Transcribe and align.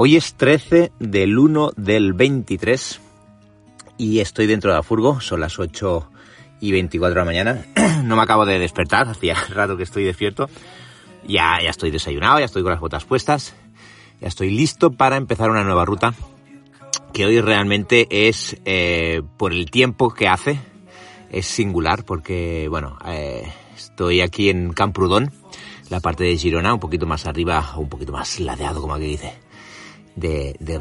Hoy 0.00 0.14
es 0.14 0.34
13 0.34 0.92
del 1.00 1.36
1 1.36 1.72
del 1.76 2.12
23 2.12 3.00
y 3.96 4.20
estoy 4.20 4.46
dentro 4.46 4.70
de 4.70 4.76
la 4.76 4.84
furgo, 4.84 5.20
son 5.20 5.40
las 5.40 5.58
8 5.58 6.08
y 6.60 6.70
24 6.70 7.14
de 7.14 7.20
la 7.20 7.24
mañana. 7.24 7.64
No 8.04 8.14
me 8.14 8.22
acabo 8.22 8.46
de 8.46 8.60
despertar, 8.60 9.08
hacía 9.08 9.34
rato 9.48 9.76
que 9.76 9.82
estoy 9.82 10.04
despierto. 10.04 10.48
Ya, 11.26 11.58
ya 11.60 11.70
estoy 11.70 11.90
desayunado, 11.90 12.38
ya 12.38 12.44
estoy 12.44 12.62
con 12.62 12.70
las 12.70 12.80
botas 12.80 13.06
puestas, 13.06 13.56
ya 14.20 14.28
estoy 14.28 14.50
listo 14.50 14.92
para 14.92 15.16
empezar 15.16 15.50
una 15.50 15.64
nueva 15.64 15.84
ruta 15.84 16.14
que 17.12 17.26
hoy 17.26 17.40
realmente 17.40 18.06
es, 18.08 18.56
eh, 18.66 19.22
por 19.36 19.52
el 19.52 19.68
tiempo 19.68 20.14
que 20.14 20.28
hace, 20.28 20.60
es 21.32 21.44
singular 21.44 22.04
porque, 22.04 22.68
bueno, 22.70 23.00
eh, 23.04 23.52
estoy 23.76 24.20
aquí 24.20 24.48
en 24.48 24.72
Camprudón, 24.74 25.32
la 25.90 25.98
parte 25.98 26.22
de 26.22 26.36
Girona, 26.36 26.72
un 26.72 26.78
poquito 26.78 27.04
más 27.04 27.26
arriba, 27.26 27.74
un 27.76 27.88
poquito 27.88 28.12
más 28.12 28.38
ladeado, 28.38 28.80
como 28.80 28.94
aquí 28.94 29.06
dice 29.06 29.47
de, 30.18 30.56
de. 30.60 30.78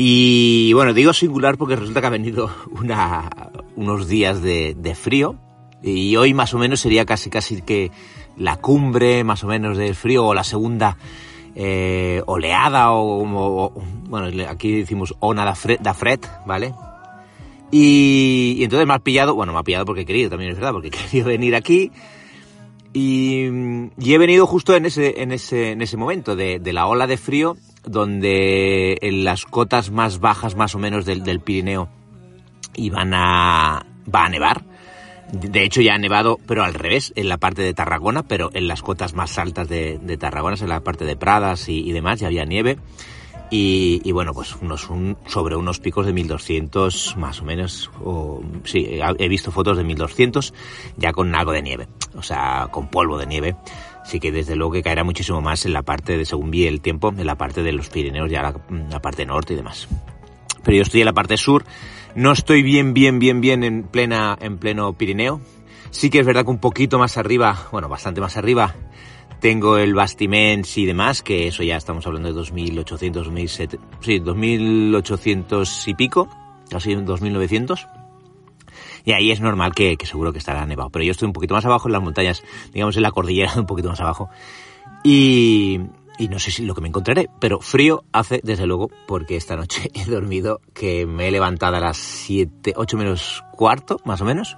Y 0.00 0.72
bueno, 0.74 0.94
digo 0.94 1.12
singular 1.12 1.58
porque 1.58 1.74
resulta 1.74 2.00
que 2.00 2.06
ha 2.06 2.10
venido 2.10 2.48
una, 2.70 3.28
unos 3.74 4.06
días 4.06 4.40
de, 4.40 4.94
frío 4.94 5.34
y 5.82 6.14
hoy 6.16 6.34
más 6.34 6.54
o 6.54 6.58
menos 6.58 6.80
sería 6.80 7.04
casi 7.04 7.30
casi 7.30 7.62
que 7.62 7.90
la 8.36 8.56
cumbre 8.56 9.24
más 9.24 9.42
o 9.42 9.48
menos 9.48 9.76
del 9.76 9.96
frío 9.96 10.24
o 10.24 10.34
la 10.34 10.44
segunda 10.44 10.96
eh, 11.56 12.22
oleada 12.26 12.92
o, 12.92 13.22
o, 13.24 13.72
bueno, 14.08 14.28
aquí 14.48 14.78
decimos 14.78 15.14
ona 15.18 15.44
da 15.44 15.56
fred, 15.56 15.80
da 15.80 15.94
fred 15.94 16.20
¿vale? 16.46 16.72
Y, 17.72 18.54
y, 18.58 18.64
entonces 18.64 18.86
me 18.86 18.94
ha 18.94 18.98
pillado, 19.00 19.34
bueno, 19.34 19.52
me 19.52 19.58
ha 19.58 19.62
pillado 19.62 19.84
porque 19.84 20.02
he 20.02 20.06
querido, 20.06 20.30
también 20.30 20.52
es 20.52 20.56
verdad, 20.56 20.72
porque 20.72 20.88
he 20.88 20.90
querido 20.90 21.26
venir 21.26 21.56
aquí 21.56 21.90
y, 22.92 23.46
y 23.98 24.14
he 24.14 24.18
venido 24.18 24.46
justo 24.46 24.76
en 24.76 24.86
ese, 24.86 25.22
en 25.22 25.32
ese, 25.32 25.72
en 25.72 25.82
ese 25.82 25.96
momento 25.96 26.36
de 26.36 26.72
la 26.72 26.86
ola 26.86 27.08
de 27.08 27.16
frío 27.16 27.56
donde 27.84 28.98
en 29.02 29.24
las 29.24 29.44
cotas 29.44 29.90
más 29.90 30.20
bajas 30.20 30.54
más 30.56 30.74
o 30.74 30.78
menos 30.78 31.04
del, 31.04 31.22
del 31.22 31.40
Pirineo 31.40 31.88
iban 32.74 33.12
a, 33.14 33.86
va 34.12 34.24
a 34.24 34.28
nevar. 34.28 34.64
De 35.32 35.62
hecho 35.62 35.82
ya 35.82 35.94
ha 35.94 35.98
nevado, 35.98 36.38
pero 36.46 36.64
al 36.64 36.72
revés, 36.72 37.12
en 37.14 37.28
la 37.28 37.36
parte 37.36 37.60
de 37.62 37.74
Tarragona, 37.74 38.22
pero 38.22 38.50
en 38.54 38.66
las 38.66 38.82
cotas 38.82 39.12
más 39.14 39.38
altas 39.38 39.68
de, 39.68 39.98
de 39.98 40.16
Tarragona, 40.16 40.56
en 40.58 40.68
la 40.68 40.80
parte 40.80 41.04
de 41.04 41.16
Pradas 41.16 41.68
y, 41.68 41.92
demás, 41.92 42.20
ya 42.20 42.28
había 42.28 42.46
nieve. 42.46 42.78
Y, 43.50 44.00
y 44.04 44.12
bueno, 44.12 44.32
pues 44.34 44.56
unos, 44.56 44.88
un, 44.90 45.16
sobre 45.26 45.56
unos 45.56 45.80
picos 45.80 46.06
de 46.06 46.12
1200 46.12 47.16
más 47.16 47.40
o 47.40 47.44
menos, 47.44 47.90
o, 48.02 48.42
sí, 48.64 49.00
he 49.18 49.28
visto 49.28 49.50
fotos 49.50 49.76
de 49.78 49.84
1200 49.84 50.52
ya 50.98 51.12
con 51.12 51.34
algo 51.34 51.52
de 51.52 51.62
nieve, 51.62 51.88
o 52.14 52.22
sea, 52.22 52.68
con 52.70 52.88
polvo 52.88 53.16
de 53.16 53.26
nieve 53.26 53.56
sí 54.08 54.20
que 54.20 54.32
desde 54.32 54.56
luego 54.56 54.72
que 54.72 54.82
caerá 54.82 55.04
muchísimo 55.04 55.42
más 55.42 55.66
en 55.66 55.74
la 55.74 55.82
parte 55.82 56.16
de, 56.16 56.24
según 56.24 56.50
vi 56.50 56.66
el 56.66 56.80
tiempo, 56.80 57.12
en 57.16 57.26
la 57.26 57.36
parte 57.36 57.62
de 57.62 57.72
los 57.72 57.90
Pirineos, 57.90 58.30
ya 58.30 58.42
la, 58.42 58.54
la 58.90 59.02
parte 59.02 59.26
norte 59.26 59.52
y 59.52 59.56
demás. 59.56 59.86
Pero 60.64 60.78
yo 60.78 60.82
estoy 60.82 61.02
en 61.02 61.06
la 61.06 61.12
parte 61.12 61.36
sur, 61.36 61.64
no 62.14 62.32
estoy 62.32 62.62
bien, 62.62 62.94
bien, 62.94 63.18
bien, 63.18 63.42
bien 63.42 63.62
en 63.62 63.82
plena, 63.82 64.36
en 64.40 64.56
pleno 64.56 64.94
Pirineo. 64.94 65.42
Sí 65.90 66.08
que 66.08 66.20
es 66.20 66.26
verdad 66.26 66.44
que 66.44 66.50
un 66.50 66.58
poquito 66.58 66.98
más 66.98 67.18
arriba, 67.18 67.68
bueno, 67.70 67.88
bastante 67.88 68.20
más 68.22 68.38
arriba, 68.38 68.74
tengo 69.40 69.76
el 69.76 69.94
Bastiments 69.94 70.78
y 70.78 70.86
demás, 70.86 71.22
que 71.22 71.46
eso 71.46 71.62
ya 71.62 71.76
estamos 71.76 72.06
hablando 72.06 72.28
de 72.28 72.34
2800, 72.34 73.24
2700, 73.26 73.80
sí, 74.00 74.18
2800 74.20 75.88
y 75.88 75.94
pico, 75.94 76.28
casi 76.70 76.94
2900 76.94 77.86
y 79.04 79.12
ahí 79.12 79.30
es 79.30 79.40
normal 79.40 79.74
que, 79.74 79.96
que, 79.96 80.06
seguro 80.06 80.32
que 80.32 80.38
estará 80.38 80.64
nevado. 80.66 80.90
Pero 80.90 81.04
yo 81.04 81.12
estoy 81.12 81.26
un 81.26 81.32
poquito 81.32 81.54
más 81.54 81.64
abajo 81.64 81.88
en 81.88 81.92
las 81.92 82.02
montañas, 82.02 82.42
digamos 82.72 82.96
en 82.96 83.02
la 83.02 83.10
cordillera, 83.10 83.52
un 83.56 83.66
poquito 83.66 83.88
más 83.88 84.00
abajo. 84.00 84.28
Y, 85.04 85.80
y 86.18 86.28
no 86.28 86.38
sé 86.38 86.50
si 86.50 86.64
lo 86.64 86.74
que 86.74 86.80
me 86.80 86.88
encontraré, 86.88 87.30
pero 87.38 87.60
frío 87.60 88.04
hace 88.12 88.40
desde 88.42 88.66
luego 88.66 88.90
porque 89.06 89.36
esta 89.36 89.56
noche 89.56 89.90
he 89.94 90.04
dormido 90.04 90.60
que 90.74 91.06
me 91.06 91.28
he 91.28 91.30
levantado 91.30 91.76
a 91.76 91.80
las 91.80 91.96
7, 91.96 92.74
8 92.76 92.96
menos 92.96 93.44
cuarto, 93.52 94.00
más 94.04 94.20
o 94.20 94.24
menos. 94.24 94.56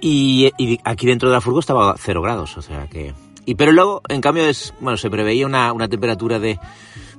Y, 0.00 0.52
y 0.58 0.78
aquí 0.84 1.06
dentro 1.06 1.30
de 1.30 1.34
la 1.34 1.40
furgo 1.40 1.60
estaba 1.60 1.92
a 1.92 1.96
0 1.96 2.20
grados, 2.22 2.56
o 2.56 2.62
sea 2.62 2.86
que... 2.86 3.14
Y 3.48 3.54
pero 3.54 3.70
luego, 3.70 4.02
en 4.08 4.20
cambio, 4.20 4.44
es, 4.44 4.74
bueno, 4.80 4.96
se 4.96 5.08
preveía 5.08 5.46
una, 5.46 5.72
una 5.72 5.88
temperatura 5.88 6.40
de 6.40 6.58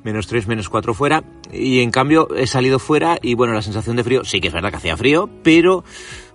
menos 0.04 0.28
3, 0.28 0.48
menos 0.48 0.70
4 0.70 0.94
fuera, 0.94 1.24
y 1.52 1.82
en 1.82 1.92
cambio 1.92 2.28
he 2.36 2.48
salido 2.48 2.80
fuera 2.80 3.18
y 3.22 3.34
bueno, 3.34 3.54
la 3.54 3.62
sensación 3.62 3.96
de 3.96 4.04
frío, 4.04 4.24
sí 4.24 4.40
que 4.40 4.48
es 4.48 4.54
verdad 4.54 4.70
que 4.70 4.78
hacía 4.78 4.98
frío, 4.98 5.30
pero 5.44 5.84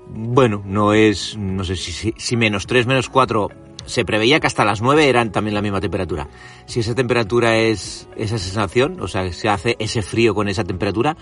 bueno, 0.09 0.63
no 0.65 0.93
es, 0.93 1.37
no 1.37 1.65
sé 1.65 1.77
si, 1.77 2.13
si, 2.17 2.37
menos 2.37 2.67
3, 2.67 2.87
menos 2.87 3.09
4 3.09 3.49
se 3.87 4.05
preveía 4.05 4.41
que 4.41 4.47
hasta 4.47 4.65
las 4.65 4.83
9 4.83 5.09
eran 5.09 5.33
también 5.33 5.55
la 5.55 5.63
misma 5.63 5.81
temperatura. 5.81 6.29
Si 6.67 6.81
esa 6.81 6.95
temperatura 6.95 7.57
es 7.57 8.09
esa 8.17 8.39
sensación, 8.39 9.01
o 9.01 9.09
sea, 9.09 9.33
se 9.33 9.49
hace 9.49 9.77
ese 9.79 10.03
frío 10.03 10.35
con 10.35 10.49
esa 10.49 10.65
temperatura, 10.65 11.17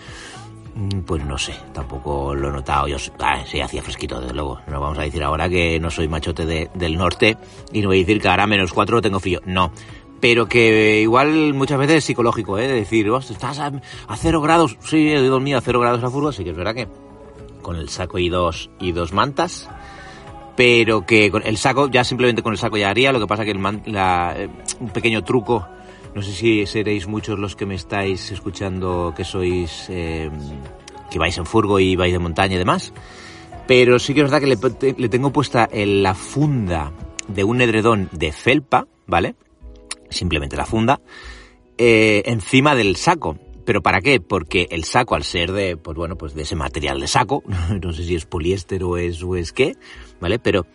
pues 1.07 1.25
no 1.25 1.37
sé, 1.37 1.55
tampoco 1.73 2.35
lo 2.35 2.49
he 2.49 2.53
notado. 2.53 2.89
Yo, 2.89 2.97
ah, 3.19 3.45
sí, 3.47 3.61
hacía 3.61 3.83
fresquito, 3.83 4.21
desde 4.21 4.35
luego. 4.35 4.61
No 4.67 4.81
vamos 4.81 4.99
a 4.99 5.03
decir 5.03 5.23
ahora 5.23 5.49
que 5.49 5.79
no 5.81 5.91
soy 5.91 6.09
machote 6.09 6.47
de, 6.47 6.71
del 6.75 6.97
norte 6.97 7.37
y 7.73 7.83
no 7.83 7.89
voy 7.89 7.99
a 7.99 8.01
decir 8.01 8.21
que 8.21 8.29
ahora 8.29 8.47
menos 8.47 8.73
4 8.73 9.03
tengo 9.03 9.21
frío. 9.21 9.41
No, 9.45 9.73
pero 10.21 10.47
que 10.47 11.01
igual 11.01 11.55
muchas 11.55 11.79
veces 11.79 11.97
es 11.97 12.05
psicológico, 12.05 12.59
¿eh? 12.59 12.69
De 12.69 12.75
decir, 12.75 13.09
oh, 13.11 13.19
estás 13.19 13.59
a, 13.59 13.73
a 14.07 14.17
cero 14.17 14.41
grados, 14.41 14.77
sí, 14.85 15.09
he 15.09 15.21
dormido 15.23 15.59
a 15.59 15.63
cero 15.63 15.81
grados 15.81 16.03
la 16.03 16.11
furgo, 16.11 16.31
sí 16.33 16.45
que 16.45 16.51
es 16.51 16.57
verdad 16.57 16.75
que 16.75 16.89
con 17.63 17.77
el 17.77 17.89
saco 17.89 18.19
y 18.19 18.29
dos, 18.29 18.71
y 18.79 18.93
dos 18.93 19.13
mantas, 19.13 19.69
pero 20.57 21.07
que 21.07 21.31
con 21.31 21.43
el 21.47 21.57
saco, 21.57 21.89
ya 21.89 22.05
simplemente 22.05 22.43
con 22.43 22.53
el 22.53 22.59
saco 22.59 22.77
ya 22.77 22.91
haría, 22.91 23.13
lo 23.13 23.21
que 23.21 23.27
pasa 23.27 23.45
que 23.45 23.51
el 23.51 23.59
man, 23.59 23.83
la, 23.87 24.35
eh, 24.37 24.49
un 24.79 24.91
pequeño 24.91 25.25
truco, 25.25 25.67
no 26.15 26.23
sé 26.23 26.33
si 26.33 26.67
seréis 26.67 27.07
muchos 27.07 27.39
los 27.39 27.57
que 27.57 27.67
me 27.67 27.75
estáis 27.75 28.31
escuchando 28.31 29.15
que 29.17 29.25
sois, 29.25 29.87
eh, 29.89 30.31
que 31.11 31.19
vais 31.19 31.37
en 31.39 31.47
furgo 31.47 31.81
y 31.81 31.97
vais 31.97 32.13
de 32.13 32.19
montaña 32.19 32.57
y 32.57 32.59
demás, 32.59 32.93
pero 33.67 33.99
sí 33.99 34.13
que 34.13 34.21
es 34.21 34.31
verdad 34.31 34.41
que 34.41 34.47
le, 34.47 34.95
le 34.99 35.09
tengo 35.09 35.33
puesta 35.33 35.69
en 35.71 36.03
la 36.03 36.15
funda 36.15 36.93
de 37.29 37.45
un 37.45 37.61
edredón 37.61 38.09
de 38.13 38.33
felpa, 38.33 38.87
¿vale? 39.07 39.35
Simplemente 40.11 40.57
la 40.57 40.67
funda, 40.67 41.01
eh, 41.79 42.23
encima 42.27 42.75
del 42.75 42.97
saco. 42.97 43.39
¿Pero 43.65 43.83
para 43.83 44.01
qué? 44.01 44.21
Porque 44.21 44.67
el 44.71 44.85
saco, 44.85 45.15
al 45.15 45.23
ser 45.23 45.53
de, 45.53 45.77
pues 45.77 45.97
bueno, 45.97 46.17
pues 46.17 46.35
de 46.35 46.43
ese 46.43 46.57
material 46.57 47.01
de 47.01 47.07
saco, 47.07 47.43
no 47.83 47.93
sé 47.93 48.05
si 48.05 48.15
es 48.15 48.27
poliéster 48.27 48.83
o 48.85 48.97
es, 48.97 49.23
o 49.23 49.37
es 49.37 49.53
qué, 49.53 49.77
¿vale? 50.21 50.39
Pero 50.39 50.67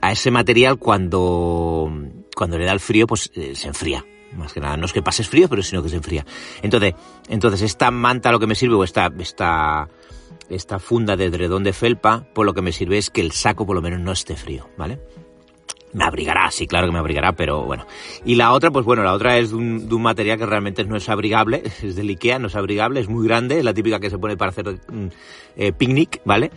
a 0.00 0.12
ese 0.12 0.30
material 0.30 0.78
cuando, 0.78 1.90
cuando 2.34 2.58
le 2.58 2.64
da 2.64 2.72
el 2.72 2.80
frío, 2.80 3.06
pues 3.06 3.30
eh, 3.34 3.54
se 3.54 3.68
enfría. 3.68 4.04
Más 4.36 4.52
que 4.52 4.60
nada, 4.60 4.76
no 4.76 4.86
es 4.86 4.92
que 4.92 5.02
pases 5.02 5.28
frío, 5.28 5.48
pero 5.48 5.62
sino 5.62 5.82
que 5.82 5.88
se 5.88 5.96
enfría. 5.96 6.24
Entonces, 6.62 6.94
entonces 7.28 7.62
esta 7.62 7.90
manta 7.90 8.30
lo 8.30 8.38
que 8.38 8.46
me 8.46 8.54
sirve, 8.54 8.76
o 8.76 8.84
esta, 8.84 9.10
esta, 9.18 9.88
esta 10.48 10.78
funda 10.78 11.16
de 11.16 11.30
dredón 11.30 11.64
de 11.64 11.72
felpa, 11.72 12.26
por 12.32 12.46
lo 12.46 12.54
que 12.54 12.62
me 12.62 12.72
sirve 12.72 12.98
es 12.98 13.10
que 13.10 13.20
el 13.20 13.32
saco 13.32 13.66
por 13.66 13.74
lo 13.74 13.82
menos 13.82 14.00
no 14.00 14.12
esté 14.12 14.36
frío, 14.36 14.68
¿vale? 14.76 15.00
Me 15.92 16.04
abrigará, 16.04 16.50
sí, 16.50 16.66
claro 16.66 16.86
que 16.86 16.92
me 16.92 16.98
abrigará, 16.98 17.32
pero 17.32 17.64
bueno. 17.64 17.86
Y 18.24 18.36
la 18.36 18.52
otra, 18.52 18.70
pues 18.70 18.84
bueno, 18.84 19.02
la 19.02 19.12
otra 19.12 19.38
es 19.38 19.50
de 19.50 19.56
un, 19.56 20.02
material 20.02 20.38
que 20.38 20.46
realmente 20.46 20.84
no 20.84 20.96
es 20.96 21.08
abrigable, 21.08 21.62
es 21.82 21.96
del 21.96 22.08
Ikea, 22.08 22.38
no 22.38 22.46
es 22.46 22.56
abrigable, 22.56 23.00
es 23.00 23.08
muy 23.08 23.26
grande, 23.26 23.58
es 23.58 23.64
la 23.64 23.74
típica 23.74 23.98
que 23.98 24.10
se 24.10 24.18
pone 24.18 24.36
para 24.36 24.50
hacer 24.50 24.80
eh, 25.56 25.72
picnic, 25.72 26.20
¿vale? 26.24 26.50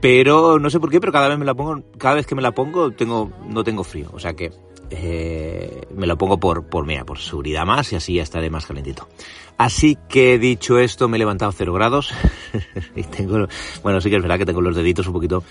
Pero 0.00 0.58
no 0.58 0.70
sé 0.70 0.80
por 0.80 0.90
qué, 0.90 1.00
pero 1.00 1.12
cada 1.12 1.28
vez 1.28 1.38
me 1.38 1.44
la 1.44 1.54
pongo, 1.54 1.82
cada 1.98 2.16
vez 2.16 2.26
que 2.26 2.34
me 2.34 2.42
la 2.42 2.52
pongo 2.52 2.90
tengo, 2.90 3.32
no 3.48 3.64
tengo 3.64 3.82
frío. 3.84 4.10
O 4.12 4.18
sea 4.18 4.34
que 4.34 4.52
eh, 4.90 5.82
me 5.94 6.06
lo 6.06 6.18
pongo 6.18 6.38
por, 6.38 6.66
por, 6.66 6.86
mira, 6.86 7.04
por 7.04 7.18
seguridad 7.18 7.64
más 7.64 7.92
y 7.92 7.96
así 7.96 8.14
ya 8.14 8.22
estaré 8.22 8.50
más 8.50 8.66
calentito. 8.66 9.08
Así 9.56 9.96
que 10.08 10.38
dicho 10.38 10.78
esto, 10.78 11.08
me 11.08 11.16
he 11.16 11.18
levantado 11.18 11.52
0 11.52 11.72
grados 11.72 12.12
y 12.96 13.02
tengo, 13.04 13.46
bueno, 13.82 14.00
sí 14.00 14.10
que 14.10 14.16
es 14.16 14.22
verdad 14.22 14.38
que 14.38 14.46
tengo 14.46 14.60
los 14.60 14.76
deditos 14.76 15.06
un 15.06 15.12
poquito 15.12 15.44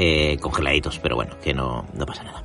eh, 0.00 0.38
congeladitos, 0.40 1.00
pero 1.00 1.16
bueno, 1.16 1.34
que 1.42 1.52
no, 1.52 1.84
no 1.92 2.06
pasa 2.06 2.22
nada. 2.22 2.44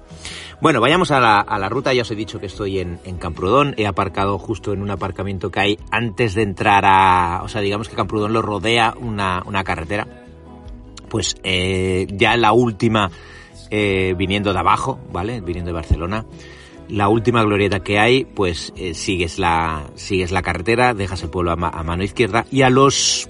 Bueno, 0.59 0.81
vayamos 0.81 1.11
a 1.11 1.19
la, 1.19 1.39
a 1.39 1.59
la, 1.59 1.69
ruta. 1.69 1.93
Ya 1.93 2.01
os 2.01 2.09
he 2.09 2.15
dicho 2.15 2.39
que 2.39 2.47
estoy 2.47 2.79
en, 2.79 2.99
en, 3.05 3.17
Camprodón. 3.17 3.75
He 3.77 3.85
aparcado 3.85 4.39
justo 4.39 4.73
en 4.73 4.81
un 4.81 4.89
aparcamiento 4.89 5.51
que 5.51 5.59
hay 5.59 5.79
antes 5.91 6.33
de 6.33 6.41
entrar 6.41 6.83
a... 6.83 7.41
O 7.43 7.47
sea, 7.47 7.61
digamos 7.61 7.89
que 7.89 7.95
Camprodón 7.95 8.33
lo 8.33 8.41
rodea 8.41 8.95
una, 8.99 9.43
una 9.45 9.63
carretera. 9.63 10.07
Pues 11.09 11.35
eh, 11.43 12.07
ya 12.11 12.35
la 12.37 12.53
última, 12.53 13.11
eh, 13.69 14.15
viniendo 14.17 14.51
de 14.51 14.57
abajo, 14.57 14.99
¿vale? 15.11 15.39
Viniendo 15.41 15.69
de 15.69 15.73
Barcelona. 15.73 16.25
La 16.89 17.07
última 17.07 17.43
glorieta 17.43 17.81
que 17.81 17.99
hay, 17.99 18.25
pues 18.25 18.73
sigues, 18.93 19.37
la, 19.37 19.91
sigues 19.93 20.31
la 20.31 20.41
carretera, 20.41 20.95
dejas 20.95 21.21
el 21.21 21.29
pueblo 21.29 21.51
a, 21.51 21.53
a 21.53 21.83
mano 21.83 22.03
izquierda 22.03 22.47
y 22.49 22.63
a 22.63 22.71
los... 22.71 23.29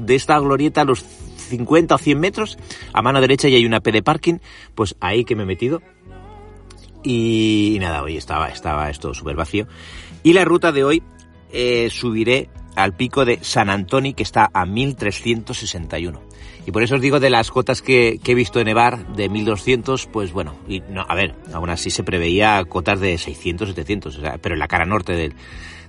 de 0.00 0.14
esta 0.14 0.38
glorieta, 0.38 0.82
a 0.82 0.84
los 0.84 1.02
50 1.48 1.94
o 1.94 1.98
100 1.98 2.20
metros, 2.20 2.58
a 2.92 3.02
mano 3.02 3.20
derecha 3.20 3.48
y 3.48 3.54
hay 3.56 3.66
una 3.66 3.80
P 3.80 3.92
de 3.92 4.02
parking, 4.02 4.38
pues 4.74 4.96
ahí 5.00 5.24
que 5.24 5.34
me 5.34 5.42
he 5.42 5.46
metido 5.46 5.82
y, 7.02 7.78
nada, 7.80 8.02
hoy 8.02 8.16
estaba, 8.16 8.48
estaba 8.48 8.90
esto 8.90 9.14
súper 9.14 9.36
vacío. 9.36 9.66
Y 10.22 10.32
la 10.32 10.44
ruta 10.44 10.72
de 10.72 10.84
hoy 10.84 11.02
eh, 11.52 11.88
subiré 11.90 12.50
al 12.76 12.94
pico 12.94 13.24
de 13.24 13.38
San 13.42 13.70
Antonio, 13.70 14.14
que 14.14 14.22
está 14.22 14.50
a 14.52 14.66
1361. 14.66 16.20
Y 16.66 16.70
por 16.70 16.82
eso 16.82 16.96
os 16.96 17.00
digo 17.00 17.18
de 17.18 17.30
las 17.30 17.50
cotas 17.50 17.80
que, 17.80 18.20
he 18.22 18.34
visto 18.34 18.62
nevar 18.62 19.14
de 19.14 19.28
1200, 19.28 20.06
pues 20.06 20.32
bueno, 20.32 20.54
y 20.68 20.80
no, 20.80 21.04
a 21.08 21.14
ver, 21.14 21.34
aún 21.54 21.70
así 21.70 21.90
se 21.90 22.04
preveía 22.04 22.62
cotas 22.66 23.00
de 23.00 23.16
600, 23.16 23.70
700, 23.70 24.16
o 24.16 24.20
sea, 24.20 24.38
pero 24.38 24.54
en 24.54 24.58
la 24.58 24.68
cara 24.68 24.84
norte 24.84 25.14
del, 25.14 25.34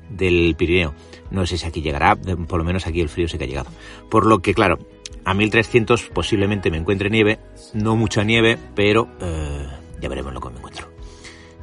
del 0.10 0.56
Pirineo. 0.58 0.94
No 1.32 1.46
sé 1.46 1.58
si 1.58 1.68
aquí 1.68 1.82
llegará, 1.82 2.16
por 2.16 2.60
lo 2.60 2.64
menos 2.64 2.88
aquí 2.88 3.02
el 3.02 3.10
frío 3.10 3.28
sí 3.28 3.38
que 3.38 3.44
ha 3.44 3.48
llegado. 3.48 3.70
Por 4.10 4.26
lo 4.26 4.40
que, 4.40 4.54
claro, 4.54 4.80
a 5.26 5.34
1300 5.34 6.10
posiblemente 6.14 6.72
me 6.72 6.78
encuentre 6.78 7.10
nieve, 7.10 7.40
no 7.74 7.96
mucha 7.96 8.24
nieve, 8.24 8.58
pero 8.76 9.10
eh, 9.22 9.68
ya 10.02 10.10
veremos 10.10 10.34
lo 10.34 10.42
que 10.42 10.50
me 10.50 10.58
encuentro. 10.58 10.88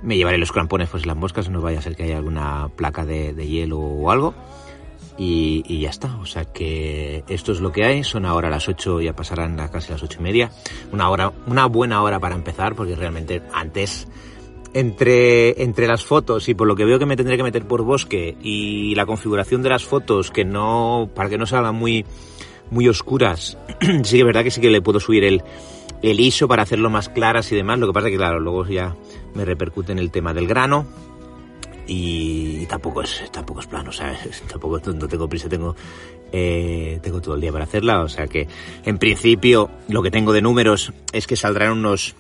Me 0.02 0.16
llevaré 0.16 0.38
los 0.38 0.52
crampones, 0.52 0.88
pues 0.88 1.06
las 1.06 1.16
moscas, 1.16 1.48
no 1.48 1.60
vaya 1.60 1.78
a 1.78 1.82
ser 1.82 1.96
que 1.96 2.04
haya 2.04 2.18
alguna 2.18 2.68
placa 2.76 3.04
de, 3.04 3.34
hielo 3.46 3.78
o 3.78 4.10
algo. 4.10 4.34
Y, 5.18 5.80
ya 5.80 5.88
está, 5.88 6.14
o 6.18 6.26
sea 6.26 6.44
que 6.44 7.24
esto 7.28 7.52
es 7.52 7.60
lo 7.60 7.72
que 7.72 7.84
hay, 7.84 8.04
son 8.04 8.26
ahora 8.26 8.50
las 8.50 8.68
8, 8.68 9.00
ya 9.00 9.16
pasarán 9.16 9.56
casi 9.68 9.90
las 9.90 10.02
8 10.02 10.18
y 10.20 10.22
media. 10.22 10.50
Una 10.92 11.08
hora, 11.08 11.32
una 11.46 11.66
buena 11.66 12.02
hora 12.02 12.20
para 12.20 12.34
empezar, 12.34 12.74
porque 12.74 12.94
realmente 12.94 13.42
antes 13.54 14.06
entre, 14.74 15.62
entre 15.62 15.86
las 15.86 16.04
fotos 16.04 16.50
y 16.50 16.54
por 16.54 16.66
lo 16.66 16.76
que 16.76 16.84
veo 16.84 16.98
que 16.98 17.06
me 17.06 17.16
tendré 17.16 17.38
que 17.38 17.42
meter 17.42 17.66
por 17.66 17.82
bosque 17.82 18.36
y 18.42 18.94
la 18.94 19.06
configuración 19.06 19.62
de 19.62 19.70
las 19.70 19.84
fotos 19.86 20.30
que 20.30 20.44
no, 20.44 21.08
para 21.14 21.30
que 21.30 21.38
no 21.38 21.46
salgan 21.46 21.74
muy, 21.74 22.04
muy 22.70 22.88
oscuras, 22.88 23.56
sí 23.80 24.16
que 24.16 24.18
es 24.20 24.24
verdad 24.24 24.44
que 24.44 24.50
sí 24.50 24.60
que 24.60 24.70
le 24.70 24.82
puedo 24.82 25.00
subir 25.00 25.24
el, 25.24 25.42
el 26.02 26.20
ISO 26.20 26.48
para 26.48 26.62
hacerlo 26.62 26.90
más 26.90 27.08
claras 27.08 27.50
y 27.52 27.56
demás, 27.56 27.78
lo 27.78 27.86
que 27.86 27.92
pasa 27.92 28.08
que 28.08 28.16
claro, 28.16 28.40
luego 28.40 28.66
ya 28.66 28.94
me 29.34 29.44
repercute 29.44 29.92
en 29.92 29.98
el 29.98 30.10
tema 30.10 30.34
del 30.34 30.46
grano 30.46 30.86
y 31.86 32.66
tampoco 32.66 33.02
es, 33.02 33.30
tampoco 33.30 33.60
es 33.60 33.66
plano, 33.66 33.92
¿sabes? 33.92 34.42
Tampoco 34.48 34.80
no 34.92 35.06
tengo 35.06 35.28
prisa, 35.28 35.48
tengo, 35.48 35.76
eh, 36.32 36.98
tengo 37.02 37.20
todo 37.20 37.36
el 37.36 37.40
día 37.40 37.52
para 37.52 37.64
hacerla, 37.64 38.02
o 38.02 38.08
sea 38.08 38.26
que 38.26 38.48
en 38.84 38.98
principio 38.98 39.70
lo 39.88 40.02
que 40.02 40.10
tengo 40.10 40.32
de 40.32 40.42
números 40.42 40.92
es 41.12 41.26
que 41.26 41.36
saldrán 41.36 41.72
unos 41.72 42.16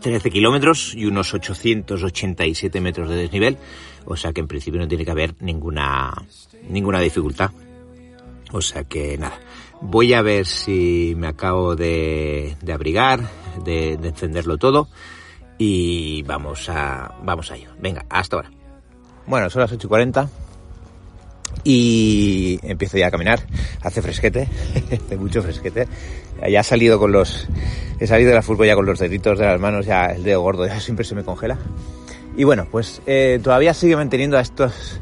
13 0.00 0.30
kilómetros 0.30 0.94
y 0.94 1.06
unos 1.06 1.34
887 1.34 2.80
metros 2.80 3.08
de 3.08 3.16
desnivel, 3.16 3.58
o 4.06 4.16
sea 4.16 4.32
que 4.32 4.40
en 4.40 4.48
principio 4.48 4.80
no 4.80 4.88
tiene 4.88 5.04
que 5.04 5.10
haber 5.10 5.34
ninguna, 5.40 6.14
ninguna 6.68 7.00
dificultad. 7.00 7.50
O 8.52 8.62
sea 8.62 8.84
que 8.84 9.18
nada, 9.18 9.38
voy 9.80 10.14
a 10.14 10.22
ver 10.22 10.46
si 10.46 11.14
me 11.16 11.28
acabo 11.28 11.76
de, 11.76 12.56
abrigar, 12.72 13.20
de, 13.64 13.96
de, 13.96 14.08
encenderlo 14.08 14.56
todo 14.58 14.88
y 15.58 16.22
vamos 16.22 16.68
a, 16.68 17.14
vamos 17.22 17.50
a 17.50 17.56
ello. 17.56 17.70
Venga, 17.78 18.06
hasta 18.08 18.36
ahora. 18.36 18.50
Bueno, 19.26 19.50
son 19.50 19.60
las 19.60 19.72
8 19.72 19.86
y 19.86 19.88
40 19.88 20.28
y 21.64 22.60
empiezo 22.62 22.96
ya 22.98 23.08
a 23.08 23.10
caminar. 23.10 23.40
Hace 23.82 24.02
fresquete, 24.02 24.48
hace 24.92 25.16
mucho 25.16 25.42
fresquete. 25.42 25.86
Ya 26.48 26.60
he 26.60 26.64
salido 26.64 26.98
con 26.98 27.12
los, 27.12 27.48
he 27.98 28.06
salido 28.06 28.30
de 28.30 28.36
la 28.36 28.42
fútbol 28.42 28.66
ya 28.66 28.74
con 28.74 28.86
los 28.86 28.98
deditos 28.98 29.38
de 29.38 29.46
las 29.46 29.60
manos, 29.60 29.86
ya 29.86 30.06
el 30.06 30.22
dedo 30.22 30.40
gordo 30.40 30.66
ya 30.66 30.80
siempre 30.80 31.04
se 31.04 31.14
me 31.14 31.24
congela. 31.24 31.58
Y 32.36 32.44
bueno, 32.44 32.68
pues 32.70 33.02
eh, 33.06 33.40
todavía 33.42 33.74
sigue 33.74 33.96
manteniendo 33.96 34.38
a 34.38 34.40
estos, 34.40 35.00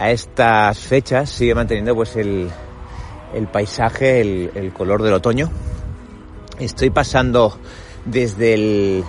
a 0.00 0.10
estas 0.10 0.78
fechas, 0.78 1.28
sigue 1.28 1.54
manteniendo 1.54 1.94
pues 1.94 2.16
el, 2.16 2.48
el 3.34 3.46
paisaje, 3.48 4.22
el, 4.22 4.50
el 4.54 4.72
color 4.72 5.02
del 5.02 5.12
otoño. 5.12 5.50
Estoy 6.58 6.88
pasando 6.88 7.58
desde 8.06 8.54
el, 8.54 9.04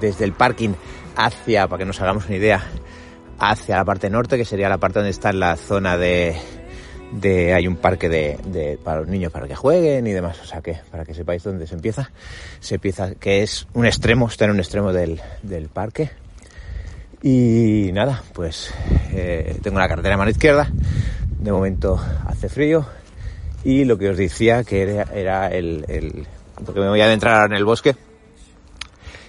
desde 0.00 0.24
el 0.24 0.32
parking 0.32 0.74
hacia, 1.16 1.66
para 1.66 1.80
que 1.80 1.84
nos 1.84 2.00
hagamos 2.00 2.26
una 2.26 2.36
idea, 2.36 2.62
hacia 3.40 3.76
la 3.76 3.84
parte 3.84 4.08
norte, 4.08 4.36
que 4.36 4.44
sería 4.44 4.68
la 4.68 4.78
parte 4.78 5.00
donde 5.00 5.10
está 5.10 5.32
la 5.32 5.56
zona 5.56 5.96
de, 5.96 6.36
de 7.10 7.52
hay 7.52 7.66
un 7.66 7.76
parque 7.76 8.08
de, 8.08 8.38
de, 8.46 8.78
para 8.82 9.00
los 9.00 9.08
niños 9.08 9.32
para 9.32 9.48
que 9.48 9.56
jueguen 9.56 10.06
y 10.06 10.12
demás, 10.12 10.40
o 10.40 10.46
sea 10.46 10.60
que 10.60 10.78
para 10.92 11.04
que 11.04 11.12
sepáis 11.12 11.42
dónde 11.42 11.66
se 11.66 11.74
empieza, 11.74 12.12
se 12.60 12.76
empieza, 12.76 13.16
que 13.16 13.42
es 13.42 13.66
un 13.74 13.84
extremo, 13.84 14.28
está 14.28 14.44
en 14.44 14.52
un 14.52 14.60
extremo 14.60 14.92
del, 14.92 15.20
del 15.42 15.68
parque. 15.70 16.10
Y 17.22 17.90
nada, 17.92 18.22
pues 18.32 18.72
eh, 19.12 19.58
tengo 19.62 19.78
la 19.78 19.88
carretera 19.88 20.14
a 20.14 20.18
mano 20.18 20.30
izquierda, 20.30 20.70
de 21.38 21.52
momento 21.52 22.00
hace 22.26 22.48
frío 22.48 22.86
y 23.64 23.84
lo 23.84 23.98
que 23.98 24.10
os 24.10 24.16
decía 24.16 24.62
que 24.62 24.82
era, 24.82 25.48
el, 25.48 25.84
el, 25.88 26.26
porque 26.64 26.80
me 26.80 26.88
voy 26.88 27.00
a 27.00 27.06
adentrar 27.06 27.50
en 27.50 27.56
el 27.56 27.64
bosque, 27.64 27.96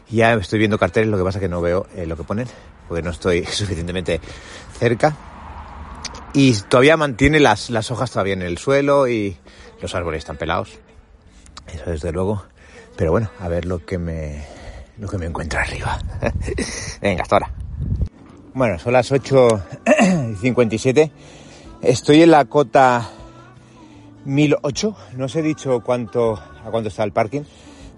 ya 0.10 0.34
estoy 0.34 0.60
viendo 0.60 0.78
carteles, 0.78 1.10
lo 1.10 1.18
que 1.18 1.24
pasa 1.24 1.39
que 1.39 1.50
no 1.50 1.60
veo 1.60 1.88
eh, 1.95 2.06
lo 2.06 2.16
que 2.16 2.24
ponen, 2.24 2.48
porque 2.88 3.01
no 3.01 3.10
estoy 3.10 3.45
suficientemente 3.50 4.22
cerca. 4.78 5.16
Y 6.33 6.54
todavía 6.54 6.98
mantiene 6.98 7.40
las, 7.40 7.69
las 7.69 7.90
hojas 7.90 8.12
todavía 8.12 8.33
en 8.33 8.44
el 8.44 8.57
suelo 8.57 9.07
y 9.07 9.38
los 9.81 9.95
árboles 9.95 10.19
están 10.19 10.38
pelados. 10.38 10.78
Eso 11.74 11.90
desde 11.90 12.12
luego. 12.12 12.45
Pero 12.95 13.12
bueno, 13.12 13.31
a 13.40 13.48
ver 13.48 13.66
lo 13.66 13.83
que 13.83 13.98
me, 13.98 14.45
lo 15.00 15.07
que 15.07 15.18
me 15.18 15.25
encuentra 15.25 15.62
arriba. 15.62 15.98
Venga, 17.01 17.24
hasta 17.24 17.36
ahora. 17.38 17.67
Bueno, 18.57 18.80
son 18.80 18.94
las 18.94 19.12
8.57. 19.12 21.12
Estoy 21.83 22.24
en 22.24 22.31
la 22.31 22.45
cota 22.45 23.07
1008. 24.26 24.95
No 25.16 25.26
os 25.26 25.35
he 25.35 25.44
dicho 25.44 25.81
cuánto, 25.81 26.33
a 26.33 26.71
cuánto 26.71 26.90
está 26.90 27.04
el 27.04 27.11
parking. 27.11 27.42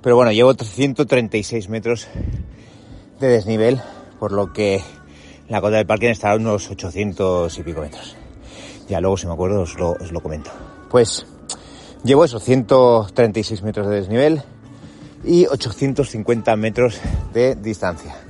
Pero 0.01 0.17
bueno, 0.17 0.33
llevo 0.33 0.53
136 0.53 1.69
metros 1.69 2.09
de 3.21 3.27
desnivel, 3.29 3.79
por 4.19 4.33
lo 4.33 4.51
que 4.51 4.81
la 5.47 5.61
cota 5.61 5.77
del 5.77 5.85
parking 5.85 6.09
estará 6.09 6.33
a 6.33 6.35
unos 6.35 6.69
800 6.69 7.57
y 7.57 7.63
pico 7.63 7.79
metros. 7.79 8.17
Ya 8.89 8.99
luego, 8.99 9.15
si 9.15 9.27
me 9.27 9.33
acuerdo, 9.33 9.61
os 9.61 9.79
lo, 9.79 9.91
os 9.91 10.11
lo 10.11 10.19
comento. 10.19 10.51
Pues 10.89 11.25
llevo 12.03 12.25
esos 12.25 12.43
136 12.43 13.63
metros 13.63 13.87
de 13.87 13.95
desnivel 13.95 14.43
y 15.23 15.45
850 15.45 16.53
metros 16.57 16.99
de 17.31 17.55
distancia. 17.55 18.28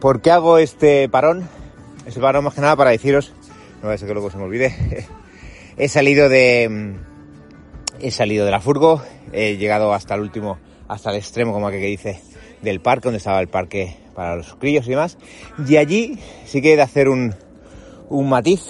¿Por 0.00 0.22
qué 0.22 0.30
hago 0.30 0.58
este 0.58 1.08
parón? 1.08 1.48
Este 2.06 2.20
parón 2.20 2.44
más 2.44 2.54
que 2.54 2.60
nada 2.60 2.76
para 2.76 2.90
deciros, 2.90 3.32
no 3.82 3.88
va 3.88 3.94
a 3.94 3.96
que 3.96 4.06
luego 4.06 4.30
se 4.30 4.38
me 4.38 4.44
olvide, 4.44 5.06
he 5.76 5.88
salido 5.88 6.28
de, 6.28 6.94
he 8.00 8.10
salido 8.12 8.44
de 8.44 8.50
la 8.52 8.60
furgo, 8.60 9.02
he 9.32 9.56
llegado 9.56 9.92
hasta 9.92 10.14
el 10.14 10.20
último, 10.20 10.58
hasta 10.86 11.10
el 11.10 11.16
extremo, 11.16 11.52
como 11.52 11.68
que 11.70 11.78
dice, 11.78 12.20
del 12.62 12.80
parque, 12.80 13.06
donde 13.06 13.18
estaba 13.18 13.40
el 13.40 13.48
parque 13.48 13.96
para 14.14 14.36
los 14.36 14.54
crillos 14.54 14.86
y 14.86 14.90
demás. 14.90 15.18
Y 15.66 15.76
allí 15.76 16.18
sí 16.44 16.62
que 16.62 16.74
he 16.74 16.76
de 16.76 16.82
hacer 16.82 17.08
un, 17.08 17.34
un 18.08 18.28
matiz. 18.28 18.62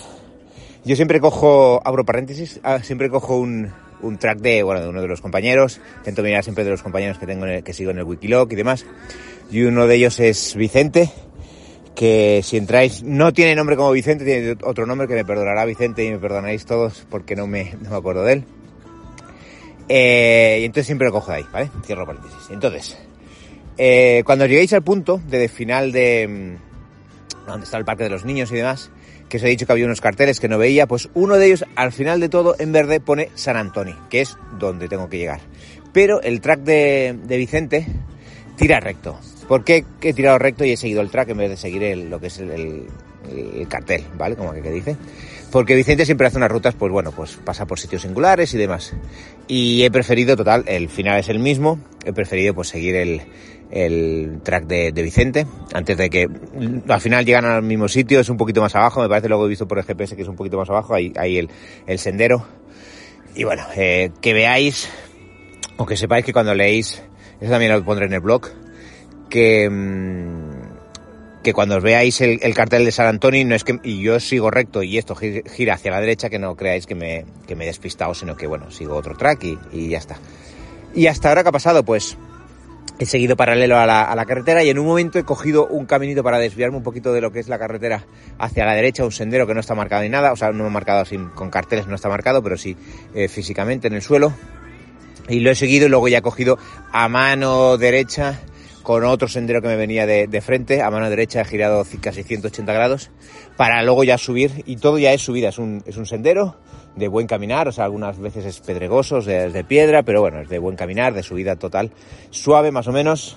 Yo 0.85 0.97
siempre 0.97 1.21
cojo, 1.21 1.81
abro 1.85 2.07
paréntesis, 2.07 2.61
siempre 2.83 3.11
cojo 3.11 3.37
un, 3.37 3.71
un 4.01 4.19
track 4.19 4.39
de, 4.39 4.63
bueno, 4.63 4.81
de 4.81 4.89
uno 4.89 5.03
de 5.03 5.09
los 5.09 5.21
compañeros. 5.21 5.81
Intento 5.99 6.23
mirar 6.23 6.45
siempre 6.45 6.65
de 6.65 6.71
los 6.71 6.83
compañeros 6.83 7.19
que 7.19 7.27
tengo 7.27 7.47
en 7.47 7.53
el, 7.53 7.65
que 7.65 7.73
sigo 7.73 7.91
en 7.91 7.99
el 7.99 8.05
Wikiloc 8.05 8.53
y 8.53 8.57
demás. 8.57 8.87
Y 9.51 9.63
uno 9.63 9.87
de 9.87 9.95
ellos 9.95 10.21
es 10.21 10.55
Vicente, 10.55 11.11
que 11.95 12.43
si 12.45 12.57
entráis, 12.57 13.03
no 13.03 13.33
tiene 13.33 13.55
nombre 13.55 13.77
como 13.77 13.91
Vicente, 13.91 14.25
tiene 14.25 14.57
otro 14.63 14.87
nombre 14.87 15.09
que 15.09 15.15
me 15.15 15.25
perdonará 15.25 15.65
Vicente 15.65 16.05
y 16.05 16.11
me 16.11 16.19
perdonaréis 16.19 16.67
todos 16.67 17.07
porque 17.11 17.35
no 17.35 17.47
me, 17.47 17.75
no 17.83 17.91
me 17.91 17.97
acuerdo 17.97 18.25
de 18.25 18.35
él. 18.35 18.45
Eh, 19.89 20.59
y 20.61 20.65
entonces 20.65 20.87
siempre 20.87 21.07
lo 21.07 21.13
cojo 21.13 21.31
de 21.31 21.39
ahí, 21.39 21.45
¿vale? 21.53 21.71
Cierro 21.85 22.07
paréntesis. 22.07 22.39
Entonces, 22.51 22.99
eh, 23.79 24.23
cuando 24.25 24.47
lleguéis 24.47 24.73
al 24.75 24.83
punto 24.83 25.21
de 25.29 25.49
final 25.49 25.93
de 25.93 26.59
donde 27.47 27.65
está 27.65 27.79
el 27.79 27.85
parque 27.85 28.05
de 28.05 28.11
los 28.11 28.25
niños 28.25 28.53
y 28.53 28.57
demás, 28.57 28.91
que 29.29 29.39
os 29.39 29.43
he 29.43 29.49
dicho 29.49 29.67
que 29.67 29.73
había 29.73 29.87
unos 29.87 30.01
carteles 30.01 30.41
que 30.41 30.49
no 30.49 30.59
veía, 30.59 30.87
pues 30.87 31.09
uno 31.15 31.37
de 31.37 31.47
ellos 31.47 31.65
al 31.77 31.93
final 31.93 32.21
de 32.21 32.29
todo 32.29 32.55
en 32.59 32.73
verde 32.73 33.01
pone 33.01 33.31
San 33.35 33.57
Antonio, 33.57 33.97
que 34.11 34.21
es 34.21 34.37
donde 34.59 34.89
tengo 34.89 35.09
que 35.09 35.19
llegar. 35.19 35.41
Pero 35.93 36.21
el 36.23 36.41
track 36.41 36.61
de, 36.61 37.19
de 37.25 37.37
Vicente 37.37 37.87
tira 38.57 38.81
recto. 38.81 39.19
¿Por 39.49 39.65
qué 39.65 39.85
he 40.03 40.13
tirado 40.13 40.39
recto 40.39 40.65
y 40.65 40.73
he 40.73 40.77
seguido 40.77 41.01
el 41.01 41.11
track 41.11 41.31
en 41.31 41.39
vez 41.39 41.51
de 41.51 41.57
seguir 41.57 41.97
lo 41.97 42.21
que 42.21 42.27
es 42.27 42.39
el, 42.39 42.87
cartel, 43.69 44.05
¿vale? 44.17 44.37
Como 44.37 44.53
que, 44.53 44.71
dice. 44.71 44.97
Porque 45.51 45.75
Vicente 45.75 46.05
siempre 46.05 46.27
hace 46.27 46.37
unas 46.37 46.51
rutas, 46.51 46.75
pues 46.75 46.93
bueno, 46.93 47.13
pues 47.13 47.39
pasa 47.43 47.67
por 47.67 47.79
sitios 47.79 48.03
singulares 48.03 48.53
y 48.53 48.59
demás. 48.59 48.95
Y 49.49 49.83
he 49.83 49.91
preferido, 49.91 50.37
total, 50.37 50.65
el 50.67 50.91
final 50.91 51.19
es 51.19 51.31
el 51.31 51.39
mismo, 51.39 51.81
he 52.05 52.13
preferido 52.13 52.55
pues 52.55 52.69
seguir 52.69 52.95
el, 52.97 53.23
el 53.71 54.41
track 54.43 54.67
de, 54.67 54.93
Vicente, 54.93 55.47
antes 55.73 55.97
de 55.97 56.11
que 56.11 56.29
al 56.89 57.01
final 57.01 57.25
llegan 57.25 57.47
al 57.47 57.63
mismo 57.63 57.89
sitio, 57.89 58.21
es 58.21 58.29
un 58.29 58.37
poquito 58.37 58.61
más 58.61 58.75
abajo, 58.75 59.01
me 59.01 59.09
parece 59.09 59.29
luego 59.29 59.47
he 59.47 59.49
visto 59.49 59.67
por 59.67 59.79
el 59.79 59.85
GPS 59.85 60.15
que 60.15 60.23
es 60.23 60.29
un 60.29 60.37
poquito 60.37 60.59
más 60.59 60.69
abajo, 60.69 60.95
ahí, 60.95 61.13
ahí 61.17 61.39
el, 61.39 61.49
el 61.87 61.99
sendero. 61.99 62.47
Y 63.35 63.45
bueno, 63.45 63.65
eh, 63.77 64.11
que 64.21 64.33
veáis, 64.33 64.91
o 65.77 65.87
que 65.87 65.97
sepáis 65.97 66.25
que 66.25 66.33
cuando 66.33 66.55
leéis, 66.55 67.03
eso 67.41 67.51
también 67.51 67.73
lo 67.73 67.85
pondré 67.85 68.07
en 68.07 68.15
el 68.15 68.21
blog, 68.21 68.49
que, 69.29 69.69
mm, 69.69 71.43
que 71.43 71.53
cuando 71.53 71.81
veáis 71.81 72.21
el, 72.21 72.55
cartel 72.55 72.85
de 72.85 72.93
San 72.93 73.07
Antonio, 73.07 73.45
no 73.47 73.55
es 73.55 73.65
que 73.65 73.79
y 73.83 74.03
yo 74.03 74.21
sigo 74.21 74.51
recto 74.51 74.83
y 74.83 74.99
esto 74.99 75.15
gira 75.15 75.75
hacia 75.75 75.91
la 75.91 76.01
derecha, 76.01 76.29
que 76.31 76.39
no 76.39 76.57
creáis 76.57 76.87
que 76.87 76.95
me, 76.95 77.25
que 77.47 77.55
me 77.55 77.65
he 77.65 77.67
despistado, 77.67 78.15
sino 78.15 78.37
que 78.37 78.47
bueno, 78.47 78.71
sigo 78.71 78.97
otro 78.97 79.17
track 79.17 79.45
y, 79.45 79.59
y 79.73 79.89
ya 79.89 79.99
está. 79.99 80.17
Y 80.95 81.07
hasta 81.07 81.29
ahora, 81.29 81.43
¿qué 81.43 81.51
ha 81.51 81.53
pasado? 81.53 81.85
Pues 81.85 82.17
he 82.99 83.07
seguido 83.07 83.37
paralelo 83.37 83.79
a 83.79 83.87
la, 83.87 84.27
carretera 84.27 84.65
y 84.65 84.71
en 84.71 84.79
un 84.79 84.87
momento 84.87 85.19
he 85.19 85.25
cogido 85.25 85.67
un 85.67 85.87
caminito 85.87 86.25
para 86.25 86.39
desviarme 86.39 86.77
un 86.77 86.83
poquito 86.83 87.13
de 87.13 87.21
lo 87.21 87.31
que 87.31 87.39
es 87.39 87.49
la 87.49 87.59
carretera 87.59 88.05
hacia 88.39 88.65
la 88.65 88.75
derecha, 88.75 89.05
un 89.05 89.13
sendero 89.13 89.47
que 89.47 89.55
no 89.55 89.61
está 89.61 89.75
marcado 89.75 90.03
ni 90.03 90.09
nada, 90.09 90.33
o 90.33 90.37
sea, 90.37 90.51
no 90.51 90.67
he 90.67 90.71
marcado 90.71 91.01
así 91.01 91.17
con 91.35 91.51
carteles, 91.51 91.87
no 91.87 91.95
está 91.95 92.09
marcado, 92.09 92.43
pero 92.43 92.57
sí 92.57 92.77
eh, 93.15 93.29
físicamente 93.29 93.87
en 93.87 93.95
el 93.95 94.03
suelo. 94.03 94.33
Y 95.29 95.41
lo 95.41 95.51
he 95.51 95.55
seguido 95.55 95.87
y 95.87 95.91
luego 95.91 96.09
ya 96.09 96.19
he 96.19 96.23
cogido 96.23 96.59
a 96.91 97.09
mano 97.09 97.77
derecha 97.77 98.41
con 98.89 99.05
otro 99.05 99.29
sendero 99.29 99.61
que 99.61 99.69
me 99.69 99.77
venía 99.77 100.07
de, 100.07 100.41
frente, 100.41 100.81
a 100.81 100.91
mano 100.91 101.11
derecha 101.11 101.43
he 101.43 101.45
girado 101.45 101.85
casi 102.01 102.23
180 102.23 102.73
grados 102.73 103.11
para 103.59 103.83
luego 103.83 104.03
ya 104.03 104.17
subir 104.17 104.63
y 104.65 104.77
todo 104.77 104.99
ya 104.99 105.13
es 105.13 105.21
subida, 105.21 105.51
es 105.51 105.59
un, 105.59 105.83
es 105.85 105.99
un 105.99 106.07
sendero 106.07 106.57
de 106.97 107.07
buen 107.07 107.27
caminar, 107.27 107.69
o 107.69 107.73
sea, 107.73 107.85
algunas 107.85 108.19
veces 108.19 108.47
es 108.47 108.61
pedregoso, 108.61 109.19
es 109.19 109.27
de, 109.27 109.65
piedra, 109.65 110.05
pero 110.05 110.23
bueno, 110.23 110.41
es 110.41 110.49
de 110.49 110.59
buen 110.59 110.75
caminar, 110.75 111.13
de 111.13 111.23
subida 111.23 111.57
total, 111.57 111.91
suave 112.31 112.73
más 112.73 112.89
o 112.89 112.93
menos, 112.93 113.37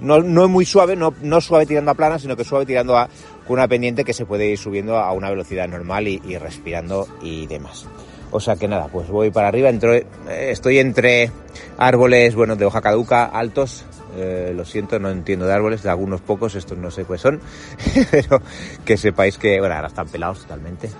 no, 0.00 0.18
no 0.18 0.46
es 0.46 0.50
muy 0.50 0.64
suave, 0.64 0.96
no, 0.96 1.14
no 1.22 1.40
suave 1.40 1.64
tirando 1.64 1.92
a 1.92 1.94
plana, 1.94 2.18
sino 2.18 2.36
que 2.36 2.42
suave 2.42 2.66
tirando 2.66 2.96
a 2.96 3.08
con 3.46 3.54
una 3.54 3.68
pendiente 3.68 4.02
que 4.02 4.12
se 4.12 4.26
puede 4.26 4.48
ir 4.48 4.58
subiendo 4.58 4.98
a 4.98 5.12
una 5.12 5.30
velocidad 5.30 5.68
normal 5.68 6.08
y, 6.08 6.18
respirando 6.38 7.06
y 7.22 7.46
demás. 7.46 7.86
O 8.32 8.40
sea 8.40 8.56
que 8.56 8.66
nada, 8.66 8.88
pues 8.88 9.08
voy 9.08 9.30
para 9.30 9.46
arriba, 9.46 9.68
entro, 9.68 9.94
eh, 9.94 10.04
estoy 10.28 10.80
entre 10.80 11.30
árboles, 11.78 12.34
bueno, 12.34 12.56
de 12.56 12.66
hoja 12.66 12.80
caduca, 12.80 13.24
altos, 13.24 13.86
eh, 14.16 14.52
lo 14.54 14.64
siento, 14.64 14.98
no 14.98 15.10
entiendo 15.10 15.46
de 15.46 15.52
árboles, 15.52 15.82
de 15.82 15.90
algunos 15.90 16.20
pocos, 16.20 16.54
estos 16.54 16.78
no 16.78 16.90
sé 16.90 17.04
cuáles 17.04 17.22
son, 17.22 17.40
pero 18.10 18.40
que 18.84 18.96
sepáis 18.96 19.38
que, 19.38 19.58
bueno, 19.60 19.74
ahora 19.74 19.88
están 19.88 20.08
pelados 20.08 20.40
totalmente. 20.40 20.90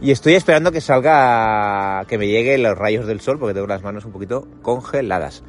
Y 0.00 0.12
estoy 0.12 0.34
esperando 0.34 0.70
que 0.70 0.80
salga, 0.80 2.04
que 2.06 2.18
me 2.18 2.28
lleguen 2.28 2.62
los 2.62 2.78
rayos 2.78 3.06
del 3.06 3.20
sol, 3.20 3.38
porque 3.38 3.54
tengo 3.54 3.66
las 3.66 3.82
manos 3.82 4.04
un 4.04 4.12
poquito 4.12 4.46
congeladas. 4.62 5.42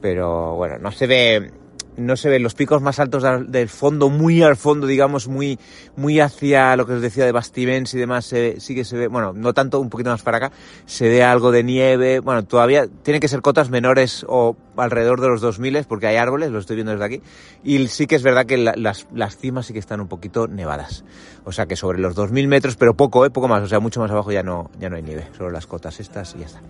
Pero 0.00 0.56
bueno, 0.56 0.78
no 0.78 0.90
se 0.90 1.06
ve, 1.06 1.52
no 1.96 2.16
se 2.16 2.28
ven 2.28 2.42
los 2.42 2.54
picos 2.54 2.80
más 2.82 2.98
altos 2.98 3.22
del 3.48 3.68
fondo, 3.68 4.08
muy 4.08 4.42
al 4.42 4.56
fondo, 4.56 4.86
digamos, 4.86 5.28
muy, 5.28 5.58
muy 5.96 6.20
hacia 6.20 6.76
lo 6.76 6.86
que 6.86 6.94
os 6.94 7.02
decía 7.02 7.24
de 7.24 7.32
Bastimens 7.32 7.92
y 7.94 7.98
demás, 7.98 8.32
sí 8.58 8.74
que 8.74 8.84
se 8.84 8.96
ve, 8.96 9.08
bueno, 9.08 9.32
no 9.32 9.52
tanto, 9.52 9.80
un 9.80 9.90
poquito 9.90 10.10
más 10.10 10.22
para 10.22 10.38
acá, 10.38 10.52
se 10.86 11.08
ve 11.08 11.22
algo 11.22 11.50
de 11.50 11.64
nieve, 11.64 12.20
bueno, 12.20 12.44
todavía 12.44 12.86
tienen 13.02 13.20
que 13.20 13.28
ser 13.28 13.42
cotas 13.42 13.70
menores 13.70 14.24
o 14.28 14.56
alrededor 14.76 15.20
de 15.20 15.28
los 15.28 15.40
2000 15.40 15.84
porque 15.88 16.06
hay 16.06 16.16
árboles, 16.16 16.50
lo 16.50 16.58
estoy 16.58 16.76
viendo 16.76 16.92
desde 16.92 17.04
aquí, 17.04 17.22
y 17.62 17.86
sí 17.88 18.06
que 18.06 18.16
es 18.16 18.22
verdad 18.22 18.46
que 18.46 18.56
las, 18.56 19.06
las 19.12 19.36
cimas 19.36 19.66
sí 19.66 19.72
que 19.72 19.78
están 19.78 20.00
un 20.00 20.08
poquito 20.08 20.48
nevadas, 20.48 21.04
o 21.44 21.52
sea 21.52 21.66
que 21.66 21.76
sobre 21.76 21.98
los 21.98 22.14
2000 22.14 22.48
metros, 22.48 22.76
pero 22.76 22.94
poco, 22.94 23.24
eh, 23.24 23.30
poco 23.30 23.48
más, 23.48 23.62
o 23.62 23.68
sea, 23.68 23.80
mucho 23.80 24.00
más 24.00 24.10
abajo 24.10 24.32
ya 24.32 24.42
no, 24.42 24.70
ya 24.78 24.90
no 24.90 24.96
hay 24.96 25.02
nieve, 25.02 25.28
solo 25.36 25.50
las 25.50 25.66
cotas 25.66 26.00
estas 26.00 26.34
y 26.34 26.40
ya 26.40 26.46
está. 26.46 26.60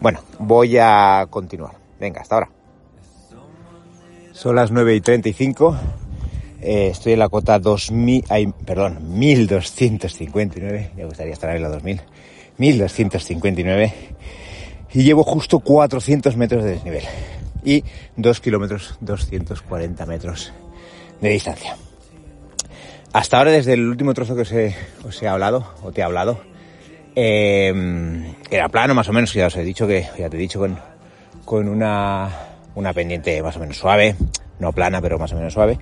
Bueno, 0.00 0.20
voy 0.38 0.76
a 0.78 1.26
continuar. 1.30 1.76
Venga, 2.00 2.20
hasta 2.20 2.36
ahora. 2.36 2.57
Son 4.38 4.54
las 4.54 4.70
9 4.70 4.94
y 4.94 5.00
35. 5.00 5.76
Eh, 6.62 6.90
estoy 6.92 7.14
en 7.14 7.18
la 7.18 7.28
cota 7.28 7.58
2000, 7.58 8.24
ay, 8.28 8.46
perdón, 8.64 9.18
1259. 9.18 10.92
Me 10.94 11.04
gustaría 11.06 11.32
estar 11.32 11.56
en 11.56 11.60
la 11.60 11.68
2000. 11.68 12.00
1259. 12.56 13.92
Y 14.92 15.02
llevo 15.02 15.24
justo 15.24 15.58
400 15.58 16.36
metros 16.36 16.62
de 16.62 16.70
desnivel. 16.70 17.02
Y 17.64 17.82
2 18.16 18.40
kilómetros 18.40 18.96
240 19.00 20.06
metros 20.06 20.52
de 21.20 21.30
distancia. 21.30 21.76
Hasta 23.12 23.38
ahora, 23.38 23.50
desde 23.50 23.72
el 23.72 23.88
último 23.88 24.14
trozo 24.14 24.36
que 24.36 24.42
os 24.42 24.52
he, 24.52 24.72
os 25.04 25.20
he 25.20 25.26
hablado, 25.26 25.74
o 25.82 25.90
te 25.90 26.00
he 26.00 26.04
hablado, 26.04 26.40
eh, 27.16 27.74
era 28.52 28.68
plano 28.68 28.94
más 28.94 29.08
o 29.08 29.12
menos, 29.12 29.34
ya 29.34 29.48
os 29.48 29.56
he 29.56 29.64
dicho 29.64 29.88
que, 29.88 30.06
ya 30.16 30.30
te 30.30 30.36
he 30.36 30.40
dicho 30.40 30.60
con, 30.60 30.78
con 31.44 31.66
una 31.66 32.57
una 32.74 32.92
pendiente 32.92 33.42
más 33.42 33.56
o 33.56 33.60
menos 33.60 33.76
suave, 33.76 34.14
no 34.58 34.72
plana, 34.72 35.00
pero 35.00 35.18
más 35.18 35.32
o 35.32 35.36
menos 35.36 35.52
suave. 35.52 35.78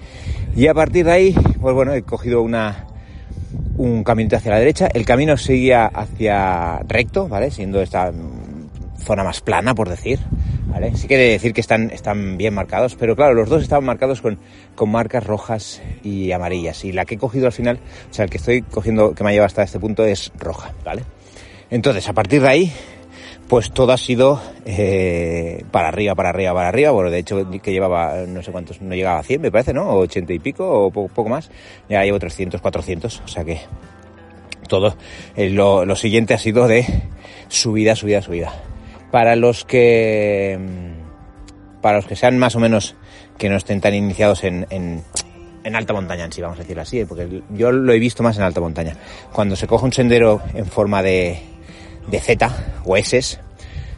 Y 0.55 0.67
a 0.67 0.75
partir 0.75 1.05
de 1.07 1.13
ahí, 1.13 1.37
pues 1.61 1.75
bueno, 1.75 1.95
he 1.95 2.03
cogido 2.03 2.43
una, 2.43 2.87
un 3.77 4.05
camino 4.05 4.37
hacia 4.37 4.53
la 4.53 4.59
derecha. 4.59 4.89
El 4.93 5.05
camino 5.05 5.37
seguía 5.37 5.87
hacia 5.87 6.79
recto, 6.89 7.29
¿vale? 7.29 7.51
Siendo 7.51 7.81
esta 7.81 8.13
zona 8.99 9.23
más 9.23 9.41
plana, 9.41 9.75
por 9.75 9.89
decir, 9.89 10.19
¿vale? 10.67 10.97
Sí 10.97 11.07
que 11.07 11.17
de 11.17 11.31
decir 11.31 11.53
que 11.53 11.61
están, 11.61 11.91
están 11.91 12.37
bien 12.37 12.55
marcados, 12.55 12.97
pero 12.97 13.15
claro, 13.15 13.35
los 13.35 13.49
dos 13.49 13.63
estaban 13.63 13.85
marcados 13.85 14.21
con, 14.21 14.39
con 14.75 14.91
marcas 14.91 15.25
rojas 15.25 15.83
y 16.03 16.33
amarillas. 16.33 16.85
Y 16.85 16.93
la 16.93 17.05
que 17.05 17.15
he 17.15 17.19
cogido 17.19 17.47
al 17.47 17.53
final, 17.53 17.79
o 18.11 18.15
sea, 18.15 18.25
el 18.25 18.31
que 18.31 18.39
estoy 18.39 18.63
cogiendo, 18.63 19.15
que 19.15 19.23
me 19.23 19.31
ha 19.31 19.33
llevado 19.33 19.47
hasta 19.47 19.63
este 19.63 19.79
punto 19.79 20.05
es 20.05 20.33
roja, 20.39 20.73
¿vale? 20.85 21.03
Entonces, 21.71 22.09
a 22.09 22.13
partir 22.13 22.43
de 22.43 22.49
ahí, 22.49 22.73
pues 23.49 23.71
todo 23.71 23.93
ha 23.93 23.97
sido 23.97 24.41
eh, 24.65 25.65
para 25.71 25.89
arriba, 25.89 26.15
para 26.15 26.31
arriba, 26.31 26.53
para 26.53 26.69
arriba. 26.69 26.91
Bueno, 26.91 27.11
de 27.11 27.19
hecho 27.19 27.49
que 27.63 27.73
llevaba 27.73 28.25
no 28.27 28.43
sé 28.43 28.51
cuántos, 28.51 28.81
no 28.81 28.95
llegaba 28.95 29.21
a 29.21 29.23
100 29.23 29.41
me 29.41 29.51
parece, 29.51 29.73
¿no? 29.73 29.89
O 29.89 29.99
80 30.01 30.33
y 30.33 30.39
pico 30.39 30.69
o 30.69 30.91
poco, 30.91 31.29
más. 31.29 31.51
Ya 31.89 32.03
llevo 32.03 32.19
300, 32.19 32.61
400, 32.61 33.23
o 33.25 33.29
sea 33.29 33.45
que 33.45 33.61
todo. 34.69 34.97
Eh, 35.37 35.51
lo, 35.51 35.95
siguiente 35.97 36.35
ha 36.35 36.39
sido 36.39 36.67
de 36.67 36.85
subida, 37.49 37.95
subida, 37.95 38.21
subida. 38.21 38.53
Para 39.13 39.37
los 39.37 39.65
que, 39.65 40.59
mm, 40.59 41.81
para 41.81 41.99
los 41.99 42.07
que 42.07 42.17
sean 42.17 42.39
más 42.39 42.57
o 42.57 42.61
menos 42.61 42.97
que 43.39 43.49
no 43.49 43.57
estén 43.57 43.81
tan 43.81 43.95
iniciados 43.95 44.43
en, 44.43 44.67
en, 44.71 45.05
en 45.63 45.77
alta 45.77 45.93
montaña 45.93 46.25
en 46.25 46.33
sí, 46.33 46.41
vamos 46.41 46.59
a 46.59 46.63
decirlo 46.63 46.83
así, 46.83 47.01
¿eh? 47.01 47.07
porque 47.07 47.43
yo 47.51 47.71
lo 47.71 47.93
he 47.93 47.99
visto 48.01 48.25
más 48.25 48.37
en 48.39 48.43
alta 48.43 48.61
montaña. 48.61 48.97
Cuando 49.33 49.55
se 49.55 49.69
coge 49.69 49.85
un 49.85 49.93
sendero 49.93 50.43
en 50.55 50.67
forma 50.67 51.03
de, 51.03 51.41
de 52.09 52.21
Z 52.21 52.51
o 52.85 52.97
S, 52.97 53.39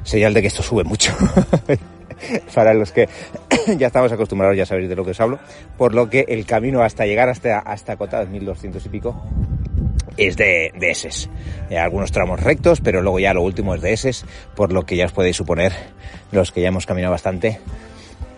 señal 0.03 0.35
de 0.35 0.43
que 0.43 0.49
esto 0.49 0.63
sube 0.63 0.85
mucho. 0.85 1.13
Para 2.55 2.75
los 2.75 2.91
que 2.91 3.09
ya 3.79 3.87
estamos 3.87 4.11
acostumbrados, 4.11 4.57
ya 4.57 4.67
sabéis 4.67 4.89
de 4.89 4.97
lo 4.97 5.05
que 5.05 5.13
os 5.13 5.21
hablo. 5.21 5.39
Por 5.77 5.95
lo 5.95 6.11
que 6.11 6.25
el 6.29 6.47
camino 6.47 6.83
hasta 6.83 7.07
llegar 7.07 7.29
hasta, 7.29 7.59
hasta 7.59 7.97
Cota, 7.97 8.25
1200 8.25 8.85
y 8.85 8.89
pico, 8.89 9.23
es 10.17 10.37
de, 10.37 10.73
de 10.75 10.91
S. 10.91 11.09
algunos 11.79 12.11
tramos 12.11 12.41
rectos, 12.41 12.81
pero 12.81 13.03
luego 13.03 13.21
ya 13.21 13.33
lo 13.33 13.43
último 13.43 13.75
es 13.75 13.81
de 13.81 13.93
S, 13.93 14.11
por 14.57 14.73
lo 14.73 14.85
que 14.85 14.97
ya 14.97 15.07
os 15.07 15.13
podéis 15.13 15.37
suponer, 15.37 15.73
los 16.33 16.51
que 16.51 16.61
ya 16.61 16.69
hemos 16.69 16.87
caminado 16.87 17.13
bastante, 17.13 17.61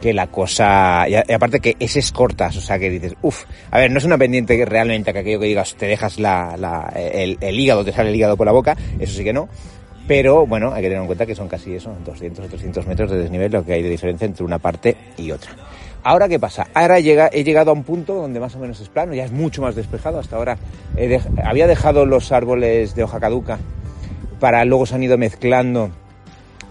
que 0.00 0.12
la 0.12 0.28
cosa, 0.28 1.07
y, 1.09 1.14
aparte 1.14 1.61
que 1.61 1.76
es 1.78 2.12
cortas, 2.12 2.57
o 2.57 2.61
sea 2.61 2.78
que 2.78 2.90
dices, 2.90 3.14
uff, 3.23 3.45
a 3.71 3.78
ver, 3.78 3.90
no 3.90 3.99
es 3.99 4.04
una 4.04 4.19
pendiente 4.19 4.57
que 4.57 4.64
realmente 4.64 5.12
que 5.12 5.19
aquello 5.19 5.40
que 5.40 5.47
digas, 5.47 5.75
te 5.75 5.87
dejas 5.87 6.19
la, 6.19 6.92
el, 6.95 7.61
hígado, 7.61 7.85
te 7.85 7.92
sale 7.92 8.11
el 8.11 8.16
hígado 8.16 8.37
por 8.37 8.47
la 8.47 8.52
boca, 8.52 8.76
eso 8.99 9.14
sí 9.14 9.25
que 9.25 9.33
no, 9.33 9.49
pero 10.07 10.47
bueno, 10.47 10.73
hay 10.73 10.83
que 10.83 10.88
tener 10.88 11.02
en 11.02 11.07
cuenta 11.07 11.26
que 11.26 11.35
son 11.35 11.49
casi 11.49 11.75
eso, 11.75 11.95
200 12.04 12.45
o 12.45 12.49
300 12.49 12.87
metros 12.87 13.11
de 13.11 13.19
desnivel, 13.19 13.52
lo 13.52 13.64
que 13.64 13.75
hay 13.75 13.83
de 13.83 13.90
diferencia 13.90 14.25
entre 14.25 14.45
una 14.45 14.59
parte 14.59 14.97
y 15.19 15.30
otra. 15.30 15.52
Ahora, 16.02 16.28
¿qué 16.28 16.40
pasa? 16.40 16.66
Ahora 16.73 16.99
llega, 16.99 17.28
he 17.30 17.45
llegado 17.45 17.71
a 17.71 17.75
un 17.75 17.85
punto 17.85 18.14
donde 18.14 18.40
más 18.40 18.57
o 18.57 18.59
menos 18.59 18.80
es 18.80 18.88
plano, 18.88 19.12
ya 19.12 19.25
es 19.25 19.33
mucho 19.33 19.61
más 19.61 19.75
despejado. 19.75 20.19
Hasta 20.19 20.37
ahora 20.37 20.57
había 21.45 21.66
dejado 21.66 22.07
los 22.07 22.33
árboles 22.33 22.95
de 22.95 23.04
hoja 23.04 23.21
caduca 23.21 23.59
para 24.40 24.64
luego 24.64 24.87
se 24.87 24.95
han 24.95 25.02
ido 25.02 25.19
mezclando 25.19 25.90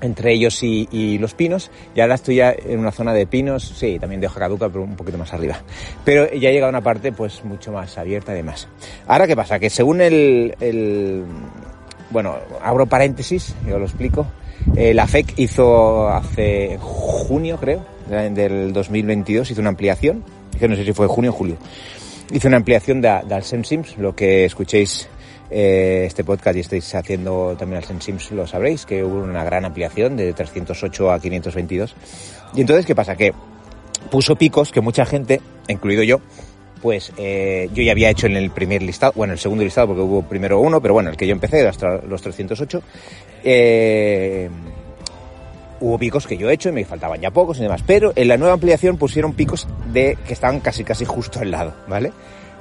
entre 0.02 0.34
ellos 0.34 0.62
y, 0.64 1.18
los 1.18 1.34
pinos. 1.34 1.72
Y 1.96 2.02
ahora 2.02 2.16
estoy 2.16 2.36
ya 2.36 2.54
en 2.54 2.80
una 2.80 2.92
zona 2.92 3.14
de 3.14 3.28
pinos, 3.28 3.64
sí, 3.64 3.98
también 4.00 4.22
de 4.22 4.28
hoja 4.28 4.40
caduca, 4.40 4.70
pero 4.70 4.84
un 4.84 4.96
poquito 4.96 5.18
más 5.18 5.34
arriba. 5.34 5.62
Pero 6.04 6.32
ya 6.34 6.50
he 6.50 6.54
llegado 6.54 6.68
a 6.68 6.70
una 6.70 6.82
parte 6.82 7.12
pues 7.12 7.44
mucho 7.44 7.72
más 7.72 7.98
abierta 7.98 8.34
y 8.34 8.36
demás. 8.36 8.68
Ahora, 9.08 9.28
¿qué 9.28 9.36
pasa? 9.36 9.60
Que 9.60 9.70
según 9.70 10.02
el, 10.02 11.26
bueno, 12.10 12.36
abro 12.62 12.86
paréntesis, 12.86 13.56
yo 13.68 13.80
lo 13.80 13.86
explico. 13.86 14.28
Eh, 14.76 14.94
la 14.94 15.08
FEC 15.08 15.34
hizo 15.38 16.10
hace 16.10 16.78
junio, 16.80 17.58
creo, 17.58 17.86
del 18.10 18.74
2022, 18.74 19.52
hizo 19.52 19.62
una 19.62 19.70
ampliación, 19.70 20.24
que 20.60 20.68
no 20.68 20.76
sé 20.76 20.84
si 20.84 20.94
fue 20.94 21.08
junio 21.08 21.32
o 21.32 21.34
julio, 21.34 21.58
hizo 22.32 22.48
una 22.48 22.58
ampliación 22.58 23.02
de, 23.02 23.22
de 23.26 23.42
Sims, 23.42 23.98
lo 23.98 24.16
que 24.16 24.46
escuchéis 24.46 25.08
eh, 25.52 26.04
este 26.06 26.24
podcast 26.24 26.58
y 26.58 26.60
estáis 26.60 26.94
haciendo 26.96 27.56
también 27.58 27.84
al 27.84 28.02
Sims 28.02 28.32
lo 28.32 28.46
sabréis, 28.46 28.86
que 28.86 29.04
hubo 29.04 29.22
una 29.24 29.44
gran 29.44 29.66
ampliación 29.66 30.16
de 30.16 30.34
308 30.34 31.12
a 31.12 31.20
522. 31.20 31.96
Y 32.56 32.62
entonces, 32.62 32.86
¿qué 32.86 32.96
pasa? 32.96 33.16
Que 33.16 33.34
puso 34.12 34.36
picos 34.36 34.72
que 34.72 34.82
mucha 34.82 35.06
gente, 35.06 35.42
incluido 35.68 36.04
yo, 36.04 36.22
pues 36.82 37.12
eh, 37.18 37.70
yo 37.74 37.84
ya 37.84 37.92
había 37.92 38.10
hecho 38.10 38.28
en 38.28 38.38
el 38.38 38.52
primer 38.52 38.82
listado, 38.82 39.14
bueno, 39.16 39.34
el 39.34 39.40
segundo 39.40 39.64
listado 39.64 39.88
porque 39.88 40.02
hubo 40.02 40.22
primero 40.24 40.60
uno, 40.60 40.82
pero 40.82 40.94
bueno, 40.94 41.10
el 41.10 41.18
que 41.18 41.28
yo 41.28 41.34
empecé, 41.34 41.68
hasta 41.68 41.98
los 41.98 42.22
308, 42.22 42.82
eh, 43.44 44.50
hubo 45.82 45.98
picos 45.98 46.28
que 46.28 46.38
yo 46.38 46.50
he 46.50 46.54
hecho 46.54 46.70
y 46.70 46.74
me 46.74 46.86
faltaban 46.86 47.20
ya 47.20 47.32
pocos 47.32 47.58
y 47.60 47.64
demás, 47.64 47.84
pero 47.86 48.14
en 48.16 48.28
la 48.28 48.38
nueva 48.38 48.54
ampliación 48.54 48.98
pusieron 48.98 49.34
picos 49.34 49.68
de 49.92 50.18
que 50.26 50.34
estaban 50.34 50.60
casi 50.60 50.84
casi 50.84 51.06
justo 51.06 51.40
al 51.40 51.52
lado, 51.52 51.74
¿vale? 51.88 52.12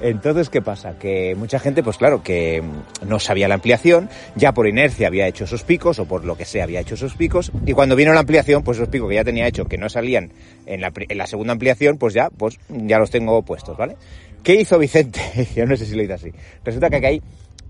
Entonces, 0.01 0.49
¿qué 0.49 0.63
pasa? 0.63 0.99
Que 0.99 1.35
mucha 1.35 1.59
gente, 1.59 1.83
pues 1.83 1.97
claro, 1.97 2.23
que 2.23 2.63
no 3.07 3.19
sabía 3.19 3.49
la 3.49 3.55
ampliación, 3.55 4.09
ya 4.37 4.53
por 4.53 4.69
inercia 4.69 5.09
había 5.09 5.27
hecho 5.27 5.45
esos 5.45 5.65
picos, 5.65 5.99
o 5.99 6.05
por 6.05 6.25
lo 6.25 6.37
que 6.37 6.45
sea 6.45 6.65
había 6.65 6.81
hecho 6.81 6.95
esos 6.95 7.15
picos, 7.15 7.53
y 7.67 7.73
cuando 7.73 7.97
vino 7.97 8.13
la 8.13 8.21
ampliación, 8.21 8.63
pues 8.63 8.79
esos 8.79 8.89
picos 8.89 9.09
que 9.09 9.17
ya 9.17 9.25
tenía 9.25 9.47
hecho, 9.47 9.65
que 9.65 9.79
no 9.79 9.89
salían 9.89 10.33
en 10.67 10.81
la, 10.81 11.27
segunda 11.27 11.53
ampliación, 11.53 11.99
pues 11.99 12.15
ya, 12.15 12.31
pues 12.31 12.59
ya 12.69 12.99
los 12.99 13.11
tengo 13.11 13.43
puestos, 13.43 13.77
¿vale? 13.77 13.97
¿Qué 14.43 14.55
hizo 14.55 14.79
Vicente? 14.79 15.21
Yo 15.57 15.67
no 15.67 15.77
sé 15.77 15.85
si 15.85 15.97
lo 15.97 16.03
hizo 16.03 16.15
así. 16.15 16.31
Resulta 16.65 16.91
que 16.91 16.97
aquí 16.97 17.07
hay 17.07 17.23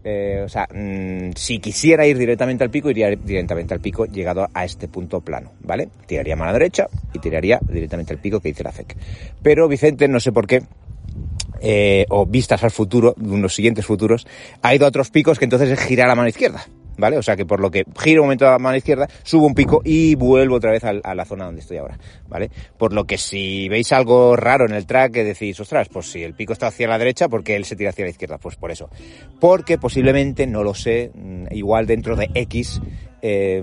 eh, 0.05 0.43
o 0.45 0.49
sea, 0.49 0.67
mmm, 0.73 1.33
si 1.35 1.59
quisiera 1.59 2.07
ir 2.07 2.17
directamente 2.17 2.63
al 2.63 2.71
pico, 2.71 2.89
iría 2.89 3.11
directamente 3.11 3.75
al 3.75 3.81
pico 3.81 4.07
llegado 4.07 4.49
a 4.55 4.65
este 4.65 4.87
punto 4.89 5.21
plano, 5.21 5.53
¿vale? 5.61 5.89
Tiraría 6.07 6.37
mano 6.37 6.53
derecha 6.53 6.87
y 7.13 7.19
tiraría 7.19 7.59
directamente 7.69 8.13
al 8.13 8.21
pico 8.21 8.41
que 8.41 8.49
dice 8.49 8.63
la 8.63 8.73
FEC. 8.73 8.97
Pero 9.43 9.67
Vicente, 9.67 10.07
no 10.07 10.21
sé 10.21 10.31
por 10.31 10.47
qué, 10.47 10.63
eh, 11.61 12.07
o 12.09 12.27
vistas 12.27 12.63
al 12.65 12.71
futuro, 12.71 13.15
unos 13.21 13.55
siguientes 13.55 13.87
futuros, 13.87 14.27
ha 14.63 14.75
ido 14.75 14.87
a 14.87 14.89
otros 14.89 15.11
picos 15.11 15.39
que 15.39 15.45
entonces 15.45 15.71
es 15.71 15.81
girar 15.81 16.11
a 16.11 16.15
mano 16.15 16.29
izquierda. 16.29 16.67
¿Vale? 17.01 17.17
O 17.17 17.23
sea 17.23 17.37
que 17.37 17.47
por 17.47 17.61
lo 17.61 17.71
que 17.71 17.85
giro 17.97 18.23
un 18.23 18.27
momento 18.27 18.49
a 18.49 18.59
mano 18.59 18.77
izquierda, 18.77 19.09
subo 19.23 19.47
un 19.47 19.55
pico 19.55 19.83
y 19.85 20.17
vuelvo 20.17 20.57
otra 20.57 20.73
vez 20.73 20.83
a, 20.83 20.93
la 20.93 21.25
zona 21.25 21.45
donde 21.45 21.61
estoy 21.61 21.77
ahora, 21.77 21.97
¿vale? 22.27 22.51
Por 22.77 22.93
lo 22.93 23.05
que 23.05 23.19
si 23.19 23.69
veis 23.69 23.93
algo 23.93 24.35
raro 24.35 24.67
en 24.67 24.73
el 24.73 24.85
track 24.85 25.13
que 25.13 25.23
decís, 25.23 25.61
ostras, 25.61 25.89
pues 25.89 26.11
si 26.11 26.25
el 26.25 26.35
pico 26.35 26.53
está 26.53 26.67
hacia 26.67 26.89
la 26.89 26.99
derecha, 26.99 27.29
¿por 27.29 27.45
qué 27.45 27.55
él 27.55 27.65
se 27.65 27.77
tira 27.77 27.91
hacia 27.91 28.05
la 28.05 28.11
izquierda? 28.11 28.39
Pues 28.39 28.57
por 28.57 28.73
eso. 28.73 28.91
Porque 29.39 29.79
posiblemente, 29.79 30.49
no 30.49 30.65
lo 30.65 30.75
sé, 30.75 31.13
mm, 31.15 31.53
igual 31.53 31.87
dentro 31.87 32.17
de 32.17 32.31
X, 32.35 32.81
eh, 33.23 33.63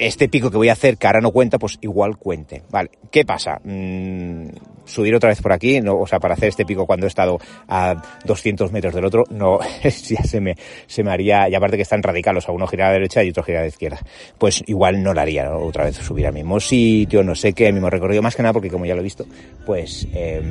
este 0.00 0.28
pico 0.28 0.50
que 0.50 0.56
voy 0.56 0.70
a 0.70 0.72
hacer, 0.72 0.96
que 0.96 1.06
ahora 1.06 1.20
no 1.20 1.30
cuenta, 1.30 1.58
pues 1.58 1.78
igual 1.82 2.16
cuente. 2.16 2.62
Vale, 2.70 2.90
¿qué 3.10 3.24
pasa? 3.24 3.60
Mm, 3.62 4.48
subir 4.90 5.14
otra 5.14 5.30
vez 5.30 5.40
por 5.40 5.52
aquí, 5.52 5.80
no, 5.80 5.98
o 5.98 6.06
sea, 6.06 6.18
para 6.18 6.34
hacer 6.34 6.48
este 6.48 6.64
pico 6.64 6.86
cuando 6.86 7.06
he 7.06 7.08
estado 7.08 7.38
a 7.68 8.02
200 8.24 8.72
metros 8.72 8.94
del 8.94 9.04
otro, 9.04 9.24
no, 9.30 9.58
ya 9.82 10.22
se 10.22 10.40
me, 10.40 10.56
se 10.86 11.02
me 11.02 11.10
haría, 11.10 11.48
y 11.48 11.54
aparte 11.54 11.76
que 11.76 11.82
están 11.82 12.02
radicales, 12.02 12.44
o 12.44 12.46
sea, 12.46 12.54
uno 12.54 12.66
gira 12.66 12.86
a 12.86 12.88
la 12.88 12.94
derecha 12.94 13.22
y 13.24 13.30
otro 13.30 13.42
gira 13.42 13.60
a 13.60 13.62
la 13.62 13.68
izquierda. 13.68 13.98
Pues 14.38 14.62
igual 14.66 15.02
no 15.02 15.14
lo 15.14 15.20
haría, 15.20 15.54
otra 15.54 15.84
vez 15.84 15.96
subir 15.96 16.26
al 16.26 16.34
mismo 16.34 16.60
sitio, 16.60 17.22
no 17.22 17.34
sé 17.34 17.52
qué, 17.52 17.68
el 17.68 17.74
mismo 17.74 17.90
recorrido, 17.90 18.22
más 18.22 18.36
que 18.36 18.42
nada 18.42 18.52
porque 18.52 18.68
como 18.68 18.86
ya 18.86 18.94
lo 18.94 19.00
he 19.00 19.04
visto, 19.04 19.26
pues 19.64 20.06
eh, 20.12 20.42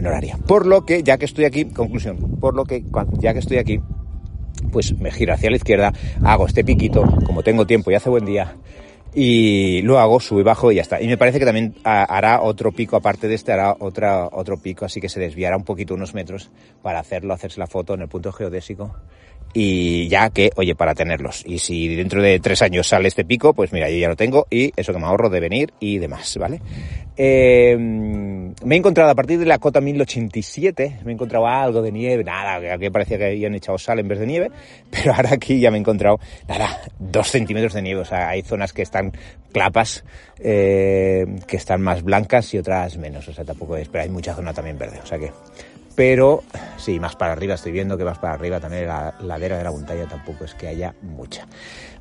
no 0.00 0.10
lo 0.10 0.16
haría. 0.16 0.36
Por 0.36 0.66
lo 0.66 0.84
que, 0.84 1.02
ya 1.02 1.18
que 1.18 1.24
estoy 1.24 1.44
aquí, 1.44 1.66
conclusión, 1.66 2.38
por 2.40 2.54
lo 2.54 2.64
que, 2.64 2.84
ya 3.18 3.32
que 3.32 3.40
estoy 3.40 3.58
aquí, 3.58 3.80
pues 4.72 4.98
me 4.98 5.10
giro 5.10 5.34
hacia 5.34 5.50
la 5.50 5.56
izquierda, 5.56 5.92
hago 6.22 6.46
este 6.46 6.64
piquito, 6.64 7.02
como 7.24 7.42
tengo 7.42 7.66
tiempo 7.66 7.90
y 7.90 7.94
hace 7.94 8.10
buen 8.10 8.24
día, 8.24 8.56
y 9.18 9.80
lo 9.80 9.98
hago, 9.98 10.20
subo 10.20 10.40
y 10.40 10.42
bajo 10.42 10.70
y 10.70 10.74
ya 10.74 10.82
está. 10.82 11.00
Y 11.00 11.08
me 11.08 11.16
parece 11.16 11.38
que 11.38 11.46
también 11.46 11.74
hará 11.84 12.42
otro 12.42 12.70
pico, 12.70 12.96
aparte 12.96 13.28
de 13.28 13.34
este, 13.34 13.50
hará 13.50 13.74
otra, 13.78 14.28
otro 14.30 14.58
pico, 14.58 14.84
así 14.84 15.00
que 15.00 15.08
se 15.08 15.18
desviará 15.18 15.56
un 15.56 15.64
poquito 15.64 15.94
unos 15.94 16.12
metros 16.12 16.50
para 16.82 16.98
hacerlo, 16.98 17.32
hacerse 17.32 17.58
la 17.58 17.66
foto 17.66 17.94
en 17.94 18.02
el 18.02 18.08
punto 18.08 18.30
geodésico 18.30 18.94
y 19.52 20.08
ya 20.08 20.30
que, 20.30 20.50
oye, 20.56 20.74
para 20.74 20.94
tenerlos. 20.94 21.42
Y 21.46 21.58
si 21.58 21.94
dentro 21.94 22.22
de 22.22 22.38
tres 22.40 22.62
años 22.62 22.86
sale 22.86 23.08
este 23.08 23.24
pico, 23.24 23.54
pues 23.54 23.72
mira, 23.72 23.88
yo 23.88 23.96
ya 23.96 24.08
lo 24.08 24.16
tengo 24.16 24.46
y 24.50 24.72
eso 24.76 24.92
que 24.92 24.98
me 24.98 25.06
ahorro 25.06 25.30
de 25.30 25.40
venir 25.40 25.72
y 25.80 25.98
demás, 25.98 26.36
¿vale? 26.38 26.60
Eh, 27.16 27.74
me 27.78 28.74
he 28.74 28.78
encontrado 28.78 29.10
a 29.10 29.14
partir 29.14 29.38
de 29.38 29.46
la 29.46 29.58
cota 29.58 29.80
1087, 29.80 30.98
me 31.04 31.12
he 31.12 31.14
encontrado 31.14 31.46
algo 31.46 31.80
de 31.80 31.90
nieve, 31.90 32.22
nada, 32.22 32.78
que 32.78 32.90
parecía 32.90 33.16
que 33.16 33.24
habían 33.26 33.54
echado 33.54 33.78
sal 33.78 33.98
en 33.98 34.08
vez 34.08 34.18
de 34.18 34.26
nieve, 34.26 34.50
pero 34.90 35.14
ahora 35.14 35.30
aquí 35.32 35.58
ya 35.58 35.70
me 35.70 35.78
he 35.78 35.80
encontrado, 35.80 36.20
nada, 36.46 36.80
dos 36.98 37.28
centímetros 37.28 37.72
de 37.72 37.82
nieve, 37.82 38.02
o 38.02 38.04
sea, 38.04 38.28
hay 38.28 38.42
zonas 38.42 38.74
que 38.74 38.82
están 38.82 39.12
clapas, 39.52 40.04
eh, 40.38 41.24
que 41.46 41.56
están 41.56 41.80
más 41.80 42.02
blancas 42.02 42.52
y 42.52 42.58
otras 42.58 42.98
menos, 42.98 43.26
o 43.28 43.32
sea, 43.32 43.44
tampoco 43.44 43.78
es, 43.78 43.88
pero 43.88 44.04
hay 44.04 44.10
mucha 44.10 44.34
zona 44.34 44.52
también 44.52 44.76
verde, 44.76 45.00
o 45.02 45.06
sea 45.06 45.18
que 45.18 45.30
pero 45.96 46.44
sí, 46.76 47.00
más 47.00 47.16
para 47.16 47.32
arriba 47.32 47.54
estoy 47.54 47.72
viendo 47.72 47.98
que 47.98 48.04
más 48.04 48.18
para 48.18 48.34
arriba 48.34 48.60
también 48.60 48.86
la 48.86 49.14
ladera 49.20 49.58
de 49.58 49.64
la 49.64 49.72
montaña 49.72 50.06
tampoco 50.06 50.44
es 50.44 50.54
que 50.54 50.68
haya 50.68 50.94
mucha. 51.02 51.46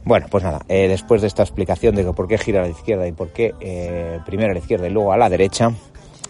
Bueno, 0.03 0.27
pues 0.29 0.43
nada, 0.43 0.61
eh, 0.67 0.87
después 0.87 1.21
de 1.21 1.27
esta 1.27 1.41
explicación 1.41 1.95
de 1.95 2.03
por 2.13 2.27
qué 2.27 2.37
gira 2.37 2.59
a 2.61 2.65
la 2.65 2.69
izquierda 2.69 3.07
y 3.07 3.11
por 3.11 3.29
qué 3.29 3.55
eh, 3.59 4.19
primero 4.25 4.51
a 4.51 4.53
la 4.53 4.59
izquierda 4.59 4.87
y 4.87 4.91
luego 4.91 5.11
a 5.13 5.17
la 5.17 5.29
derecha, 5.29 5.71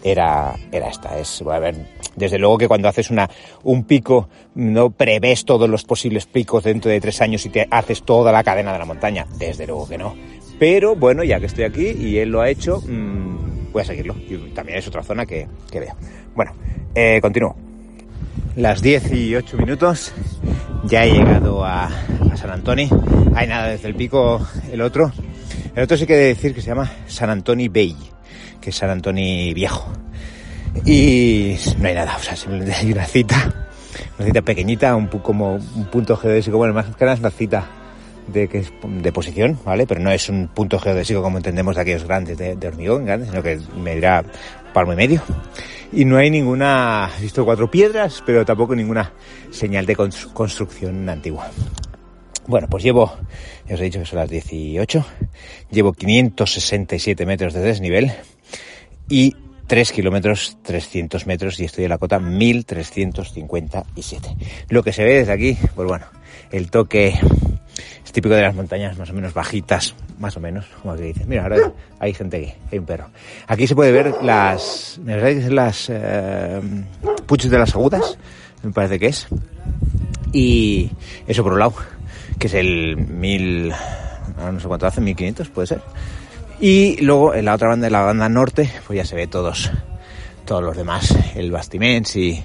era, 0.02 0.54
era 0.70 0.88
esta. 0.88 1.18
Es, 1.18 1.42
a 1.42 1.58
ver, 1.58 1.74
desde 2.14 2.38
luego 2.38 2.58
que 2.58 2.68
cuando 2.68 2.88
haces 2.88 3.10
una, 3.10 3.28
un 3.64 3.84
pico, 3.84 4.28
no 4.54 4.90
prevés 4.90 5.44
todos 5.44 5.68
los 5.68 5.84
posibles 5.84 6.26
picos 6.26 6.64
dentro 6.64 6.90
de 6.90 7.00
tres 7.00 7.20
años 7.20 7.44
y 7.46 7.50
te 7.50 7.66
haces 7.70 8.02
toda 8.02 8.32
la 8.32 8.44
cadena 8.44 8.72
de 8.72 8.78
la 8.78 8.84
montaña. 8.84 9.26
Desde 9.38 9.66
luego 9.66 9.88
que 9.88 9.98
no. 9.98 10.14
Pero 10.58 10.96
bueno, 10.96 11.22
ya 11.24 11.40
que 11.40 11.46
estoy 11.46 11.64
aquí 11.64 11.88
y 11.88 12.18
él 12.18 12.30
lo 12.30 12.40
ha 12.40 12.48
hecho, 12.48 12.80
mmm, 12.86 13.45
voy 13.76 13.82
a 13.82 13.86
seguirlo. 13.86 14.16
Y 14.26 14.36
también 14.54 14.78
es 14.78 14.88
otra 14.88 15.02
zona 15.02 15.26
que, 15.26 15.46
que 15.70 15.80
veo. 15.80 15.94
Bueno, 16.34 16.52
eh, 16.94 17.20
continúo. 17.20 17.54
Las 18.56 18.80
10 18.80 19.12
y 19.12 19.36
8 19.36 19.58
minutos, 19.58 20.14
ya 20.84 21.04
he 21.04 21.12
llegado 21.12 21.62
a, 21.62 21.90
San 22.36 22.50
Antonio. 22.50 22.88
Hay 23.34 23.46
nada 23.46 23.68
desde 23.68 23.88
el 23.88 23.94
pico, 23.94 24.46
el 24.72 24.80
otro. 24.80 25.12
El 25.74 25.82
otro 25.82 25.98
sí 25.98 26.06
que 26.06 26.16
decir 26.16 26.54
que 26.54 26.62
se 26.62 26.68
llama 26.68 26.90
San 27.06 27.28
Antonio 27.28 27.70
Bay, 27.70 27.94
que 28.62 28.70
es 28.70 28.76
San 28.76 28.88
Antonio 28.88 29.54
Viejo. 29.54 29.92
Y 30.86 31.56
no 31.78 31.88
hay 31.88 31.94
nada, 31.94 32.16
o 32.16 32.22
sea, 32.22 32.34
simplemente 32.34 32.74
hay 32.74 32.92
una 32.92 33.04
cita, 33.04 33.68
una 34.18 34.26
cita 34.26 34.40
pequeñita, 34.40 34.96
un 34.96 35.08
como 35.08 35.54
un 35.54 35.84
punto 35.90 36.16
geodésico, 36.16 36.56
bueno, 36.56 36.72
más 36.72 36.86
que 36.86 37.04
nada 37.04 37.14
es 37.14 37.20
una 37.20 37.30
cita 37.30 37.66
de, 38.28 38.48
que 38.48 38.64
de 38.84 39.12
posición, 39.12 39.58
¿vale? 39.64 39.86
Pero 39.86 40.00
no 40.00 40.10
es 40.10 40.28
un 40.28 40.48
punto 40.48 40.78
geodésico 40.78 41.22
como 41.22 41.38
entendemos 41.38 41.76
de 41.76 41.82
aquellos 41.82 42.04
grandes 42.04 42.38
de, 42.38 42.56
de 42.56 42.68
hormigón, 42.68 43.04
grandes, 43.04 43.30
sino 43.30 43.42
que 43.42 43.58
medirá 43.76 44.24
palmo 44.72 44.92
y 44.92 44.96
medio. 44.96 45.22
Y 45.92 46.04
no 46.04 46.16
hay 46.16 46.30
ninguna, 46.30 47.10
he 47.18 47.22
visto 47.22 47.44
cuatro 47.44 47.70
piedras, 47.70 48.22
pero 48.26 48.44
tampoco 48.44 48.74
ninguna 48.74 49.12
señal 49.50 49.86
de 49.86 49.96
construcción 49.96 51.08
antigua. 51.08 51.48
Bueno, 52.46 52.68
pues 52.68 52.84
llevo, 52.84 53.16
ya 53.66 53.74
os 53.74 53.80
he 53.80 53.84
dicho 53.84 53.98
que 53.98 54.04
son 54.04 54.20
las 54.20 54.30
18, 54.30 55.04
llevo 55.70 55.92
567 55.92 57.26
metros 57.26 57.54
de 57.54 57.60
desnivel 57.60 58.12
y 59.08 59.34
3 59.66 59.92
kilómetros 59.92 60.58
300 60.62 61.26
metros 61.26 61.58
y 61.58 61.64
estoy 61.64 61.84
en 61.84 61.90
la 61.90 61.98
cota 61.98 62.20
1357. 62.20 64.36
Lo 64.68 64.84
que 64.84 64.92
se 64.92 65.02
ve 65.02 65.14
desde 65.14 65.32
aquí, 65.32 65.58
pues 65.74 65.88
bueno, 65.88 66.06
el 66.52 66.70
toque 66.70 67.18
es 68.04 68.12
típico 68.12 68.34
de 68.34 68.42
las 68.42 68.54
montañas 68.54 68.96
más 68.98 69.10
o 69.10 69.12
menos 69.12 69.34
bajitas, 69.34 69.94
más 70.18 70.36
o 70.36 70.40
menos, 70.40 70.66
como 70.82 70.94
que 70.96 71.02
dices. 71.02 71.26
Mira, 71.26 71.42
ahora 71.42 71.72
hay 71.98 72.14
gente 72.14 72.36
aquí, 72.36 72.54
hay 72.72 72.78
un 72.78 72.86
perro. 72.86 73.08
Aquí 73.46 73.66
se 73.66 73.74
puede 73.74 73.92
ver 73.92 74.14
las, 74.22 74.98
me 75.02 75.18
parece 75.18 75.48
que 75.48 75.54
las 75.54 75.86
eh, 75.90 76.60
puches 77.26 77.50
de 77.50 77.58
las 77.58 77.74
agudas, 77.74 78.18
me 78.62 78.72
parece 78.72 78.98
que 78.98 79.06
es. 79.06 79.26
Y 80.32 80.90
eso 81.26 81.42
por 81.42 81.52
un 81.52 81.58
lado, 81.58 81.74
que 82.38 82.46
es 82.46 82.54
el 82.54 82.96
1000, 82.96 83.72
no 84.52 84.60
sé 84.60 84.68
cuánto 84.68 84.86
hace, 84.86 85.00
1500 85.00 85.48
puede 85.48 85.66
ser. 85.66 85.80
Y 86.60 87.00
luego 87.02 87.34
en 87.34 87.44
la 87.44 87.54
otra 87.54 87.68
banda, 87.68 87.86
en 87.86 87.92
la 87.92 88.00
banda 88.00 88.28
norte, 88.28 88.70
pues 88.86 88.96
ya 88.96 89.04
se 89.04 89.14
ve 89.14 89.26
todos, 89.26 89.70
todos 90.46 90.62
los 90.62 90.76
demás, 90.76 91.14
el 91.34 91.50
bastiments 91.50 92.16
y, 92.16 92.42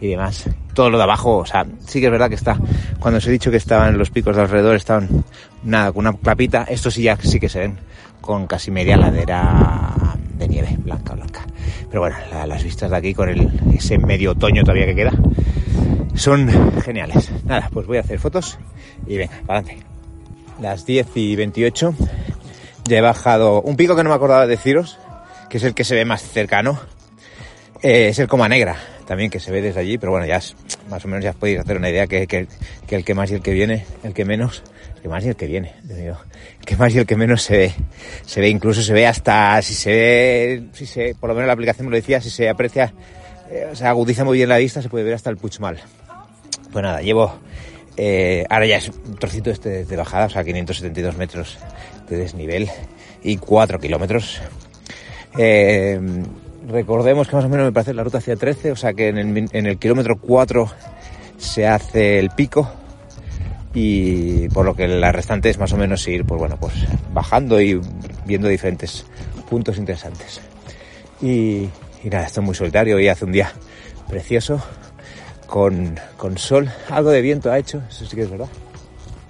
y 0.00 0.08
demás. 0.08 0.48
Todo 0.74 0.90
lo 0.90 0.98
de 0.98 1.04
abajo, 1.04 1.38
o 1.38 1.46
sea, 1.46 1.66
sí 1.86 2.00
que 2.00 2.06
es 2.06 2.12
verdad 2.12 2.28
que 2.28 2.34
está, 2.34 2.56
cuando 2.98 3.18
os 3.18 3.26
he 3.26 3.30
dicho 3.30 3.50
que 3.50 3.56
estaban 3.56 3.98
los 3.98 4.10
picos 4.10 4.36
de 4.36 4.42
alrededor, 4.42 4.76
estaban 4.76 5.24
nada, 5.62 5.92
con 5.92 6.06
una 6.06 6.16
clapita, 6.16 6.64
estos 6.68 6.94
sí 6.94 7.02
ya 7.02 7.16
sí 7.16 7.38
que 7.38 7.48
se 7.48 7.60
ven 7.60 7.78
con 8.20 8.46
casi 8.46 8.70
media 8.70 8.96
ladera 8.96 10.16
de 10.38 10.48
nieve, 10.48 10.76
blanca, 10.78 11.14
blanca. 11.14 11.44
Pero 11.88 12.00
bueno, 12.00 12.16
la, 12.30 12.46
las 12.46 12.62
vistas 12.64 12.90
de 12.90 12.96
aquí 12.96 13.14
con 13.14 13.28
el, 13.28 13.50
ese 13.74 13.98
medio 13.98 14.32
otoño 14.32 14.62
todavía 14.62 14.86
que 14.86 14.94
queda, 14.94 15.12
son 16.14 16.48
geniales. 16.82 17.30
Nada, 17.44 17.68
pues 17.72 17.86
voy 17.86 17.98
a 17.98 18.00
hacer 18.00 18.18
fotos 18.18 18.58
y 19.06 19.16
venga, 19.16 19.34
para 19.46 19.60
adelante. 19.60 19.86
Las 20.60 20.84
10 20.84 21.16
y 21.16 21.36
28, 21.36 21.94
ya 22.84 22.98
he 22.98 23.00
bajado 23.00 23.62
un 23.62 23.76
pico 23.76 23.96
que 23.96 24.02
no 24.02 24.10
me 24.10 24.16
acordaba 24.16 24.42
de 24.42 24.48
deciros, 24.48 24.98
que 25.48 25.56
es 25.56 25.64
el 25.64 25.74
que 25.74 25.84
se 25.84 25.94
ve 25.94 26.04
más 26.04 26.22
cercano, 26.22 26.78
eh, 27.82 28.08
es 28.08 28.18
el 28.18 28.28
Coma 28.28 28.48
Negra, 28.48 28.76
también 29.10 29.28
que 29.28 29.40
se 29.40 29.50
ve 29.50 29.60
desde 29.60 29.80
allí, 29.80 29.98
pero 29.98 30.12
bueno, 30.12 30.24
ya 30.24 30.36
es, 30.36 30.54
más 30.88 31.04
o 31.04 31.08
menos 31.08 31.24
ya 31.24 31.32
podéis 31.32 31.58
hacer 31.58 31.76
una 31.76 31.90
idea 31.90 32.06
que, 32.06 32.28
el 32.88 33.04
que 33.04 33.12
más 33.12 33.28
y 33.32 33.34
el 33.34 33.42
que 33.42 33.50
viene, 33.50 33.84
el 34.04 34.14
que 34.14 34.24
menos, 34.24 34.62
el 34.94 35.02
que 35.02 35.08
más 35.08 35.24
y 35.24 35.30
el 35.30 35.34
que 35.34 35.46
viene, 35.46 35.74
digo, 35.82 36.16
el 36.60 36.64
que 36.64 36.76
más 36.76 36.94
y 36.94 36.98
el 36.98 37.06
que 37.06 37.16
menos 37.16 37.42
se 37.42 37.56
ve, 37.56 37.74
se 38.24 38.40
ve, 38.40 38.48
incluso 38.48 38.82
se 38.82 38.92
ve 38.92 39.08
hasta, 39.08 39.60
si 39.62 39.74
se 39.74 39.90
ve, 39.90 40.62
si 40.74 40.86
se, 40.86 41.16
por 41.18 41.28
lo 41.28 41.34
menos 41.34 41.48
la 41.48 41.54
aplicación 41.54 41.88
me 41.88 41.90
lo 41.90 41.96
decía, 41.96 42.20
si 42.20 42.30
se 42.30 42.48
aprecia, 42.48 42.94
eh, 43.50 43.66
o 43.72 43.74
sea, 43.74 43.90
agudiza 43.90 44.22
muy 44.22 44.38
bien 44.38 44.48
la 44.48 44.58
vista, 44.58 44.80
se 44.80 44.88
puede 44.88 45.02
ver 45.02 45.14
hasta 45.14 45.28
el 45.28 45.38
Puigmal. 45.38 45.80
Pues 46.72 46.80
nada, 46.80 47.02
llevo, 47.02 47.34
eh, 47.96 48.44
ahora 48.48 48.66
ya 48.66 48.76
es 48.76 48.90
un 48.90 49.16
trocito 49.16 49.50
este 49.50 49.86
de 49.86 49.96
bajada, 49.96 50.26
o 50.26 50.30
sea, 50.30 50.44
572 50.44 51.16
metros 51.16 51.58
de 52.08 52.16
desnivel 52.16 52.70
y 53.24 53.38
4 53.38 53.80
kilómetros 53.80 54.40
Eh, 55.36 55.98
recordemos 56.70 57.28
que 57.28 57.36
más 57.36 57.44
o 57.44 57.48
menos 57.48 57.66
me 57.66 57.72
parece 57.72 57.94
la 57.94 58.04
ruta 58.04 58.18
hacia 58.18 58.36
13, 58.36 58.72
o 58.72 58.76
sea 58.76 58.94
que 58.94 59.08
en 59.08 59.18
el, 59.18 59.48
en 59.52 59.66
el 59.66 59.78
kilómetro 59.78 60.18
4 60.18 60.68
se 61.36 61.66
hace 61.66 62.18
el 62.18 62.30
pico 62.30 62.70
y 63.74 64.48
por 64.48 64.64
lo 64.64 64.74
que 64.74 64.88
la 64.88 65.12
restante 65.12 65.48
es 65.50 65.58
más 65.58 65.72
o 65.72 65.76
menos 65.76 66.06
ir 66.08 66.24
pues 66.24 66.38
bueno 66.38 66.56
pues 66.58 66.74
bajando 67.12 67.60
y 67.60 67.80
viendo 68.26 68.48
diferentes 68.48 69.06
puntos 69.48 69.78
interesantes. 69.78 70.40
Y, 71.20 71.68
nada 72.04 72.26
esto 72.26 72.40
es 72.40 72.46
muy 72.46 72.54
solitario 72.54 72.98
y 72.98 73.08
hace 73.08 73.24
un 73.24 73.32
día 73.32 73.52
precioso 74.08 74.62
con, 75.46 75.98
con 76.16 76.38
sol. 76.38 76.70
Algo 76.88 77.10
de 77.10 77.20
viento 77.20 77.50
ha 77.50 77.58
hecho 77.58 77.82
eso 77.88 78.06
sí 78.06 78.16
que 78.16 78.22
es 78.22 78.30
verdad. 78.30 78.48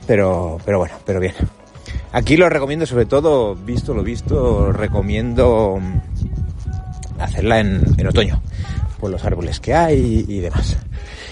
Pero 0.06 0.58
pero 0.64 0.78
bueno 0.78 0.94
pero 1.04 1.20
bien. 1.20 1.34
Aquí 2.12 2.36
lo 2.36 2.48
recomiendo 2.48 2.86
sobre 2.86 3.06
todo 3.06 3.54
visto 3.54 3.94
lo 3.94 4.02
visto 4.02 4.72
recomiendo 4.72 5.78
hacerla 7.20 7.60
en, 7.60 7.82
en 7.98 8.06
otoño 8.06 8.42
por 8.98 9.10
los 9.10 9.24
árboles 9.24 9.60
que 9.60 9.74
hay 9.74 10.24
y 10.28 10.40
demás 10.40 10.76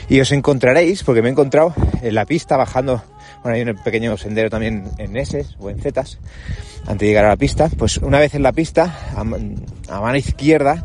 y 0.08 0.20
os 0.20 0.32
encontraréis, 0.32 1.04
porque 1.04 1.22
me 1.22 1.28
he 1.28 1.32
encontrado 1.32 1.74
en 2.02 2.14
la 2.14 2.24
pista 2.24 2.56
bajando, 2.56 3.02
bueno, 3.42 3.56
hay 3.56 3.62
un 3.62 3.76
pequeño 3.76 4.16
sendero 4.16 4.48
también 4.48 4.84
en 4.96 5.16
S 5.16 5.44
o 5.58 5.68
en 5.68 5.78
Z, 5.78 6.00
antes 6.00 6.98
de 6.98 7.06
llegar 7.06 7.26
a 7.26 7.28
la 7.28 7.36
pista, 7.36 7.68
pues 7.76 7.98
una 7.98 8.18
vez 8.18 8.34
en 8.34 8.42
la 8.42 8.52
pista, 8.52 9.10
a, 9.14 9.24
mano 9.24 10.16
izquierda, 10.16 10.82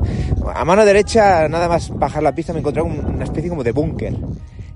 a 0.53 0.65
mano 0.65 0.83
derecha, 0.83 1.47
nada 1.47 1.69
más 1.69 1.89
bajar 1.89 2.21
la 2.21 2.35
pista, 2.35 2.51
me 2.51 2.59
he 2.59 2.61
encontrado 2.61 2.89
una 2.89 3.23
especie 3.23 3.49
como 3.49 3.63
de 3.63 3.71
búnker. 3.71 4.13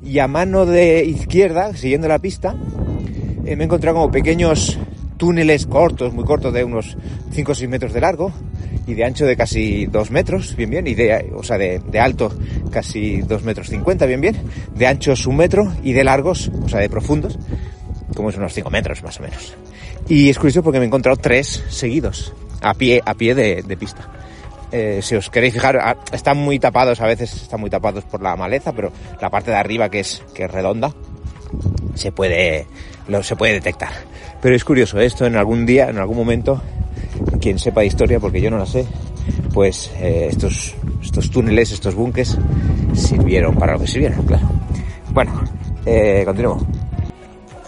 Y 0.01 0.19
a 0.19 0.27
mano 0.27 0.65
de 0.65 1.03
izquierda, 1.03 1.75
siguiendo 1.75 2.07
la 2.07 2.19
pista, 2.19 2.55
eh, 3.45 3.55
me 3.57 3.63
he 3.63 3.65
encontrado 3.65 3.97
como 3.97 4.11
pequeños 4.11 4.79
túneles 5.17 5.65
cortos, 5.65 6.13
muy 6.13 6.23
cortos, 6.23 6.53
de 6.53 6.63
unos 6.63 6.95
5 7.31 7.51
o 7.51 7.55
6 7.55 7.69
metros 7.69 7.91
de 7.91 7.99
largo 7.99 8.31
y 8.87 8.93
de 8.93 9.03
ancho 9.03 9.25
de 9.25 9.35
casi 9.35 9.85
2 9.85 10.11
metros, 10.11 10.55
bien 10.55 10.69
bien, 10.69 10.87
y 10.87 10.95
de, 10.95 11.31
o 11.35 11.43
sea, 11.43 11.57
de, 11.57 11.79
de 11.79 11.99
alto 11.99 12.31
casi 12.71 13.21
2 13.21 13.43
metros 13.43 13.69
50, 13.69 14.05
bien 14.05 14.21
bien, 14.21 14.37
de 14.73 14.87
anchos 14.87 15.27
un 15.27 15.35
metro 15.35 15.71
y 15.83 15.93
de 15.93 16.03
largos, 16.03 16.49
o 16.63 16.69
sea, 16.69 16.79
de 16.79 16.89
profundos, 16.89 17.37
como 18.15 18.29
es 18.29 18.37
unos 18.37 18.53
5 18.53 18.69
metros 18.69 19.03
más 19.03 19.19
o 19.19 19.23
menos. 19.23 19.55
Y 20.07 20.29
es 20.29 20.37
curioso 20.37 20.63
porque 20.63 20.79
me 20.79 20.85
he 20.85 20.87
encontrado 20.87 21.17
tres 21.17 21.63
seguidos, 21.69 22.33
a 22.61 22.73
pie, 22.73 23.01
a 23.05 23.13
pie 23.13 23.35
de, 23.35 23.61
de 23.61 23.77
pista. 23.77 24.09
Eh, 24.71 24.99
si 25.01 25.15
os 25.15 25.29
queréis 25.29 25.53
fijar, 25.53 25.97
están 26.11 26.37
muy 26.37 26.59
tapados, 26.59 26.99
a 26.99 27.05
veces 27.05 27.33
están 27.33 27.59
muy 27.59 27.69
tapados 27.69 28.03
por 28.05 28.21
la 28.21 28.35
maleza, 28.35 28.73
pero 28.73 28.91
la 29.21 29.29
parte 29.29 29.51
de 29.51 29.57
arriba 29.57 29.89
que 29.89 29.99
es, 29.99 30.23
que 30.33 30.45
es 30.45 30.51
redonda, 30.51 30.93
se 31.95 32.11
puede, 32.11 32.67
lo, 33.07 33.23
se 33.23 33.35
puede 33.35 33.53
detectar. 33.53 33.91
Pero 34.41 34.55
es 34.55 34.63
curioso, 34.63 34.99
esto 34.99 35.25
en 35.25 35.35
algún 35.35 35.65
día, 35.65 35.89
en 35.89 35.97
algún 35.97 36.17
momento, 36.17 36.61
quien 37.41 37.59
sepa 37.59 37.81
de 37.81 37.87
historia, 37.87 38.19
porque 38.19 38.41
yo 38.41 38.49
no 38.49 38.57
la 38.57 38.65
sé, 38.65 38.85
pues 39.53 39.91
eh, 39.99 40.27
estos, 40.31 40.75
estos 41.01 41.29
túneles, 41.31 41.71
estos 41.71 41.95
bunkers, 41.95 42.37
sirvieron 42.93 43.55
para 43.55 43.73
lo 43.73 43.79
que 43.79 43.87
sirvieron, 43.87 44.25
claro. 44.25 44.49
Bueno, 45.09 45.43
eh, 45.85 46.23
continuo. 46.25 46.59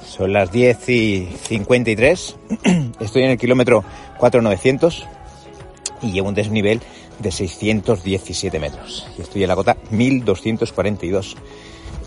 Son 0.06 0.34
las 0.34 0.52
10 0.52 0.90
y 0.90 1.30
53, 1.48 2.36
estoy 3.00 3.24
en 3.24 3.32
el 3.32 3.38
kilómetro 3.38 3.84
4900 4.18 5.08
y 6.02 6.12
llevo 6.12 6.30
un 6.30 6.36
desnivel 6.36 6.82
de 7.20 7.32
617 7.32 8.60
metros. 8.60 9.08
Y 9.18 9.22
estoy 9.22 9.44
en 9.44 9.50
la 9.50 9.56
cota 9.56 9.78
1242. 9.92 11.38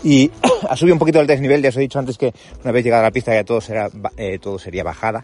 Y 0.03 0.31
ha 0.69 0.75
subido 0.75 0.95
un 0.95 0.99
poquito 0.99 1.21
el 1.21 1.27
desnivel, 1.27 1.61
ya 1.61 1.69
os 1.69 1.77
he 1.77 1.81
dicho 1.81 1.99
antes 1.99 2.17
que 2.17 2.33
una 2.61 2.71
vez 2.71 2.83
llegada 2.83 3.03
a 3.03 3.07
la 3.07 3.11
pista 3.11 3.33
ya 3.33 3.43
todo, 3.43 3.61
será, 3.61 3.89
eh, 4.17 4.39
todo 4.39 4.59
sería 4.59 4.83
bajada. 4.83 5.23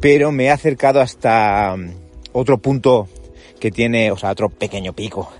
Pero 0.00 0.32
me 0.32 0.44
he 0.44 0.50
acercado 0.50 1.00
hasta 1.00 1.74
um, 1.74 1.92
otro 2.32 2.58
punto 2.58 3.08
que 3.58 3.70
tiene, 3.70 4.10
o 4.10 4.16
sea, 4.16 4.30
otro 4.30 4.48
pequeño 4.48 4.92
pico, 4.92 5.30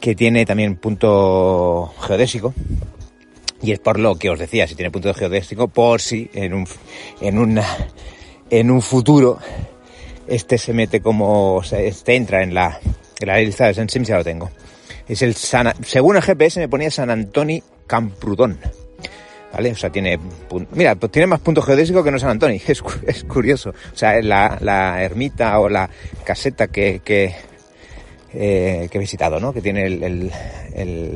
que 0.00 0.14
tiene 0.14 0.44
también 0.44 0.76
punto 0.76 1.92
geodésico. 2.00 2.54
Y 3.62 3.72
es 3.72 3.78
por 3.78 3.98
lo 3.98 4.16
que 4.16 4.30
os 4.30 4.38
decía, 4.38 4.66
si 4.66 4.74
tiene 4.74 4.90
punto 4.90 5.14
geodésico, 5.14 5.68
por 5.68 6.00
si 6.00 6.30
en 6.34 6.54
un, 6.54 6.66
en 7.20 7.38
una, 7.38 7.64
en 8.50 8.70
un 8.70 8.82
futuro 8.82 9.38
este 10.26 10.58
se 10.58 10.72
mete 10.72 11.00
como, 11.00 11.62
este 11.72 12.16
entra 12.16 12.42
en 12.42 12.54
la, 12.54 12.80
en 13.20 13.28
la 13.28 13.38
lista 13.38 13.66
de 13.66 13.74
San 13.74 13.88
Sims, 13.88 14.08
ya 14.08 14.18
lo 14.18 14.24
tengo. 14.24 14.50
Es 15.08 15.22
el 15.22 15.34
San, 15.34 15.72
según 15.84 16.16
el 16.16 16.22
GPS 16.22 16.60
me 16.60 16.68
ponía 16.68 16.90
San 16.90 17.10
Antoni 17.10 17.62
Camprudón. 17.86 18.58
¿Vale? 19.54 19.70
O 19.70 19.76
sea, 19.76 19.88
tiene, 19.88 20.18
mira, 20.72 20.96
pues 20.96 21.12
tiene 21.12 21.28
más 21.28 21.38
puntos 21.38 21.64
geodésicos 21.64 22.04
que 22.04 22.10
no 22.10 22.18
San 22.18 22.30
Antonio. 22.30 22.60
Es, 22.66 22.82
es 23.06 23.24
curioso. 23.24 23.70
O 23.70 23.96
sea, 23.96 24.20
la, 24.20 24.58
la, 24.60 25.02
ermita 25.02 25.60
o 25.60 25.68
la 25.68 25.88
caseta 26.24 26.66
que, 26.66 27.00
que, 27.04 27.32
eh, 28.32 28.88
he 28.90 28.98
visitado, 28.98 29.38
¿no? 29.38 29.52
Que 29.52 29.60
tiene 29.60 29.88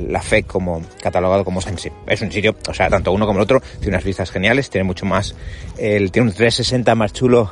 la 0.09 0.23
fe 0.23 0.45
como 0.45 0.83
catalogado 1.03 1.45
como 1.45 1.61
San 1.61 1.79
Sim. 1.79 1.93
Es 2.07 2.23
un 2.23 2.31
sitio, 2.31 2.55
o 2.69 2.75
sea, 2.75 2.89
tanto 2.89 3.11
uno 3.11 3.27
como 3.27 3.41
el 3.41 3.43
otro, 3.43 3.61
tiene 3.81 3.97
unas 3.97 4.05
vistas 4.05 4.31
geniales, 4.31 4.71
tiene 4.71 4.85
mucho 4.85 5.05
más, 5.05 5.35
el, 5.77 6.13
tiene 6.13 6.29
un 6.29 6.35
360 6.35 6.95
más 6.95 7.13
chulo 7.13 7.51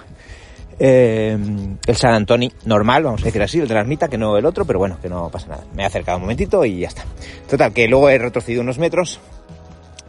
eh, 0.78 1.36
el 1.86 1.96
San 1.96 2.12
Antonio 2.12 2.50
normal, 2.66 3.04
vamos 3.04 3.22
a 3.22 3.24
decir 3.24 3.42
así, 3.42 3.58
el 3.58 3.68
de 3.68 3.74
la 3.74 3.80
ermita, 3.80 4.08
que 4.08 4.18
no 4.18 4.36
el 4.36 4.44
otro, 4.44 4.64
pero 4.64 4.78
bueno, 4.78 4.98
que 5.00 5.08
no 5.08 5.30
pasa 5.30 5.48
nada. 5.48 5.64
Me 5.74 5.82
he 5.82 5.86
acercado 5.86 6.18
un 6.18 6.22
momentito 6.22 6.64
y 6.64 6.80
ya 6.80 6.88
está. 6.88 7.04
Total, 7.48 7.72
que 7.72 7.88
luego 7.88 8.10
he 8.10 8.18
retrocedido 8.18 8.62
unos 8.62 8.78
metros, 8.78 9.20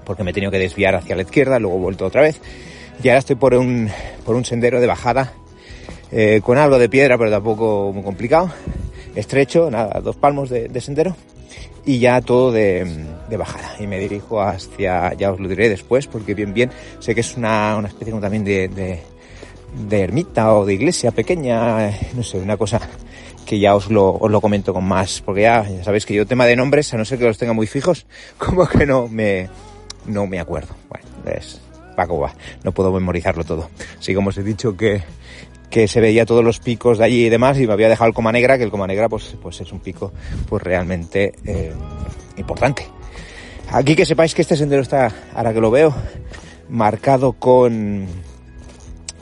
porque 0.08 0.24
me 0.24 0.32
he 0.32 0.34
tenido 0.34 0.50
que 0.50 0.58
desviar 0.58 0.96
hacia 0.96 1.16
la 1.16 1.24
izquierda, 1.24 1.60
luego 1.60 1.78
he 1.78 1.82
vuelto 1.82 2.06
otra 2.06 2.22
vez, 2.22 2.40
y 3.04 3.10
ahora 3.10 3.20
estoy 3.20 3.36
por 3.36 3.54
un, 3.54 3.90
por 4.26 4.36
un 4.36 4.46
sendero 4.46 4.80
de 4.80 4.88
bajada, 4.88 5.34
eh, 6.12 6.40
con 6.42 6.58
algo 6.58 6.80
de 6.80 6.88
piedra, 6.88 7.18
pero 7.18 7.30
tampoco 7.30 7.92
muy 7.94 8.04
complicado, 8.04 8.50
estrecho, 9.16 9.70
nada, 9.70 10.00
dos 10.00 10.16
palmos 10.16 10.50
de, 10.50 10.70
de 10.70 10.82
sendero, 10.82 11.16
y 11.86 12.00
ya 12.00 12.22
todo 12.22 12.52
de, 12.52 13.06
de, 13.30 13.38
bajada. 13.38 13.76
Y 13.80 13.88
me 13.88 14.00
dirijo 14.00 14.42
hacia, 14.42 15.14
ya 15.14 15.32
os 15.32 15.40
lo 15.40 15.48
diré 15.48 15.70
después, 15.70 16.08
porque 16.08 16.34
bien, 16.34 16.54
bien, 16.54 16.72
sé 17.00 17.14
que 17.14 17.22
es 17.22 17.38
una, 17.38 17.76
una 17.78 17.90
especie 17.90 18.12
como 18.12 18.22
también 18.22 18.44
de, 18.44 18.68
de 18.70 19.00
de 19.90 20.02
ermita 20.02 20.54
o 20.54 20.66
de 20.66 20.74
iglesia 20.74 21.12
pequeña, 21.12 21.92
no 22.16 22.24
sé, 22.24 22.40
una 22.40 22.58
cosa 22.58 22.80
que 23.46 23.60
ya 23.60 23.76
os 23.76 23.90
lo, 23.90 24.12
os 24.12 24.30
lo 24.30 24.42
comento 24.42 24.74
con 24.74 24.84
más, 24.84 25.22
porque 25.22 25.44
ya, 25.44 25.68
ya, 25.68 25.84
sabéis 25.84 26.06
que 26.06 26.14
yo 26.14 26.26
tema 26.26 26.46
de 26.46 26.56
nombres, 26.56 26.94
a 26.94 26.98
no 26.98 27.06
ser 27.06 27.18
que 27.18 27.26
los 27.26 27.38
tenga 27.38 27.54
muy 27.54 27.68
fijos, 27.68 28.06
como 28.38 28.68
que 28.68 28.86
no 28.86 29.08
me, 29.08 29.50
no 30.08 30.28
me 30.28 30.40
acuerdo. 30.40 30.76
Bueno, 30.90 31.08
es 31.38 31.62
Paco 31.96 32.20
va, 32.20 32.34
no 32.64 32.72
puedo 32.72 32.92
memorizarlo 32.92 33.44
todo. 33.44 33.70
Así 34.00 34.14
como 34.14 34.30
os 34.30 34.38
he 34.38 34.44
dicho 34.44 34.78
que, 34.78 35.02
que 35.70 35.88
se 35.88 36.00
veía 36.00 36.26
todos 36.26 36.44
los 36.44 36.60
picos 36.60 37.00
de 37.00 37.06
allí 37.06 37.26
y 37.26 37.30
demás, 37.30 37.58
y 37.60 37.68
me 37.68 37.74
había 37.74 37.90
dejado 37.90 38.08
el 38.08 38.14
Coma 38.14 38.32
Negra, 38.32 38.58
que 38.58 38.64
el 38.64 38.72
Coma 38.72 38.88
Negra 38.88 39.10
pues, 39.10 39.36
pues 39.42 39.60
es 39.62 39.72
un 39.72 39.80
pico 39.80 40.14
pues 40.48 40.64
realmente 40.64 41.34
eh, 41.44 41.74
importante. 42.38 42.88
Aquí 43.72 43.96
que 43.96 44.06
sepáis 44.06 44.34
que 44.34 44.44
este 44.44 44.56
sendero 44.56 44.82
está, 44.82 45.12
ahora 45.34 45.54
que 45.54 45.60
lo 45.60 45.72
veo, 45.72 45.94
marcado 46.70 47.34
con, 47.34 48.06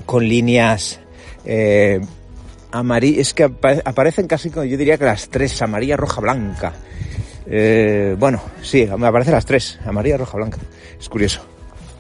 con 0.06 0.28
líneas 0.28 1.00
eh, 1.46 2.00
amarillas, 2.72 3.20
es 3.20 3.34
que 3.34 3.44
aparecen 3.44 4.28
casi, 4.28 4.50
yo 4.50 4.62
diría 4.64 4.98
que 4.98 5.06
las 5.06 5.30
tres, 5.30 5.60
amarilla, 5.62 5.98
roja, 5.98 6.22
blanca. 6.22 6.74
Eh, 7.48 8.16
bueno, 8.20 8.42
sí, 8.62 8.88
me 8.98 9.08
aparecen 9.08 9.34
las 9.34 9.46
tres, 9.46 9.80
amarilla, 9.86 10.18
roja, 10.18 10.38
blanca. 10.38 10.58
Es 11.00 11.10
curioso. 11.10 11.42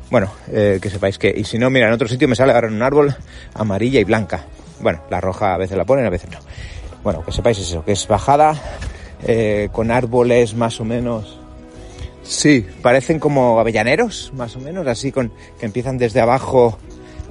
Bueno, 0.09 0.31
eh, 0.51 0.79
que 0.81 0.89
sepáis 0.89 1.17
que, 1.17 1.33
y 1.35 1.43
si 1.43 1.57
no, 1.57 1.69
mira, 1.69 1.87
en 1.87 1.93
otro 1.93 2.07
sitio 2.07 2.27
me 2.27 2.35
sale 2.35 2.53
ahora 2.53 2.67
en 2.67 2.75
un 2.75 2.83
árbol 2.83 3.15
amarilla 3.53 3.99
y 3.99 4.03
blanca. 4.03 4.45
Bueno, 4.79 5.01
la 5.09 5.19
roja 5.19 5.53
a 5.53 5.57
veces 5.57 5.77
la 5.77 5.85
ponen, 5.85 6.05
a 6.05 6.09
veces 6.09 6.29
no. 6.31 6.39
Bueno, 7.03 7.23
que 7.23 7.31
sepáis 7.31 7.59
eso, 7.59 7.83
que 7.83 7.91
es 7.93 8.07
bajada, 8.07 8.55
eh, 9.23 9.69
con 9.71 9.91
árboles 9.91 10.55
más 10.55 10.79
o 10.79 10.85
menos, 10.85 11.39
sí, 12.23 12.65
parecen 12.81 13.19
como 13.19 13.59
avellaneros, 13.59 14.31
más 14.35 14.55
o 14.55 14.59
menos, 14.59 14.85
así 14.87 15.11
con, 15.11 15.31
que 15.59 15.65
empiezan 15.65 15.97
desde 15.97 16.21
abajo 16.21 16.77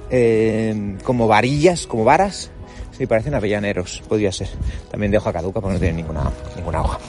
eh, 0.09 0.97
como 1.03 1.27
varillas, 1.27 1.87
como 1.87 2.03
varas. 2.03 2.51
Sí, 2.97 3.05
parecen 3.07 3.35
avellaneros, 3.35 4.01
podría 4.07 4.31
ser. 4.31 4.47
También 4.89 5.11
de 5.11 5.17
hoja 5.17 5.33
caduca 5.33 5.59
porque 5.59 5.73
no 5.73 5.79
tienen 5.79 5.97
ninguna, 5.97 6.31
ninguna 6.55 6.81
hoja. 6.81 6.99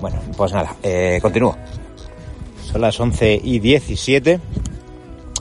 Bueno, 0.00 0.20
pues 0.36 0.52
nada, 0.52 0.74
eh, 0.82 1.20
continúo. 1.22 1.56
Son 2.76 2.82
las 2.82 3.00
11 3.00 3.40
y 3.42 3.58
17. 3.58 4.38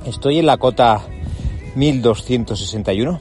Estoy 0.05 0.39
en 0.39 0.45
la 0.45 0.55
cota 0.55 1.01
1261 1.75 3.19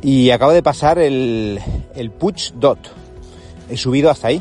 y 0.00 0.30
acabo 0.30 0.52
de 0.52 0.62
pasar 0.62 0.98
el, 0.98 1.60
el 1.94 2.10
Puig 2.12 2.54
Dot. 2.54 2.78
He 3.68 3.76
subido 3.76 4.08
hasta 4.08 4.28
ahí, 4.28 4.40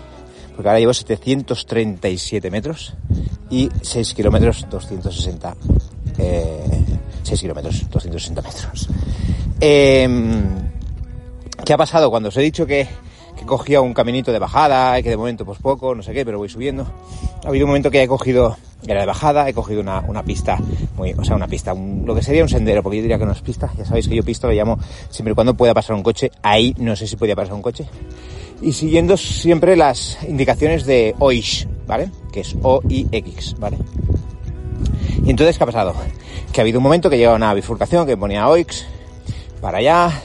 porque 0.55 0.69
ahora 0.69 0.79
llevo 0.79 0.93
737 0.93 2.49
metros 2.49 2.93
y 3.49 3.69
6 3.81 4.13
kilómetros 4.13 4.65
260 4.69 5.57
eh, 6.17 6.63
6 7.23 7.41
kilómetros, 7.41 7.85
260 7.89 8.41
metros. 8.41 8.87
Eh, 9.59 10.07
¿Qué 11.65 11.73
ha 11.73 11.77
pasado? 11.77 12.09
Cuando 12.09 12.29
os 12.29 12.37
he 12.37 12.41
dicho 12.41 12.65
que, 12.65 12.87
que 13.39 13.45
cogía 13.45 13.79
un 13.79 13.93
caminito 13.93 14.33
de 14.33 14.39
bajada, 14.39 15.01
que 15.01 15.09
de 15.09 15.15
momento 15.15 15.45
pues 15.45 15.59
poco, 15.59 15.95
no 15.95 16.03
sé 16.03 16.13
qué, 16.13 16.25
pero 16.25 16.37
voy 16.37 16.49
subiendo. 16.49 16.85
Ha 17.45 17.47
habido 17.47 17.65
un 17.65 17.69
momento 17.69 17.89
que 17.89 18.03
he 18.03 18.07
cogido, 18.07 18.57
era 18.85 18.99
de 18.99 19.05
bajada, 19.05 19.47
he 19.47 19.53
cogido 19.53 19.79
una, 19.79 20.01
una 20.01 20.23
pista, 20.23 20.57
muy, 20.97 21.13
o 21.13 21.23
sea, 21.23 21.37
una 21.37 21.47
pista, 21.47 21.73
lo 21.73 22.13
que 22.13 22.21
sería 22.21 22.43
un 22.43 22.49
sendero, 22.49 22.83
porque 22.83 22.97
yo 22.97 23.03
diría 23.03 23.17
que 23.17 23.25
no 23.25 23.31
es 23.31 23.41
pista, 23.41 23.71
ya 23.77 23.85
sabéis 23.85 24.09
que 24.09 24.15
yo 24.15 24.23
pista 24.23 24.47
lo 24.47 24.53
llamo 24.53 24.77
siempre 25.09 25.31
y 25.31 25.35
cuando 25.35 25.53
pueda 25.53 25.73
pasar 25.73 25.95
un 25.95 26.03
coche, 26.03 26.31
ahí 26.43 26.75
no 26.79 26.97
sé 26.97 27.07
si 27.07 27.15
podía 27.15 27.35
pasar 27.35 27.53
un 27.53 27.61
coche. 27.61 27.87
Y 28.61 28.73
siguiendo 28.73 29.15
siempre 29.15 29.77
las 29.77 30.17
indicaciones 30.27 30.85
de 30.85 31.15
OIX, 31.17 31.67
¿vale? 31.87 32.11
Que 32.33 32.41
es 32.41 32.57
O-I-X, 32.61 33.55
¿vale? 33.57 33.77
Y 35.25 35.29
entonces, 35.29 35.57
¿qué 35.57 35.63
ha 35.63 35.67
pasado? 35.67 35.95
Que 36.51 36.59
ha 36.59 36.63
habido 36.63 36.79
un 36.79 36.83
momento 36.83 37.09
que 37.09 37.17
llegaba 37.17 37.37
una 37.37 37.53
bifurcación 37.53 38.05
que 38.05 38.17
ponía 38.17 38.49
OIX, 38.49 38.85
para 39.61 39.77
allá, 39.77 40.21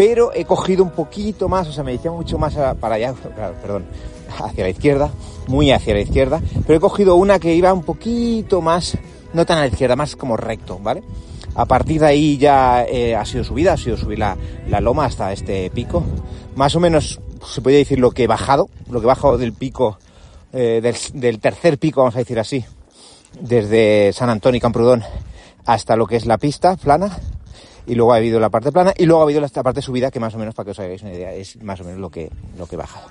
pero 0.00 0.32
he 0.32 0.46
cogido 0.46 0.82
un 0.82 0.92
poquito 0.92 1.46
más, 1.46 1.68
o 1.68 1.72
sea, 1.74 1.84
me 1.84 1.92
decía 1.92 2.10
mucho 2.10 2.38
más 2.38 2.54
para 2.80 2.94
allá, 2.94 3.12
claro, 3.34 3.54
perdón, 3.60 3.84
hacia 4.42 4.64
la 4.64 4.70
izquierda, 4.70 5.10
muy 5.46 5.72
hacia 5.72 5.92
la 5.92 6.00
izquierda, 6.00 6.40
pero 6.66 6.78
he 6.78 6.80
cogido 6.80 7.16
una 7.16 7.38
que 7.38 7.54
iba 7.54 7.70
un 7.74 7.82
poquito 7.82 8.62
más, 8.62 8.96
no 9.34 9.44
tan 9.44 9.58
a 9.58 9.60
la 9.60 9.66
izquierda, 9.66 9.96
más 9.96 10.16
como 10.16 10.38
recto, 10.38 10.78
¿vale? 10.82 11.02
A 11.54 11.66
partir 11.66 12.00
de 12.00 12.06
ahí 12.06 12.38
ya 12.38 12.86
eh, 12.86 13.14
ha 13.14 13.26
sido 13.26 13.44
subida, 13.44 13.74
ha 13.74 13.76
sido 13.76 13.98
subir 13.98 14.18
la, 14.18 14.38
loma 14.80 15.04
hasta 15.04 15.34
este 15.34 15.68
pico. 15.68 16.02
Más 16.56 16.74
o 16.74 16.80
menos 16.80 17.20
se 17.46 17.60
podría 17.60 17.80
decir 17.80 17.98
lo 17.98 18.12
que 18.12 18.24
he 18.24 18.26
bajado, 18.26 18.70
lo 18.88 19.00
que 19.00 19.04
he 19.04 19.06
bajado 19.06 19.36
del 19.36 19.52
pico, 19.52 19.98
eh, 20.54 20.80
del, 20.82 20.96
del, 21.12 21.40
tercer 21.40 21.76
pico, 21.76 22.00
vamos 22.00 22.16
a 22.16 22.20
decir 22.20 22.40
así, 22.40 22.64
desde 23.38 24.14
San 24.14 24.30
Antonio 24.30 24.56
y 24.56 24.60
Camprudón 24.62 25.04
hasta 25.66 25.94
lo 25.94 26.06
que 26.06 26.16
es 26.16 26.24
la 26.24 26.38
pista 26.38 26.76
plana 26.76 27.18
y 27.86 27.94
luego 27.94 28.12
ha 28.12 28.16
habido 28.16 28.40
la 28.40 28.50
parte 28.50 28.72
plana 28.72 28.92
y 28.96 29.06
luego 29.06 29.22
ha 29.22 29.24
habido 29.24 29.44
esta 29.44 29.62
parte 29.62 29.82
subida 29.82 30.10
que 30.10 30.20
más 30.20 30.34
o 30.34 30.38
menos 30.38 30.54
para 30.54 30.66
que 30.66 30.70
os 30.72 30.78
hagáis 30.78 31.02
una 31.02 31.12
idea 31.12 31.32
es 31.32 31.62
más 31.62 31.80
o 31.80 31.84
menos 31.84 32.00
lo 32.00 32.10
que 32.10 32.30
lo 32.58 32.66
que 32.66 32.76
he 32.76 32.78
bajado. 32.78 33.08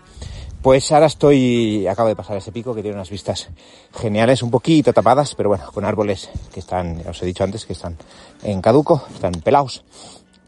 Pues 0.62 0.92
ahora 0.92 1.06
estoy, 1.06 1.88
acabo 1.88 2.10
de 2.10 2.18
pasar 2.18 2.36
ese 2.36 2.52
pico 2.52 2.76
que 2.76 2.82
tiene 2.82 2.98
unas 2.98 3.10
vistas 3.10 3.50
geniales, 3.94 4.44
un 4.44 4.52
poquito 4.52 4.92
tapadas, 4.92 5.34
pero 5.34 5.48
bueno, 5.48 5.64
con 5.74 5.86
árboles 5.86 6.30
que 6.54 6.60
están, 6.60 7.02
os 7.08 7.22
he 7.24 7.26
dicho 7.26 7.46
antes, 7.46 7.66
que 7.66 7.72
están 7.72 7.96
en 8.44 8.60
caduco, 8.62 9.02
están 9.14 9.32
pelados, 9.32 9.86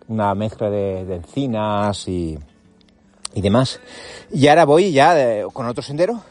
una 0.09 0.35
mezcla 0.35 0.69
de, 0.69 1.15
encinas 1.15 2.09
y, 2.09 2.37
y 3.33 3.41
demás. 3.41 3.79
Y 4.33 4.47
ahora 4.47 4.65
voy 4.65 4.91
ya 4.91 5.15
con 5.53 5.65
otro 5.65 5.81
sendero, 5.81 6.21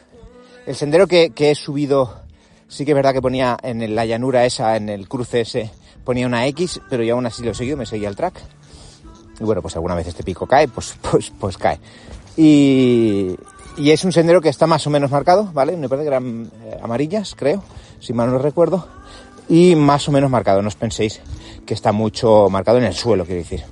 el 0.66 0.76
sendero 0.76 1.07
que, 1.07 1.31
que 1.31 1.50
he 1.50 1.55
subido, 1.55 2.20
sí 2.68 2.85
que 2.85 2.90
es 2.90 2.96
verdad 2.96 3.14
que 3.14 3.22
ponía 3.22 3.57
en 3.62 3.94
la 3.94 4.05
llanura 4.05 4.44
esa, 4.44 4.76
en 4.76 4.90
el 4.90 5.09
cruce 5.09 5.40
ese, 5.40 5.70
ponía 6.11 6.27
una 6.27 6.44
X, 6.49 6.81
pero 6.90 7.05
yo 7.05 7.14
aún 7.14 7.27
así 7.27 7.44
lo 7.44 7.55
seguido, 7.55 7.77
me 7.77 7.87
seguía 7.87 8.09
el 8.09 8.16
track. 8.16 8.35
Y 9.38 9.44
bueno, 9.44 9.62
pues 9.62 9.77
alguna 9.77 9.94
vez 9.94 10.09
este 10.09 10.25
pico 10.25 10.44
cae, 10.44 10.66
pues, 10.66 10.96
pues, 11.09 11.33
pues 11.38 11.57
cae. 11.57 11.79
Y, 12.37 13.37
y 13.77 13.92
es 13.92 14.03
un 14.03 14.11
sendero 14.11 14.40
que 14.40 14.49
está 14.49 14.66
más 14.66 14.85
o 14.88 14.90
menos 14.90 15.12
marcado, 15.12 15.49
¿vale? 15.53 15.77
Me 15.77 15.88
parece 15.88 16.07
que 16.07 16.09
eran 16.09 16.51
eh, 16.64 16.81
amarillas, 16.83 17.37
creo, 17.38 17.62
si 18.01 18.12
mal 18.12 18.29
no 18.29 18.38
recuerdo. 18.38 18.88
Y 19.49 19.77
más 19.77 20.09
o 20.09 20.11
menos 20.11 20.29
marcado, 20.29 20.62
no 20.62 20.66
os 20.66 20.75
penséis 20.75 21.20
que 21.64 21.75
está 21.75 21.92
mucho 21.92 22.49
marcado 22.51 22.79
en 22.79 22.85
el 22.87 22.94
suelo, 22.94 23.25
quiero 23.25 23.42
decir. 23.42 23.62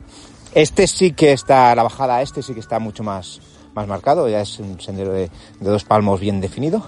Este 0.54 0.86
sí 0.86 1.14
que 1.14 1.32
está, 1.32 1.74
la 1.74 1.82
bajada 1.82 2.22
este 2.22 2.40
sí 2.40 2.54
que 2.54 2.60
está 2.60 2.78
mucho 2.78 3.02
más, 3.02 3.40
más 3.74 3.88
marcado, 3.88 4.28
ya 4.28 4.42
es 4.42 4.60
un 4.60 4.80
sendero 4.80 5.12
de, 5.12 5.28
de 5.58 5.70
dos 5.70 5.82
palmos 5.82 6.20
bien 6.20 6.40
definido. 6.40 6.84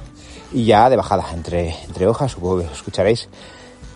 Y 0.53 0.65
ya 0.65 0.89
de 0.89 0.95
bajada, 0.95 1.27
entre, 1.35 1.75
entre 1.87 2.07
hojas, 2.07 2.31
supongo 2.31 2.59
que 2.59 2.73
escucharéis 2.73 3.29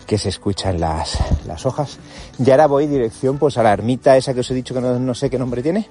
que 0.05 0.17
se 0.17 0.29
escuchan 0.29 0.79
las, 0.79 1.17
las 1.45 1.65
hojas. 1.65 1.97
Y 2.43 2.49
ahora 2.51 2.67
voy 2.67 2.87
dirección 2.87 3.37
pues 3.37 3.57
a 3.57 3.63
la 3.63 3.73
ermita 3.73 4.17
esa 4.17 4.33
que 4.33 4.41
os 4.41 4.51
he 4.51 4.53
dicho 4.53 4.73
que 4.73 4.81
no, 4.81 5.13
sé 5.13 5.29
qué 5.29 5.37
nombre 5.37 5.61
tiene. 5.61 5.87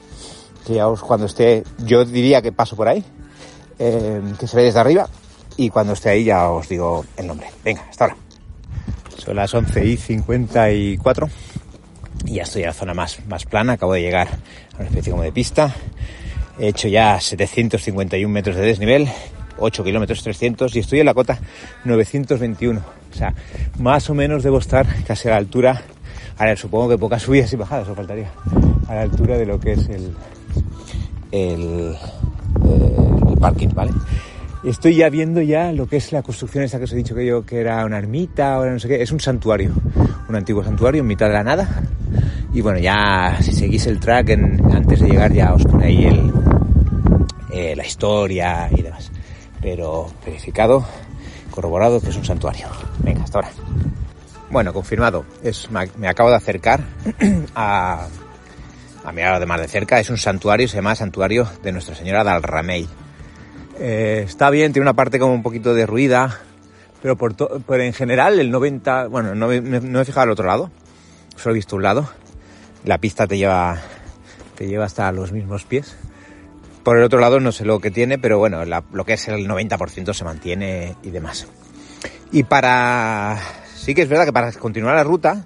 Que 0.67 0.75
ya 0.75 0.89
os, 0.89 1.01
cuando 1.01 1.27
esté, 1.27 1.65
yo 1.79 2.05
diría 2.05 2.41
que 2.41 2.53
paso 2.53 2.77
por 2.77 2.89
ahí, 2.89 3.05
eh, 3.79 4.23
que 4.39 4.47
se 4.47 4.57
ve 4.57 4.65
desde 4.65 4.81
arriba. 4.81 5.09
Y 5.57 5.71
cuando 5.71 5.93
esté 5.93 6.11
ahí 6.11 6.25
ya 6.25 6.49
os 6.51 6.69
digo 6.69 7.05
el 7.17 7.27
nombre. 7.27 7.49
Venga, 7.65 7.85
hasta 7.89 8.05
ahora. 8.05 8.17
Son 9.19 9.37
las 9.37 9.55
11 9.55 9.87
y 9.87 9.97
54 9.97 11.29
y 12.27 12.35
ya 12.35 12.43
estoy 12.43 12.63
en 12.63 12.69
la 12.69 12.75
zona 12.75 12.95
más, 12.95 13.25
más 13.27 13.45
plana. 13.45 13.75
Acabo 13.75 13.93
de 13.93 14.03
llegar 14.03 14.29
a 14.75 14.77
una 14.79 14.89
especie 14.89 15.11
como 15.11 15.23
de 15.23 15.33
pista. 15.33 15.75
He 16.59 16.69
hecho 16.69 16.89
ya 16.89 17.21
751 17.21 18.33
metros 18.33 18.57
de 18.57 18.63
desnivel 18.63 19.09
8 19.59 19.85
kilómetros 19.85 20.23
300 20.23 20.75
y 20.77 20.81
estoy 20.81 21.01
en 21.01 21.07
la 21.07 21.15
cota 21.15 21.39
921. 21.85 22.81
O 22.81 23.17
sea, 23.17 23.35
más 23.79 24.11
o 24.11 24.15
menos 24.15 24.43
debo 24.43 24.59
estar 24.59 24.87
casi 25.05 25.29
a 25.29 25.33
la 25.33 25.37
altura, 25.37 25.83
ahora 26.37 26.57
supongo 26.57 26.89
que 26.91 26.99
pocas 26.99 27.23
subidas 27.23 27.53
y 27.53 27.57
bajadas, 27.57 27.89
o 27.89 27.95
faltaría, 27.95 28.31
a 28.89 28.95
la 28.95 29.03
altura 29.03 29.39
de 29.39 29.47
lo 29.47 29.61
que 29.61 29.73
es 29.73 29.89
el, 29.89 30.15
el, 31.31 31.97
el 32.65 33.39
parking, 33.39 33.69
¿vale? 33.75 33.93
Estoy 34.65 34.97
ya 34.97 35.11
viendo 35.11 35.43
ya 35.43 35.73
lo 35.73 35.87
que 35.87 35.99
es 35.99 36.11
la 36.11 36.23
construcción 36.23 36.65
esa 36.65 36.79
que 36.79 36.85
os 36.85 36.93
he 36.93 36.97
dicho 36.97 37.15
que 37.15 37.27
yo 37.27 37.45
que 37.45 37.61
era 37.61 37.85
una 37.85 37.99
ermita, 37.99 38.55
ahora 38.55 38.73
no 38.73 38.79
sé 38.79 38.89
qué, 38.89 39.03
es 39.03 39.13
un 39.13 39.21
santuario, 39.21 39.73
un 40.29 40.35
antiguo 40.35 40.65
santuario 40.65 41.03
en 41.03 41.07
mitad 41.07 41.27
de 41.27 41.35
la 41.35 41.45
nada. 41.45 41.83
Y 42.55 42.63
bueno, 42.63 42.79
ya 42.79 43.37
si 43.43 43.53
seguís 43.53 43.87
el 43.87 44.01
track 44.01 44.31
antes 44.31 45.01
de 45.01 45.09
llegar 45.09 45.33
ya 45.33 45.53
os 45.53 45.65
pone 45.65 45.87
ahí 45.87 46.05
el, 46.07 46.33
eh, 47.53 47.75
la 47.77 47.85
historia 47.85 48.71
y 48.75 48.83
demás 48.83 48.94
pero 49.65 50.13
verificado, 50.27 50.85
corroborado 51.51 51.99
que 51.99 52.11
es 52.11 52.17
un 52.17 52.25
santuario. 52.27 52.69
Venga, 52.99 53.25
hasta 53.25 53.39
ahora. 53.39 53.51
Bueno, 54.51 54.75
confirmado. 54.75 55.25
Es, 55.43 55.71
me 55.71 56.07
acabo 56.07 56.29
de 56.29 56.37
acercar 56.37 56.85
a, 57.55 58.07
a 59.03 59.13
mirarlo 59.13 59.41
de 59.41 59.47
más 59.47 59.63
de 59.63 59.67
cerca. 59.67 59.99
Es 59.99 60.11
un 60.11 60.19
santuario, 60.19 60.69
se 60.69 60.77
llama 60.77 60.95
Santuario 60.95 61.49
de 61.63 61.73
Nuestra 61.73 61.95
Señora 61.95 62.23
del 62.23 62.43
Ramey. 62.43 62.87
Eh, 63.79 64.25
está 64.27 64.51
bien, 64.51 64.75
tiene 64.75 64.85
una 64.85 64.93
parte 64.93 65.19
como 65.19 65.33
un 65.33 65.43
poquito 65.43 65.73
derruida, 65.73 66.41
pero 67.01 67.17
por 67.17 67.35
pero 67.35 67.83
en 67.83 67.95
general 67.95 68.39
el 68.41 68.51
90, 68.51 69.07
bueno, 69.07 69.35
no, 69.35 69.47
no 69.49 70.01
he 70.01 70.05
fijado 70.05 70.25
al 70.25 70.31
otro 70.31 70.47
lado, 70.47 70.71
solo 71.37 71.55
he 71.55 71.57
visto 71.57 71.77
un 71.77 71.85
lado. 71.85 72.07
La 72.85 72.99
pista 72.99 73.27
te 73.27 73.39
lleva, 73.39 73.79
te 74.57 74.67
lleva 74.67 74.85
hasta 74.85 75.11
los 75.11 75.33
mismos 75.33 75.65
pies. 75.65 75.97
Por 76.85 76.99
el 76.99 77.03
otro 77.03 77.19
lado 77.19 77.41
no 77.41 77.51
sé 77.51 77.65
lo 77.65 77.81
que 77.81 77.91
tiene, 77.91 78.19
pero 78.19 78.39
bueno, 78.39 78.65
lo 78.65 79.05
que 79.05 79.15
es 79.15 79.29
el 79.29 79.49
90% 79.49 80.13
se 80.13 80.25
mantiene 80.25 80.95
y 81.03 81.11
demás. 81.11 81.49
Y 82.31 82.45
para... 82.45 83.41
Sí 83.75 83.95
que 83.95 84.03
es 84.03 84.09
verdad 84.09 84.27
que 84.27 84.33
para 84.33 84.53
continuar 84.53 84.95
la 84.95 85.05
ruta 85.05 85.45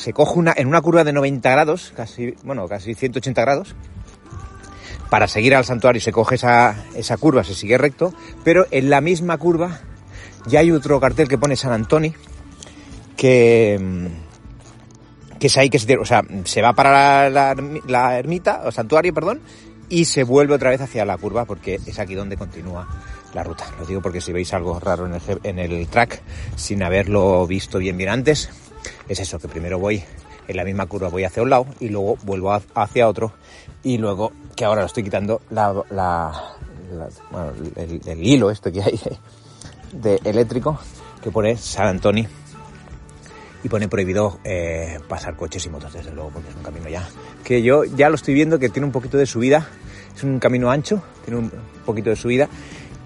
se 0.00 0.12
coge 0.14 0.38
una, 0.38 0.54
en 0.56 0.66
una 0.66 0.80
curva 0.80 1.04
de 1.04 1.12
90 1.12 1.50
grados, 1.50 1.92
casi, 1.94 2.34
bueno, 2.42 2.66
casi 2.68 2.94
180 2.94 3.40
grados. 3.42 3.74
Para 5.10 5.26
seguir 5.26 5.54
al 5.54 5.64
santuario 5.64 6.00
se 6.00 6.12
coge 6.12 6.36
esa, 6.36 6.86
esa 6.94 7.16
curva, 7.18 7.44
se 7.44 7.54
sigue 7.54 7.76
recto, 7.76 8.14
pero 8.42 8.66
en 8.70 8.88
la 8.88 9.00
misma 9.00 9.36
curva 9.36 9.80
ya 10.46 10.60
hay 10.60 10.70
otro 10.70 11.00
cartel 11.00 11.28
que 11.28 11.36
pone 11.36 11.56
San 11.56 11.72
Antonio, 11.72 12.12
que, 13.16 14.08
que 15.38 15.46
es 15.48 15.58
ahí 15.58 15.68
que 15.68 15.78
se, 15.78 15.98
o 15.98 16.04
sea, 16.04 16.22
se 16.44 16.62
va 16.62 16.72
para 16.72 17.28
la, 17.28 17.54
la 17.86 18.18
ermita, 18.18 18.62
o 18.64 18.72
santuario, 18.72 19.12
perdón, 19.12 19.40
y 19.90 20.06
se 20.06 20.22
vuelve 20.22 20.54
otra 20.54 20.70
vez 20.70 20.80
hacia 20.80 21.04
la 21.04 21.18
curva 21.18 21.44
porque 21.44 21.80
es 21.84 21.98
aquí 21.98 22.14
donde 22.14 22.38
continúa 22.38 22.88
la 23.34 23.42
ruta. 23.42 23.66
Lo 23.78 23.84
digo 23.84 24.00
porque 24.00 24.20
si 24.20 24.32
veis 24.32 24.54
algo 24.54 24.78
raro 24.80 25.06
en 25.42 25.58
el, 25.58 25.86
track 25.88 26.22
sin 26.56 26.82
haberlo 26.82 27.46
visto 27.46 27.78
bien 27.78 27.98
bien 27.98 28.08
antes, 28.08 28.48
es 29.08 29.18
eso, 29.18 29.38
que 29.38 29.48
primero 29.48 29.78
voy 29.78 30.02
en 30.48 30.56
la 30.56 30.64
misma 30.64 30.86
curva, 30.86 31.08
voy 31.08 31.24
hacia 31.24 31.42
un 31.42 31.50
lado 31.50 31.66
y 31.80 31.88
luego 31.88 32.16
vuelvo 32.22 32.58
hacia 32.74 33.08
otro 33.08 33.32
y 33.82 33.98
luego, 33.98 34.32
que 34.56 34.64
ahora 34.64 34.82
lo 34.82 34.86
estoy 34.86 35.02
quitando, 35.02 35.42
la, 35.50 35.74
la, 35.90 36.56
bueno, 37.30 37.52
el, 37.76 38.24
hilo 38.24 38.50
este 38.50 38.72
que 38.72 38.82
hay 38.82 39.00
de 39.92 40.20
eléctrico 40.24 40.78
que 41.22 41.30
pone 41.30 41.56
San 41.56 41.88
Antonio 41.88 42.28
y 43.62 43.68
pone 43.68 43.88
prohibido 43.88 44.40
eh, 44.44 44.98
pasar 45.08 45.36
coches 45.36 45.64
y 45.66 45.70
motos, 45.70 45.92
desde 45.92 46.12
luego, 46.12 46.30
porque 46.30 46.48
es 46.48 46.56
un 46.56 46.62
camino 46.62 46.88
ya 46.88 47.06
que 47.44 47.62
yo 47.62 47.84
ya 47.84 48.08
lo 48.08 48.14
estoy 48.14 48.34
viendo 48.34 48.58
que 48.58 48.68
tiene 48.68 48.86
un 48.86 48.92
poquito 48.92 49.18
de 49.18 49.26
subida, 49.26 49.66
es 50.14 50.22
un 50.22 50.38
camino 50.38 50.70
ancho, 50.70 51.02
tiene 51.24 51.40
un 51.40 51.52
poquito 51.84 52.10
de 52.10 52.16
subida 52.16 52.48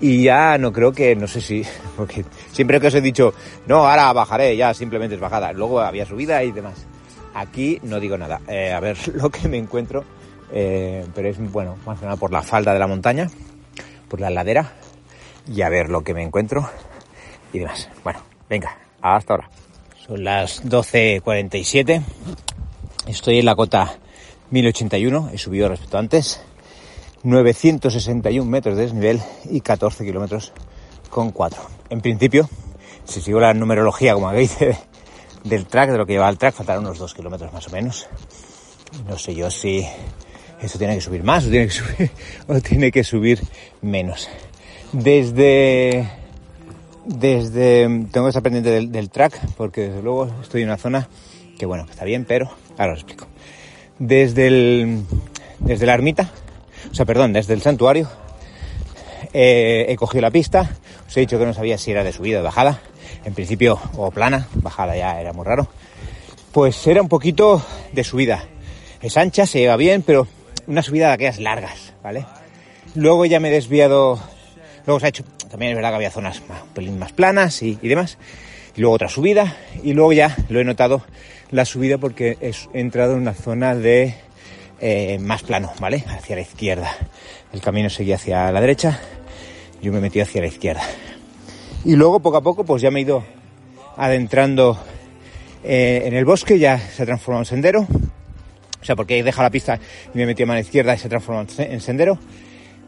y 0.01 0.25
ya 0.25 0.59
no 0.59 0.73
creo 0.73 0.93
que, 0.93 1.17
no 1.17 1.27
sé 1.27 1.41
si, 1.41 1.65
porque 1.97 2.25
siempre 2.53 2.81
que 2.81 2.89
os 2.89 2.95
he 2.95 3.01
dicho, 3.01 3.33
no, 3.67 3.89
ahora 3.89 4.13
bajaré, 4.13 4.57
ya 4.57 4.75
simplemente 4.75 5.15
es 5.15 5.21
bajada, 5.21 5.53
luego 5.53 5.81
había 5.81 6.07
subida 6.07 6.43
y 6.45 6.53
demás. 6.53 6.87
Aquí 7.35 7.81
no 7.83 7.99
digo 7.99 8.17
nada, 8.17 8.41
eh, 8.49 8.73
a 8.73 8.81
ver 8.81 8.97
lo 9.15 9.31
que 9.31 9.49
me 9.49 9.59
encuentro, 9.59 10.05
eh, 10.53 11.05
pero 11.15 11.29
es 11.29 11.39
bueno, 11.51 11.77
más 11.87 11.99
que 11.99 12.05
nada 12.05 12.17
por 12.17 12.33
la 12.33 12.43
falda 12.43 12.73
de 12.73 12.79
la 12.79 12.87
montaña, 12.87 13.29
por 14.09 14.21
la 14.21 14.31
ladera 14.31 14.73
y 15.47 15.63
a 15.63 15.69
ver 15.69 15.89
lo 15.89 16.03
que 16.03 16.15
me 16.15 16.23
encuentro 16.23 16.69
y 17.53 17.61
demás. 17.61 17.89
Bueno, 18.03 18.21
venga, 18.49 18.77
hasta 19.01 19.35
ahora. 19.35 19.64
Son 20.07 20.23
las 20.23 20.63
12.47. 20.65 22.03
Estoy 23.07 23.39
en 23.39 23.47
la 23.47 23.57
cota 23.57 23.97
1081, 24.51 25.31
he 25.33 25.39
subido 25.39 25.69
respecto 25.69 25.97
a 25.97 26.01
antes. 26.01 26.43
961 27.23 28.51
metros 28.51 28.77
de 28.77 28.83
desnivel 28.83 29.23
y 29.49 29.63
14 29.63 30.05
kilómetros 30.05 30.53
con 31.09 31.31
4. 31.31 31.63
En 31.89 32.03
principio, 32.03 32.51
si 33.05 33.23
sigo 33.23 33.41
la 33.41 33.55
numerología 33.55 34.13
como 34.13 34.29
habéis 34.29 34.59
del 35.45 35.65
track, 35.65 35.93
de 35.93 35.97
lo 35.97 36.05
que 36.05 36.13
lleva 36.13 36.29
el 36.29 36.37
track, 36.37 36.55
faltarán 36.55 36.85
unos 36.85 36.99
2 36.99 37.15
kilómetros 37.15 37.51
más 37.55 37.67
o 37.69 37.71
menos. 37.71 38.07
No 39.09 39.17
sé 39.17 39.35
yo 39.35 39.51
si 39.51 39.87
Esto 40.61 40.79
tiene 40.79 40.97
que 40.97 41.01
subir 41.01 41.23
más 41.25 41.47
o 41.47 41.51
tiene 41.51 41.67
que 41.67 41.73
subir, 41.73 42.11
o 42.49 42.61
tiene 42.61 42.93
que 42.93 43.05
subir 43.05 43.41
menos. 43.81 44.29
Desde, 44.93 46.07
desde, 47.07 47.85
tengo 48.11 48.27
que 48.27 48.29
estar 48.29 48.43
pendiente 48.43 48.71
del, 48.71 49.11
track 49.11 49.41
porque 49.57 49.89
desde 49.89 50.03
luego 50.03 50.29
estoy 50.43 50.63
en 50.63 50.69
una 50.69 50.77
zona 50.77 51.09
que 51.59 51.67
bueno, 51.67 51.87
está 51.89 52.05
bien, 52.05 52.25
pero 52.25 52.51
ahora 52.79 52.95
os 52.95 53.01
explico. 53.01 53.27
Desde 53.99 54.47
el, 54.49 55.03
desde 55.61 55.87
la 55.87 55.95
ermita, 55.95 56.31
o 56.91 56.95
sea, 56.95 57.07
perdón, 57.07 57.33
desde 57.33 57.55
el 57.55 57.63
santuario, 57.63 58.09
eh, 59.33 59.87
he 59.89 59.97
cogido 59.97 60.23
la 60.23 60.31
pista, 60.31 60.71
os 61.07 61.17
he 61.17 61.21
dicho 61.21 61.39
que 61.39 61.47
no 61.47 61.55
sabía 61.55 61.79
si 61.79 61.91
era 61.91 62.05
de 62.05 62.13
subida 62.13 62.39
o 62.39 62.41
de 62.41 62.45
bajada, 62.45 62.81
en 63.25 63.35
principio, 63.35 63.79
o 63.97 64.11
plana, 64.11 64.49
bajada 64.55 64.97
ya 64.97 65.21
era 65.21 65.33
muy 65.33 65.45
raro, 65.45 65.69
pues 66.53 66.87
era 66.87 67.03
un 67.03 67.09
poquito 67.09 67.65
de 67.93 68.05
subida. 68.05 68.45
Es 69.01 69.17
ancha, 69.17 69.47
se 69.47 69.61
lleva 69.61 69.77
bien, 69.77 70.03
pero 70.03 70.27
una 70.67 70.83
subida 70.83 71.09
de 71.09 71.15
aquellas 71.15 71.39
largas, 71.39 71.93
¿vale? 72.03 72.27
Luego 72.95 73.27
ya 73.27 73.41
me 73.41 73.49
he 73.49 73.53
desviado, 73.53 74.19
luego 74.87 75.01
se 75.01 75.07
ha 75.07 75.09
hecho, 75.09 75.25
también 75.55 75.71
es 75.71 75.77
verdad 75.77 75.91
que 75.91 75.95
había 75.95 76.11
zonas 76.11 76.43
más, 76.49 76.63
un 76.65 76.69
pelín 76.71 76.99
más 76.99 77.13
planas 77.13 77.63
y, 77.63 77.77
demás, 77.77 78.19
y 78.75 78.81
luego 78.81 78.97
otra 78.97 79.09
subida, 79.09 79.57
y 79.85 79.93
luego 79.93 80.13
ya 80.13 80.37
lo 80.49 80.59
he 80.59 80.65
notado 80.65 81.05
la 81.53 81.65
subida 81.65 81.97
porque 81.97 82.37
he 82.41 82.81
entrado 82.81 83.13
en 83.13 83.21
una 83.21 83.35
zona 83.35 83.77
de 83.77 84.17
eh, 84.81 85.17
más 85.21 85.45
plano, 85.45 85.73
¿vale? 85.79 86.03
Hacia 86.09 86.35
la 86.35 86.43
izquierda. 86.43 86.91
El 87.53 87.61
camino 87.61 87.89
seguía 87.89 88.17
hacia 88.17 88.51
la 88.51 88.61
derecha, 88.61 88.99
yo 89.81 89.93
me 89.93 90.01
metido 90.01 90.25
hacia 90.25 90.41
la 90.41 90.49
izquierda. 90.49 90.83
Y 91.85 91.95
luego 91.95 92.19
poco 92.19 92.39
a 92.39 92.43
poco 92.43 92.65
pues 92.65 92.83
ya 92.83 92.91
me 92.91 92.99
he 92.99 93.03
ido 93.03 93.23
adentrando 93.97 94.77
eh, 95.63 96.03
en 96.05 96.15
el 96.15 96.25
bosque, 96.25 96.59
ya 96.59 96.81
se 96.81 97.05
ha 97.05 97.07
transformado 97.07 97.43
en 97.43 97.47
sendero. 97.47 97.83
O 97.83 98.85
sea, 98.85 98.97
porque 98.97 99.21
he 99.21 99.23
dejado 99.23 99.45
la 99.45 99.51
pista 99.51 99.79
y 100.13 100.17
me 100.17 100.25
he 100.25 100.27
metido 100.27 100.47
a 100.47 100.49
mano 100.49 100.61
izquierda 100.61 100.97
y 100.97 100.99
se 100.99 101.07
ha 101.07 101.11
transformado 101.11 101.47
en 101.59 101.81
sendero. 101.81 102.19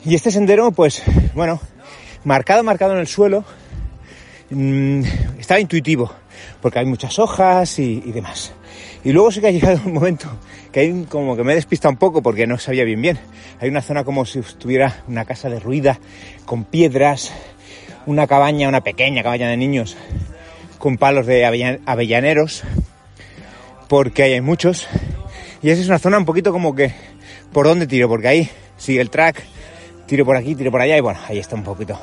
Y 0.04 0.16
este 0.16 0.32
sendero, 0.32 0.72
pues, 0.72 1.02
bueno, 1.32 1.60
marcado, 2.26 2.64
marcado 2.64 2.92
en 2.92 2.98
el 2.98 3.06
suelo, 3.06 3.44
mmm, 4.50 5.00
estaba 5.38 5.60
intuitivo, 5.60 6.12
porque 6.60 6.80
hay 6.80 6.84
muchas 6.84 7.20
hojas 7.20 7.78
y, 7.78 8.00
demás. 8.00 8.52
Y 9.04 9.12
luego 9.12 9.30
sí 9.30 9.40
que 9.40 9.46
ha 9.46 9.50
llegado 9.52 9.80
un 9.86 9.94
momento 9.94 10.28
que 10.72 10.80
hay 10.80 11.06
como 11.08 11.36
que 11.36 11.44
me 11.44 11.52
he 11.52 11.54
despistado 11.54 11.92
un 11.92 11.98
poco 11.98 12.22
porque 12.22 12.46
no 12.48 12.58
sabía 12.58 12.82
bien 12.82 13.00
bien. 13.00 13.18
Hay 13.60 13.68
una 13.68 13.80
zona 13.80 14.02
como 14.02 14.26
si 14.26 14.40
estuviera 14.40 15.04
una 15.06 15.24
casa 15.24 15.48
derruida, 15.48 16.00
con 16.44 16.64
piedras, 16.64 17.32
una 18.06 18.26
cabaña, 18.26 18.68
una 18.68 18.82
pequeña 18.82 19.22
cabaña 19.22 19.48
de 19.48 19.56
niños, 19.56 19.96
con 20.78 20.98
palos 20.98 21.26
de 21.26 21.44
avellaneros, 21.86 22.64
porque 23.88 24.24
hay 24.24 24.40
muchos. 24.40 24.88
Y 25.62 25.70
esa 25.70 25.80
es 25.80 25.88
una 25.88 26.00
zona 26.00 26.18
un 26.18 26.24
poquito 26.24 26.50
como 26.50 26.74
que 26.74 26.92
por 27.52 27.66
dónde 27.68 27.86
tiro, 27.86 28.08
porque 28.08 28.26
ahí 28.26 28.50
sigue 28.76 29.00
el 29.00 29.10
track, 29.10 29.44
tiro 30.06 30.24
por 30.24 30.36
aquí, 30.36 30.56
tiro 30.56 30.72
por 30.72 30.80
allá 30.80 30.96
y 30.96 31.00
bueno, 31.00 31.20
ahí 31.28 31.38
está 31.38 31.54
un 31.54 31.62
poquito 31.62 31.96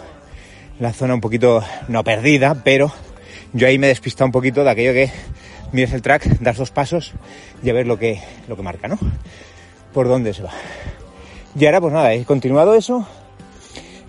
la 0.80 0.94
zona 0.94 1.14
un 1.14 1.22
poquito 1.22 1.64
no 1.88 2.04
perdida, 2.04 2.56
pero 2.64 2.92
yo 3.54 3.68
ahí 3.68 3.78
me 3.78 3.88
he 3.88 3.90
despistado 3.90 4.26
un 4.26 4.32
poquito 4.32 4.64
de 4.64 4.70
aquello 4.70 4.94
que 4.94 5.12
miras 5.72 5.94
el 5.94 6.02
track, 6.02 6.40
das 6.40 6.58
dos 6.58 6.72
pasos 6.72 7.14
y 7.64 7.70
a 7.70 7.74
ver 7.74 7.88
lo 7.88 7.98
que, 7.98 8.22
lo 8.48 8.56
que 8.56 8.64
marca, 8.64 8.88
¿no? 8.88 8.98
Por 9.94 10.08
dónde 10.08 10.34
se 10.34 10.44
va. 10.44 10.52
Y 11.60 11.66
ahora 11.66 11.82
pues 11.82 11.94
nada, 11.94 12.14
he 12.14 12.26
continuado 12.26 12.74
eso. 12.74 13.08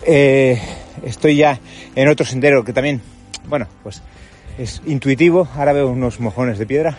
Eh, 0.06 0.60
estoy 1.04 1.36
ya 1.36 1.58
en 1.94 2.08
otro 2.08 2.24
sendero 2.24 2.64
que 2.64 2.72
también, 2.72 3.02
bueno, 3.48 3.66
pues 3.82 4.02
es 4.58 4.80
intuitivo. 4.86 5.48
Ahora 5.56 5.72
veo 5.72 5.88
unos 5.88 6.20
mojones 6.20 6.58
de 6.58 6.66
piedra. 6.66 6.98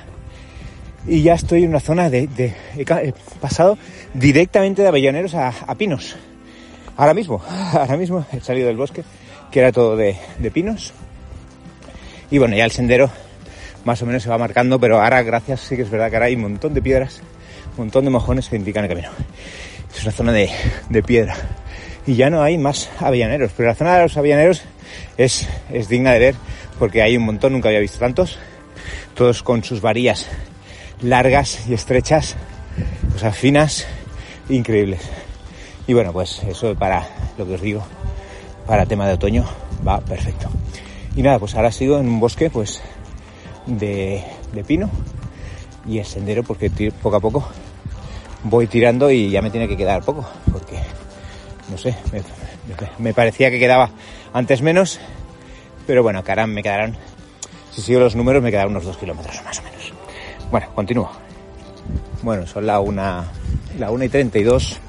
Y 1.08 1.22
ya 1.22 1.36
estoy 1.36 1.64
en 1.64 1.70
una 1.70 1.80
zona 1.80 2.10
de... 2.10 2.28
he, 2.76 3.14
pasado 3.40 3.78
directamente 4.14 4.82
de 4.82 4.88
avellaneros 4.88 5.36
a 5.36 5.76
pinos. 5.76 6.16
Ahora 6.98 7.14
mismo, 7.14 7.42
ahora 7.74 7.98
mismo 7.98 8.26
he 8.32 8.40
salido 8.40 8.68
del 8.68 8.78
bosque 8.78 9.04
que 9.56 9.62
era 9.62 9.72
todo 9.72 9.96
de, 9.96 10.18
pinos. 10.52 10.92
Y 12.30 12.40
bueno, 12.40 12.58
ya 12.58 12.66
el 12.66 12.72
sendero 12.72 13.10
más 13.86 14.02
o 14.02 14.06
menos 14.06 14.22
se 14.22 14.30
va 14.30 14.38
marcando, 14.38 14.82
pero 14.82 15.02
ahora 15.02 15.24
gracias 15.24 15.62
sí 15.62 15.78
que 15.78 15.84
es 15.84 15.90
verdad 15.90 16.10
que 16.10 16.18
ahora 16.18 16.26
hay 16.26 16.36
un 16.36 16.42
montón 16.42 16.74
de 16.74 16.82
piedras, 16.82 17.22
un 17.72 17.86
montón 17.86 18.04
de 18.04 18.12
mojones 18.12 18.50
que 18.50 18.58
indican 18.58 18.84
el 18.84 18.90
camino. 18.90 19.12
Es 19.96 20.04
una 20.04 20.12
zona 20.12 20.32
de, 20.34 20.50
de 20.90 21.04
piedra. 21.04 21.38
Y 22.06 22.16
ya 22.16 22.30
no 22.30 22.44
hay 22.44 22.58
más 22.58 22.90
avellaneros, 23.00 23.54
pero 23.56 23.70
la 23.70 23.76
zona 23.76 23.96
de 23.96 24.02
los 24.02 24.18
avellaneros 24.18 24.62
es, 25.16 25.48
es 25.72 25.88
digna 25.88 26.12
de 26.12 26.20
ver 26.20 26.36
porque 26.78 27.02
hay 27.02 27.16
un 27.16 27.24
montón, 27.24 27.54
nunca 27.54 27.70
había 27.70 27.80
visto 27.80 28.00
tantos, 28.00 28.38
todos 29.14 29.42
con 29.42 29.64
sus 29.64 29.80
varillas 29.80 30.28
largas 31.02 31.66
y 31.70 31.74
estrechas, 31.74 32.36
o 33.16 33.20
sea, 33.20 33.32
finas, 33.32 33.88
increíbles. 34.50 35.00
Y 35.88 35.94
bueno, 35.94 36.12
pues 36.12 36.44
eso 36.44 36.76
para 36.76 37.08
lo 37.38 37.48
que 37.48 37.54
os 37.54 37.62
digo, 37.62 37.88
para 38.66 38.86
tema 38.86 39.08
de 39.08 39.14
otoño 39.14 39.46
va 39.88 40.00
perfecto. 40.00 40.50
Y 41.16 41.22
nada, 41.22 41.40
pues 41.40 41.56
ahora 41.56 41.72
sigo 41.72 41.98
en 41.98 42.08
un 42.08 42.20
bosque 42.20 42.50
pues 42.50 42.82
de, 43.66 44.24
de 44.54 44.64
pino 44.64 44.90
y 45.88 46.00
el 46.00 46.06
sendero 46.06 46.44
porque 46.44 46.70
poco 47.02 47.16
a 47.16 47.20
poco 47.20 47.48
voy 48.44 48.68
tirando 48.68 49.10
y 49.10 49.30
ya 49.30 49.42
me 49.42 49.50
tiene 49.50 49.68
que 49.68 49.78
quedar 49.78 50.04
poco 50.04 50.26
porque 50.52 50.80
no 51.70 51.78
sé, 51.78 51.96
me, 53.00 53.14
parecía 53.14 53.50
que 53.50 53.60
quedaba 53.60 53.90
antes 54.34 54.62
menos, 54.62 55.00
pero 55.88 56.04
bueno, 56.04 56.24
caram, 56.24 56.52
me 56.52 56.62
quedarán, 56.62 56.96
si 57.72 57.82
sigo 57.82 58.00
los 58.00 58.16
números 58.16 58.44
me 58.44 58.52
quedarán 58.52 58.72
unos 58.72 58.86
dos 58.86 58.98
kilómetros 58.98 59.44
más 59.44 59.60
o 59.60 59.64
menos. 59.64 59.94
Bueno, 60.52 60.68
continúo. 60.76 61.10
Bueno, 62.22 62.46
son 62.46 62.68
la 62.68 62.80
una, 62.80 63.26
la 63.80 63.90
una 63.90 64.06
y 64.06 64.10
32 64.10 64.80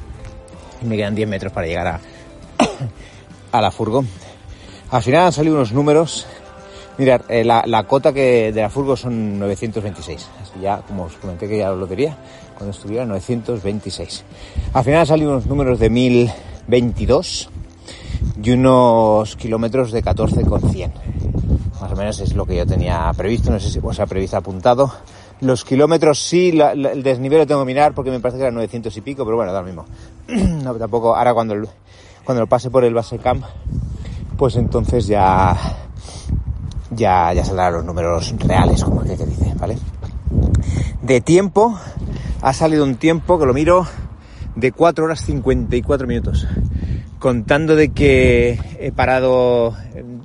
y 0.82 0.84
me 0.84 0.96
quedan 0.96 1.14
10 1.14 1.28
metros 1.28 1.52
para 1.52 1.66
llegar 1.66 1.86
a, 1.86 2.00
a 3.58 3.60
la 3.60 3.70
furgo. 3.70 4.04
Al 4.90 5.02
final 5.02 5.26
han 5.26 5.32
salido 5.32 5.56
unos 5.56 5.72
números. 5.72 6.26
Mirad, 6.98 7.22
eh, 7.28 7.44
la, 7.44 7.64
la, 7.66 7.84
cota 7.84 8.12
que 8.12 8.52
de 8.52 8.60
la 8.62 8.70
furgo 8.70 8.96
son 8.96 9.38
926. 9.38 10.28
Así 10.42 10.60
ya, 10.60 10.78
como 10.78 11.04
os 11.04 11.14
comenté 11.16 11.48
que 11.48 11.58
ya 11.58 11.68
lo 11.68 11.76
lotería, 11.76 12.16
cuando 12.56 12.74
estuviera 12.74 13.04
926. 13.04 14.24
Al 14.72 14.84
final 14.84 15.00
han 15.00 15.06
salido 15.06 15.32
unos 15.32 15.46
números 15.46 15.78
de 15.78 15.90
1022 15.90 17.50
y 18.42 18.50
unos 18.50 19.36
kilómetros 19.36 19.92
de 19.92 20.02
14,100. 20.02 20.92
Más 21.80 21.92
o 21.92 21.96
menos 21.96 22.20
es 22.20 22.34
lo 22.34 22.46
que 22.46 22.56
yo 22.56 22.66
tenía 22.66 23.12
previsto, 23.16 23.50
no 23.50 23.60
sé 23.60 23.70
si 23.70 23.78
os 23.82 24.00
ha 24.00 24.06
previsto 24.06 24.36
apuntado. 24.36 24.90
Los 25.40 25.64
kilómetros 25.64 26.18
sí, 26.18 26.58
el 26.58 27.02
desnivel 27.02 27.40
lo 27.40 27.46
tengo 27.46 27.60
que 27.60 27.66
mirar 27.66 27.94
porque 27.94 28.10
me 28.10 28.20
parece 28.20 28.38
que 28.38 28.44
eran 28.44 28.54
900 28.54 28.96
y 28.96 29.00
pico, 29.02 29.24
pero 29.24 29.36
bueno, 29.36 29.52
da 29.52 29.60
lo 29.60 29.66
mismo. 29.66 29.84
no, 30.64 30.74
tampoco, 30.76 31.14
ahora 31.14 31.34
cuando, 31.34 31.54
cuando 32.26 32.42
lo 32.42 32.48
pase 32.48 32.70
por 32.70 32.84
el 32.84 32.92
base 32.92 33.18
camp, 33.18 33.44
pues 34.36 34.56
entonces 34.56 35.06
ya, 35.06 35.56
ya, 36.90 37.32
ya 37.32 37.44
saldrán 37.44 37.74
los 37.74 37.84
números 37.84 38.34
reales, 38.40 38.82
como 38.82 39.02
que 39.04 39.16
te 39.16 39.24
dice, 39.24 39.54
¿vale? 39.56 39.78
De 41.02 41.20
tiempo, 41.20 41.78
ha 42.42 42.52
salido 42.52 42.82
un 42.82 42.96
tiempo 42.96 43.38
que 43.38 43.46
lo 43.46 43.54
miro 43.54 43.86
de 44.56 44.72
4 44.72 45.04
horas 45.04 45.24
54 45.24 46.08
minutos. 46.08 46.48
Contando 47.20 47.76
de 47.76 47.90
que 47.90 48.58
he 48.80 48.90
parado 48.90 49.74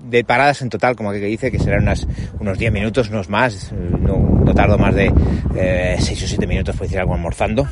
de 0.09 0.23
paradas 0.23 0.63
en 0.63 0.69
total, 0.69 0.95
como 0.95 1.11
que 1.11 1.19
dice 1.19 1.51
que 1.51 1.59
serán 1.59 1.83
unas, 1.83 2.07
unos 2.39 2.57
10 2.57 2.73
minutos, 2.73 3.09
unos 3.09 3.29
más, 3.29 3.71
no, 3.71 4.17
no 4.43 4.53
tardo 4.55 4.79
más 4.79 4.95
de 4.95 5.13
eh, 5.55 5.97
6 5.99 6.23
o 6.23 6.27
7 6.27 6.47
minutos 6.47 6.75
por 6.75 6.87
decir 6.87 6.99
algo 6.99 7.13
almorzando. 7.13 7.67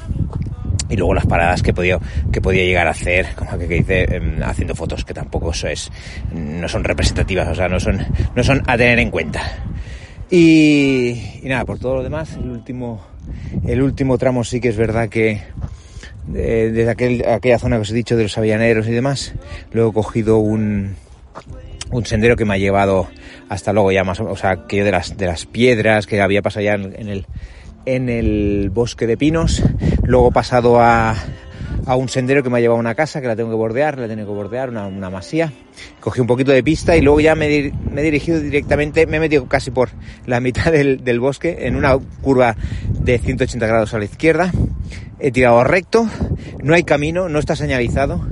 Y 0.90 0.96
luego 0.96 1.14
las 1.14 1.26
paradas 1.26 1.62
que 1.62 1.74
podía, 1.74 2.00
que 2.32 2.42
podía 2.42 2.64
llegar 2.64 2.88
a 2.88 2.92
hacer, 2.92 3.28
como 3.36 3.58
que, 3.58 3.68
dice, 3.68 4.06
eh, 4.10 4.40
haciendo 4.44 4.76
fotos, 4.76 5.06
que 5.06 5.14
tampoco 5.14 5.52
eso 5.52 5.68
es, 5.68 5.92
no 6.34 6.68
son 6.68 6.84
representativas, 6.84 7.48
o 7.48 7.56
sea, 7.56 7.68
no 7.68 7.80
son, 7.80 8.06
no 8.36 8.44
son 8.44 8.64
a 8.66 8.78
tener 8.78 9.00
en 9.00 9.12
cuenta. 9.12 9.42
Y, 10.32 11.42
nada, 11.44 11.66
por 11.66 11.80
todo 11.80 11.96
lo 11.96 12.04
demás, 12.04 12.36
el 12.36 12.50
último, 12.50 13.02
el 13.66 13.82
último 13.82 14.18
tramo 14.18 14.44
sí 14.44 14.60
que 14.60 14.70
es 14.70 14.78
verdad 14.78 15.10
que, 15.10 15.42
eh, 16.36 16.72
desde 16.74 16.90
aquel, 16.90 17.26
aquella 17.28 17.60
zona 17.60 17.78
que 17.78 17.82
os 17.84 17.92
he 17.92 17.96
dicho 17.96 18.16
de 18.16 18.24
los 18.24 18.38
avellaneros 18.38 18.88
y 18.88 18.92
demás, 18.92 19.34
luego 19.72 19.90
he 19.90 19.94
cogido 19.94 20.38
un, 20.38 20.96
un 21.92 22.06
sendero 22.06 22.36
que 22.36 22.46
me 22.46 22.54
ha 22.54 22.58
llevado 22.58 23.08
hasta 23.50 23.74
luego 23.74 23.92
ya 23.92 24.04
más, 24.04 24.20
o 24.20 24.36
sea, 24.36 24.52
aquello 24.52 24.86
de 24.86 24.92
las, 24.92 25.18
de 25.18 25.26
las 25.26 25.46
piedras 25.46 26.06
que 26.06 26.22
había 26.22 26.42
pasado 26.42 26.64
ya 26.64 26.76
en 26.76 27.10
el, 27.10 27.26
en 27.86 28.10
el 28.10 28.70
bosque 28.70 29.08
de 29.08 29.18
pinos, 29.18 29.64
luego 30.10 30.30
he 30.30 30.32
pasado 30.32 30.82
a, 30.82 31.16
un 31.96 32.10
sendero 32.10 32.42
que 32.42 32.50
me 32.50 32.58
ha 32.58 32.62
llevado 32.62 32.78
a 32.78 32.80
una 32.80 32.96
casa 32.96 33.22
que 33.22 33.28
la 33.28 33.36
tengo 33.36 33.52
que 33.52 33.56
bordear, 33.56 34.00
la 34.00 34.08
tengo 34.08 34.26
que 34.26 34.32
bordear, 34.32 34.70
una, 34.70 35.10
masía. 35.12 35.54
Cogí 36.00 36.20
un 36.20 36.26
poquito 36.26 36.52
de 36.52 36.64
pista 36.64 36.98
y 36.98 37.02
luego 37.02 37.20
ya 37.20 37.36
me, 37.36 37.46
he 37.48 38.02
dirigido 38.02 38.40
directamente, 38.40 39.06
me 39.06 39.18
he 39.18 39.20
metido 39.20 39.48
casi 39.48 39.70
por 39.70 39.90
la 40.26 40.40
mitad 40.40 40.72
del, 40.72 41.20
bosque 41.20 41.60
en 41.62 41.76
una 41.76 41.96
curva 42.22 42.56
de 42.90 43.20
180 43.20 43.68
grados 43.68 43.94
a 43.94 44.00
la 44.00 44.06
izquierda. 44.06 44.52
He 45.20 45.32
tirado 45.32 45.64
recto, 45.64 46.08
no 46.64 46.74
hay 46.74 46.84
camino, 46.84 47.30
no 47.30 47.38
está 47.38 47.56
señalizado. 47.56 48.28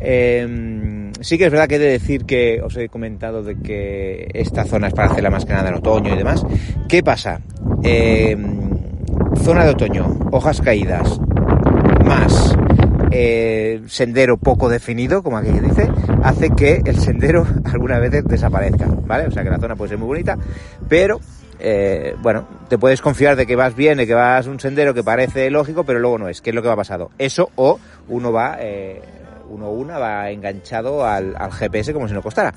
Eh, 0.00 1.10
sí 1.22 1.38
que 1.38 1.46
es 1.46 1.50
verdad 1.50 1.66
que 1.66 1.76
he 1.76 1.78
de 1.78 1.92
decir 1.92 2.26
que 2.26 2.60
os 2.60 2.76
he 2.76 2.90
comentado 2.90 3.42
de 3.42 3.58
que 3.58 4.28
esta 4.34 4.64
zona 4.64 4.88
es 4.88 4.94
para 4.94 5.10
hacerla 5.10 5.30
más 5.30 5.46
que 5.46 5.54
nada 5.54 5.70
en 5.70 5.76
otoño 5.76 6.12
y 6.12 6.18
demás. 6.18 6.44
¿Qué 6.88 7.02
pasa? 7.02 7.40
Eh, 7.82 8.36
zona 9.36 9.64
de 9.64 9.70
otoño, 9.70 10.16
hojas 10.30 10.60
caídas, 10.60 11.20
más 12.04 12.56
eh, 13.10 13.82
sendero 13.86 14.36
poco 14.36 14.68
definido, 14.68 15.22
como 15.22 15.38
aquí 15.38 15.50
dice, 15.50 15.90
hace 16.22 16.50
que 16.50 16.82
el 16.84 16.98
sendero 16.98 17.46
algunas 17.64 18.00
veces 18.00 18.24
desaparezca, 18.24 18.86
¿vale? 19.06 19.26
O 19.26 19.30
sea 19.30 19.42
que 19.42 19.50
la 19.50 19.58
zona 19.58 19.76
puede 19.76 19.90
ser 19.90 19.98
muy 19.98 20.08
bonita, 20.08 20.38
pero 20.88 21.20
eh, 21.58 22.16
bueno, 22.20 22.46
te 22.68 22.78
puedes 22.78 23.00
confiar 23.00 23.36
de 23.36 23.46
que 23.46 23.56
vas 23.56 23.74
bien, 23.74 23.98
de 23.98 24.06
que 24.06 24.14
vas 24.14 24.46
un 24.46 24.58
sendero 24.60 24.94
que 24.94 25.04
parece 25.04 25.50
lógico, 25.50 25.84
pero 25.84 25.98
luego 25.98 26.18
no 26.18 26.28
es. 26.28 26.40
¿Qué 26.40 26.50
es 26.50 26.56
lo 26.56 26.62
que 26.62 26.68
va 26.68 26.76
pasado? 26.76 27.10
Eso 27.18 27.50
o 27.56 27.78
uno 28.08 28.32
va, 28.32 28.56
eh, 28.60 29.02
uno 29.48 29.70
una 29.70 29.98
va 29.98 30.30
enganchado 30.30 31.06
al, 31.06 31.34
al 31.36 31.52
GPS 31.52 31.92
como 31.92 32.08
si 32.08 32.14
no 32.14 32.22
costara 32.22 32.54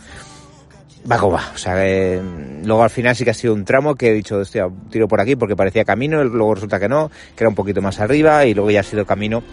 va 1.09 1.17
como 1.17 1.33
va. 1.33 1.51
O 1.53 1.57
sea, 1.57 1.75
eh, 1.85 2.21
luego 2.63 2.83
al 2.83 2.89
final 2.89 3.15
sí 3.15 3.23
que 3.23 3.31
ha 3.31 3.35
sido 3.35 3.53
un 3.53 3.65
tramo 3.65 3.95
que 3.95 4.09
he 4.09 4.13
dicho, 4.13 4.37
hostia, 4.37 4.67
tiro 4.89 5.07
por 5.07 5.21
aquí 5.21 5.35
porque 5.35 5.55
parecía 5.55 5.85
camino, 5.85 6.23
luego 6.23 6.55
resulta 6.55 6.79
que 6.79 6.89
no, 6.89 7.09
que 7.35 7.43
era 7.43 7.49
un 7.49 7.55
poquito 7.55 7.81
más 7.81 7.99
arriba 7.99 8.45
y 8.45 8.53
luego 8.53 8.71
ya 8.71 8.79
ha 8.81 8.83
sido 8.83 9.05
camino 9.05 9.43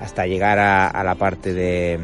hasta 0.00 0.26
llegar 0.26 0.58
a, 0.58 1.04
la 1.04 1.14
parte 1.14 1.54
de, 1.54 1.98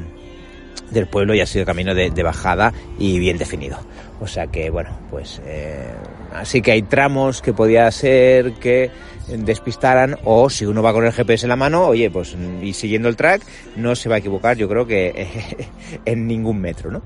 del 0.90 1.09
pueblo 1.09 1.34
y 1.34 1.40
ha 1.40 1.46
sido 1.46 1.64
camino 1.64 1.94
de, 1.94 2.11
de, 2.11 2.22
bajada 2.22 2.72
y 2.99 3.18
bien 3.18 3.38
definido. 3.38 3.78
O 4.20 4.26
sea 4.26 4.46
que, 4.49 4.70
bueno, 4.70 4.90
pues 5.11 5.40
eh, 5.46 5.92
así 6.34 6.61
que 6.61 6.72
hay 6.72 6.82
tramos 6.82 7.40
que 7.40 7.53
podía 7.53 7.90
ser 7.90 8.55
que 8.55 8.90
despistaran 9.28 10.16
o 10.24 10.49
si 10.49 10.64
uno 10.64 10.82
va 10.82 10.92
con 10.92 11.05
el 11.05 11.12
GPS 11.12 11.44
en 11.44 11.51
la 11.51 11.57
mano, 11.57 11.86
oye, 11.86 12.11
pues 12.11 12.36
y 12.62 12.72
siguiendo 12.72 13.09
el 13.09 13.16
track 13.16 13.42
no 13.76 13.94
se 13.94 14.09
va 14.09 14.16
a 14.16 14.18
equivocar, 14.18 14.57
yo 14.57 14.68
creo 14.68 14.86
que 14.86 15.28
en 16.05 16.26
ningún 16.26 16.61
metro, 16.61 16.90
¿no? 16.90 17.03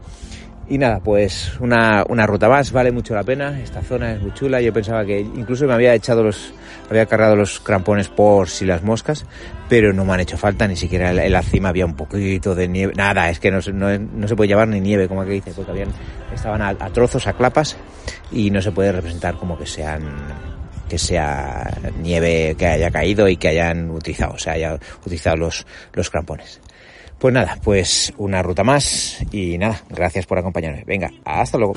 Y 0.72 0.78
nada, 0.78 1.00
pues 1.00 1.52
una, 1.60 2.02
una, 2.08 2.26
ruta 2.26 2.48
más, 2.48 2.72
vale 2.72 2.90
mucho 2.90 3.14
la 3.14 3.22
pena. 3.22 3.60
Esta 3.60 3.82
zona 3.82 4.14
es 4.14 4.22
muy 4.22 4.32
chula. 4.32 4.58
Yo 4.62 4.72
pensaba 4.72 5.04
que 5.04 5.20
incluso 5.20 5.66
me 5.66 5.74
había 5.74 5.94
echado 5.94 6.22
los, 6.22 6.54
había 6.88 7.04
cargado 7.04 7.36
los 7.36 7.60
crampones 7.60 8.08
por 8.08 8.48
si 8.48 8.64
las 8.64 8.82
moscas, 8.82 9.26
pero 9.68 9.92
no 9.92 10.06
me 10.06 10.14
han 10.14 10.20
hecho 10.20 10.38
falta, 10.38 10.66
ni 10.66 10.76
siquiera 10.76 11.10
en 11.10 11.30
la 11.30 11.42
cima 11.42 11.68
había 11.68 11.84
un 11.84 11.94
poquito 11.94 12.54
de 12.54 12.68
nieve. 12.68 12.94
Nada, 12.96 13.28
es 13.28 13.38
que 13.38 13.50
no, 13.50 13.58
no, 13.70 13.98
no 13.98 14.26
se 14.26 14.34
puede 14.34 14.48
llevar 14.48 14.66
ni 14.66 14.80
nieve, 14.80 15.08
como 15.08 15.26
que 15.26 15.32
dice, 15.32 15.52
porque 15.54 15.72
habían, 15.72 15.90
estaban 16.34 16.62
a, 16.62 16.74
trozos, 16.88 17.26
a 17.26 17.34
clapas, 17.34 17.76
y 18.30 18.50
no 18.50 18.62
se 18.62 18.72
puede 18.72 18.92
representar 18.92 19.34
como 19.34 19.58
que 19.58 19.66
sean 19.66 20.00
que 20.88 20.96
sea 20.96 21.70
nieve 22.00 22.54
que 22.58 22.66
haya 22.66 22.90
caído 22.90 23.28
y 23.28 23.36
que 23.36 23.48
hayan 23.48 23.90
utilizado, 23.90 24.32
o 24.32 24.38
sea, 24.38 24.54
haya 24.54 24.78
utilizado 25.04 25.36
los, 25.36 25.66
los 25.92 26.08
crampones. 26.08 26.62
Pues 27.22 27.32
nada, 27.32 27.56
pues 27.62 28.12
una 28.16 28.42
ruta 28.42 28.64
más 28.64 29.24
y 29.30 29.56
nada, 29.56 29.80
gracias 29.88 30.26
por 30.26 30.40
acompañarme. 30.40 30.82
Venga, 30.84 31.08
hasta 31.24 31.56
luego. 31.56 31.74